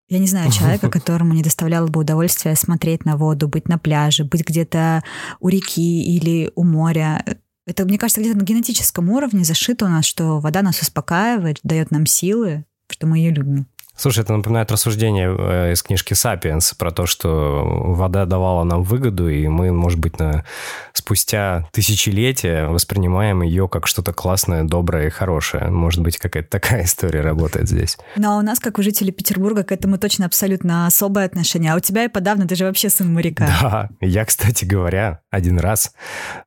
я 0.09 0.19
не 0.19 0.27
знаю 0.27 0.51
человека, 0.51 0.91
которому 0.91 1.33
не 1.35 1.43
доставляло 1.43 1.87
бы 1.87 2.01
удовольствия 2.01 2.57
смотреть 2.57 3.05
на 3.05 3.17
воду, 3.17 3.49
быть 3.49 3.69
на 3.69 3.79
пляже, 3.79 4.25
быть 4.25 4.47
где-то 4.47 5.05
у 5.39 5.49
реки 5.49 6.03
или 6.03 6.51
у 6.55 6.65
моря. 6.65 7.25
Это, 7.67 7.85
мне 7.85 7.97
кажется, 7.97 8.21
где-то 8.21 8.37
на 8.37 8.43
генетическом 8.43 9.09
уровне 9.09 9.45
зашито 9.45 9.87
у 9.87 9.89
нас, 9.89 10.05
что 10.05 10.41
вода 10.41 10.63
нас 10.63 10.83
успокаивает, 10.83 11.61
дает 11.63 11.93
нам 11.93 12.07
силы, 12.07 12.65
что 12.89 13.07
мы 13.07 13.19
ее 13.19 13.31
любим. 13.31 13.69
Слушай, 14.01 14.21
это 14.21 14.33
напоминает 14.33 14.73
рассуждение 14.73 15.29
э, 15.29 15.73
из 15.73 15.83
книжки 15.83 16.15
«Сапиенс» 16.15 16.73
про 16.73 16.91
то, 16.91 17.05
что 17.05 17.63
вода 17.67 18.25
давала 18.25 18.65
нам 18.65 18.83
выгоду, 18.83 19.29
и 19.29 19.47
мы, 19.47 19.73
может 19.73 19.99
быть, 19.99 20.19
на... 20.19 20.47
спустя 20.95 21.69
тысячелетия 21.73 22.69
воспринимаем 22.69 23.43
ее 23.43 23.69
как 23.69 23.87
что-то 23.87 24.15
классное, 24.15 24.65
доброе 24.65 25.09
и 25.09 25.11
хорошее. 25.11 25.67
Может 25.67 26.01
быть, 26.01 26.17
какая-то 26.17 26.49
такая 26.49 26.85
история 26.85 27.21
работает 27.21 27.69
здесь. 27.69 27.99
Но 28.17 28.39
у 28.39 28.41
нас, 28.41 28.59
как 28.59 28.79
у 28.79 28.83
жителей 28.83 29.13
Петербурга, 29.13 29.65
к 29.65 29.71
этому 29.71 29.99
точно 29.99 30.25
абсолютно 30.25 30.87
особое 30.87 31.27
отношение. 31.27 31.75
А 31.75 31.77
у 31.77 31.81
тебя 31.81 32.05
и 32.05 32.09
подавно, 32.09 32.49
ты 32.49 32.55
же 32.55 32.65
вообще 32.65 32.89
сын 32.89 33.13
моряка. 33.13 33.49
Да, 33.61 33.91
я, 34.01 34.25
кстати 34.25 34.65
говоря, 34.65 35.21
один 35.31 35.59
раз 35.59 35.93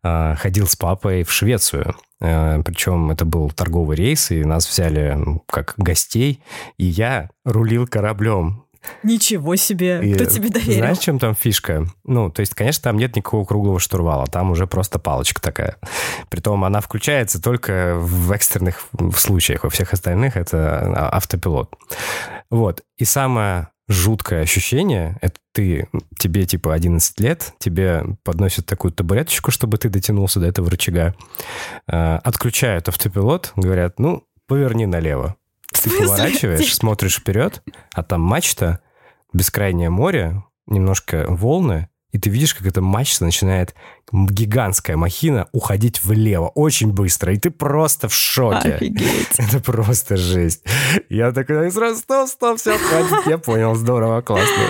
э, 0.02 0.36
ходил 0.40 0.66
с 0.66 0.76
папой 0.76 1.24
в 1.24 1.32
Швецию 1.32 1.94
Причем 2.24 3.12
это 3.12 3.26
был 3.26 3.52
торговый 3.52 3.98
рейс, 3.98 4.32
и 4.32 4.46
нас 4.46 4.66
взяли 4.66 5.18
как 5.46 5.74
гостей, 5.76 6.42
и 6.78 6.86
я 6.86 7.30
рулил 7.44 7.86
кораблем. 7.86 8.64
Ничего 9.02 9.56
себе, 9.56 10.00
И 10.02 10.14
кто 10.14 10.26
тебе 10.26 10.50
доверил? 10.50 10.80
Знаешь, 10.80 11.00
чем 11.00 11.20
там 11.20 11.36
фишка? 11.36 11.86
Ну, 12.04 12.30
то 12.30 12.40
есть, 12.42 12.54
конечно, 12.54 12.84
там 12.84 12.98
нет 12.98 13.16
никакого 13.16 13.46
круглого 13.46 13.80
штурвала, 13.80 14.28
там 14.28 14.52
уже 14.52 14.68
просто 14.68 15.00
палочка 15.00 15.42
такая. 15.42 15.78
Притом 16.30 16.64
она 16.64 16.82
включается 16.82 17.42
только 17.42 17.96
в 17.98 18.32
экстренных 18.32 18.88
случаях, 19.16 19.64
во 19.64 19.70
всех 19.70 19.94
остальных 19.94 20.38
это 20.38 20.80
а, 20.80 21.18
автопилот. 21.18 21.76
Вот. 22.50 22.84
И 22.98 23.06
самое 23.06 23.70
жуткое 23.88 24.42
ощущение, 24.42 25.18
это 25.22 25.40
ты, 25.52 25.88
тебе 26.18 26.46
типа 26.46 26.74
11 26.74 27.20
лет, 27.20 27.54
тебе 27.60 28.04
подносят 28.24 28.66
такую 28.66 28.92
табуреточку, 28.92 29.52
чтобы 29.52 29.78
ты 29.78 29.90
дотянулся 29.90 30.40
до 30.40 30.48
этого 30.48 30.70
рычага, 30.70 31.16
э, 31.88 32.16
отключают 32.24 32.90
автопилот, 32.90 33.52
говорят, 33.56 34.00
ну, 34.00 34.24
поверни 34.48 34.86
налево. 34.86 35.36
Ты 35.74 35.90
поворачиваешь, 35.90 36.74
смотришь 36.74 37.18
вперед, 37.18 37.62
а 37.94 38.04
там 38.04 38.22
мачта, 38.22 38.80
бескрайнее 39.34 39.90
море, 39.90 40.44
немножко 40.68 41.26
волны, 41.28 41.90
и 42.14 42.18
ты 42.20 42.30
видишь, 42.30 42.54
как 42.56 42.66
эта 42.66 42.80
мачта 42.82 43.26
начинает, 43.26 43.76
гигантская 44.14 44.96
махина, 44.96 45.48
уходить 45.52 46.04
влево 46.04 46.48
очень 46.50 46.92
быстро, 46.94 47.34
и 47.34 47.38
ты 47.38 47.50
просто 47.52 48.08
в 48.08 48.14
шоке. 48.14 48.76
Офигеть. 48.76 49.28
Это 49.38 49.60
просто 49.60 50.16
жесть. 50.16 50.64
Я 51.10 51.32
такой, 51.34 51.70
сразу, 51.72 52.00
стоп, 52.00 52.30
стоп, 52.30 52.58
все, 52.60 52.78
хватит, 52.78 53.28
я 53.28 53.38
понял, 53.38 53.76
здорово, 53.76 54.22
классно. 54.22 54.64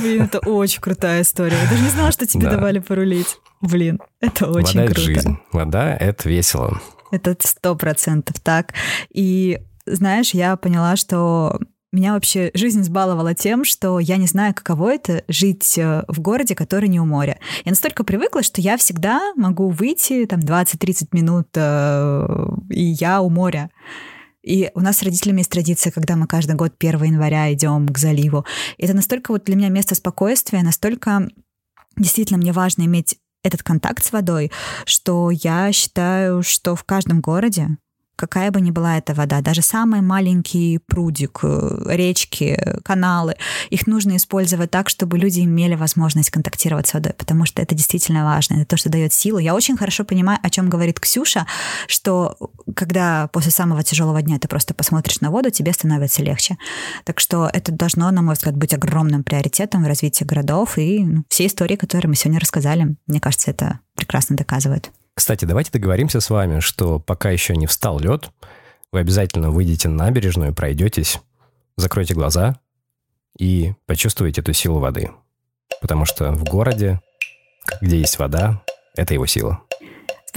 Блин, 0.00 0.22
это 0.22 0.40
очень 0.40 0.80
крутая 0.80 1.22
история. 1.22 1.56
Я 1.62 1.70
даже 1.70 1.82
не 1.82 1.90
знала, 1.90 2.10
что 2.10 2.26
тебе 2.26 2.44
Да. 2.46 2.56
давали 2.56 2.80
порулить. 2.80 3.38
Блин, 3.60 4.00
это 4.20 4.46
очень 4.50 4.80
Вода— 4.80 4.84
это 4.84 4.94
круто. 4.94 5.00
жизнь. 5.06 5.38
Вода— 5.52 5.96
это 6.00 6.28
весело. 6.28 6.80
Это 7.12 7.36
сто 7.40 7.76
процентов 7.76 8.40
так. 8.40 8.72
И 9.12 9.60
знаешь, 9.86 10.30
я 10.34 10.56
поняла, 10.56 10.96
что 10.96 11.60
меня 11.92 12.12
вообще 12.12 12.50
жизнь 12.54 12.82
сбаловала 12.82 13.34
тем, 13.34 13.64
что 13.64 13.98
я 13.98 14.16
не 14.16 14.26
знаю, 14.26 14.54
каково 14.54 14.94
это 14.94 15.24
жить 15.28 15.78
э, 15.78 16.04
в 16.08 16.20
городе, 16.20 16.54
который 16.54 16.88
не 16.88 17.00
у 17.00 17.06
моря. 17.06 17.38
Я 17.64 17.70
настолько 17.70 18.04
привыкла, 18.04 18.42
что 18.42 18.60
я 18.60 18.76
всегда 18.76 19.32
могу 19.36 19.70
выйти 19.70 20.26
там 20.26 20.40
20-30 20.40 21.08
минут, 21.12 21.48
э, 21.54 22.48
и 22.70 22.82
я 22.82 23.20
у 23.20 23.30
моря. 23.30 23.70
И 24.42 24.70
у 24.74 24.80
нас 24.80 24.98
с 24.98 25.02
родителями 25.02 25.38
есть 25.38 25.50
традиция, 25.50 25.90
когда 25.90 26.16
мы 26.16 26.26
каждый 26.26 26.54
год 26.54 26.74
1 26.78 27.02
января 27.02 27.52
идем 27.52 27.88
к 27.88 27.98
заливу. 27.98 28.44
И 28.76 28.84
это 28.84 28.94
настолько 28.94 29.32
вот 29.32 29.44
для 29.44 29.56
меня 29.56 29.68
место 29.68 29.94
спокойствия, 29.94 30.62
настолько 30.62 31.28
действительно 31.96 32.38
мне 32.38 32.52
важно 32.52 32.82
иметь 32.82 33.18
этот 33.42 33.62
контакт 33.62 34.04
с 34.04 34.12
водой, 34.12 34.50
что 34.84 35.30
я 35.30 35.72
считаю, 35.72 36.42
что 36.42 36.74
в 36.74 36.84
каждом 36.84 37.20
городе, 37.20 37.78
какая 38.16 38.50
бы 38.50 38.60
ни 38.60 38.70
была 38.70 38.98
эта 38.98 39.14
вода, 39.14 39.40
даже 39.40 39.62
самый 39.62 40.00
маленький 40.00 40.78
прудик, 40.78 41.40
э, 41.42 41.82
речки, 41.86 42.58
каналы, 42.82 43.36
их 43.70 43.86
нужно 43.86 44.16
использовать 44.16 44.70
так, 44.70 44.88
чтобы 44.88 45.18
люди 45.18 45.40
имели 45.40 45.74
возможность 45.74 46.30
контактировать 46.30 46.88
с 46.88 46.94
водой, 46.94 47.12
потому 47.12 47.46
что 47.46 47.62
это 47.62 47.74
действительно 47.74 48.24
важно, 48.24 48.54
это 48.54 48.66
то, 48.66 48.76
что 48.76 48.88
дает 48.88 49.12
силу. 49.12 49.38
Я 49.38 49.54
очень 49.54 49.76
хорошо 49.76 50.04
понимаю, 50.04 50.38
о 50.42 50.50
чем 50.50 50.70
говорит 50.70 50.98
Ксюша, 50.98 51.46
что 51.86 52.36
когда 52.74 53.28
после 53.28 53.52
самого 53.52 53.82
тяжелого 53.82 54.22
дня 54.22 54.38
ты 54.38 54.48
просто 54.48 54.74
посмотришь 54.74 55.20
на 55.20 55.30
воду, 55.30 55.50
тебе 55.50 55.72
становится 55.72 56.22
легче. 56.22 56.56
Так 57.04 57.20
что 57.20 57.50
это 57.52 57.72
должно, 57.72 58.10
на 58.10 58.22
мой 58.22 58.34
взгляд, 58.34 58.56
быть 58.56 58.74
огромным 58.74 59.22
приоритетом 59.24 59.84
в 59.84 59.86
развитии 59.86 60.24
городов, 60.24 60.78
и 60.78 61.04
ну, 61.04 61.24
все 61.28 61.46
истории, 61.46 61.76
которые 61.76 62.08
мы 62.08 62.16
сегодня 62.16 62.40
рассказали, 62.40 62.96
мне 63.06 63.20
кажется, 63.20 63.50
это 63.50 63.80
прекрасно 63.94 64.36
доказывают. 64.36 64.90
Кстати, 65.16 65.46
давайте 65.46 65.72
договоримся 65.72 66.20
с 66.20 66.28
вами, 66.28 66.60
что 66.60 67.00
пока 67.00 67.30
еще 67.30 67.56
не 67.56 67.66
встал 67.66 67.98
лед, 67.98 68.30
вы 68.92 69.00
обязательно 69.00 69.50
выйдете 69.50 69.88
на 69.88 70.04
набережную, 70.04 70.54
пройдетесь, 70.54 71.20
закройте 71.76 72.12
глаза 72.12 72.60
и 73.38 73.72
почувствуете 73.86 74.42
эту 74.42 74.52
силу 74.52 74.78
воды. 74.78 75.10
Потому 75.80 76.04
что 76.04 76.32
в 76.32 76.44
городе, 76.44 77.00
где 77.80 77.98
есть 77.98 78.18
вода, 78.18 78.62
это 78.94 79.14
его 79.14 79.24
сила. 79.24 79.62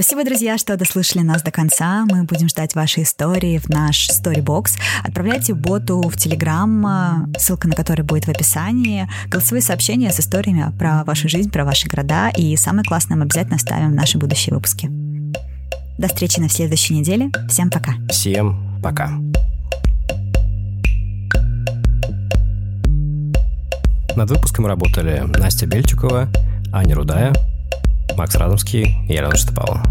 Спасибо, 0.01 0.23
друзья, 0.23 0.57
что 0.57 0.77
дослушали 0.77 1.23
нас 1.23 1.43
до 1.43 1.51
конца. 1.51 2.05
Мы 2.05 2.23
будем 2.23 2.47
ждать 2.47 2.73
ваши 2.73 3.01
истории 3.01 3.57
в 3.57 3.67
наш 3.67 4.07
Storybox. 4.07 4.77
Отправляйте 5.03 5.53
боту 5.53 5.99
в 5.99 6.15
Телеграм, 6.15 7.27
ссылка 7.37 7.67
на 7.67 7.75
который 7.75 8.05
будет 8.05 8.23
в 8.23 8.29
описании. 8.29 9.09
Голосовые 9.27 9.61
сообщения 9.61 10.09
с 10.09 10.21
историями 10.21 10.71
про 10.79 11.03
вашу 11.03 11.27
жизнь, 11.27 11.51
про 11.51 11.65
ваши 11.65 11.89
города. 11.89 12.29
И 12.29 12.55
самое 12.55 12.85
классное 12.85 13.17
мы 13.17 13.23
обязательно 13.23 13.59
ставим 13.59 13.91
в 13.91 13.93
наши 13.93 14.17
будущие 14.17 14.55
выпуски. 14.55 14.89
До 15.97 16.07
встречи 16.07 16.39
на 16.39 16.47
следующей 16.47 16.93
неделе. 16.93 17.29
Всем 17.49 17.69
пока. 17.69 17.95
Всем 18.09 18.79
пока. 18.81 19.09
Над 24.15 24.29
выпуском 24.29 24.65
работали 24.65 25.25
Настя 25.37 25.65
Бельчикова, 25.65 26.29
Аня 26.71 26.95
Рудая, 26.95 27.33
Макс 28.17 28.35
Радомский 28.35 28.95
и 29.07 29.13
Елена 29.13 29.35
Штапалова. 29.35 29.83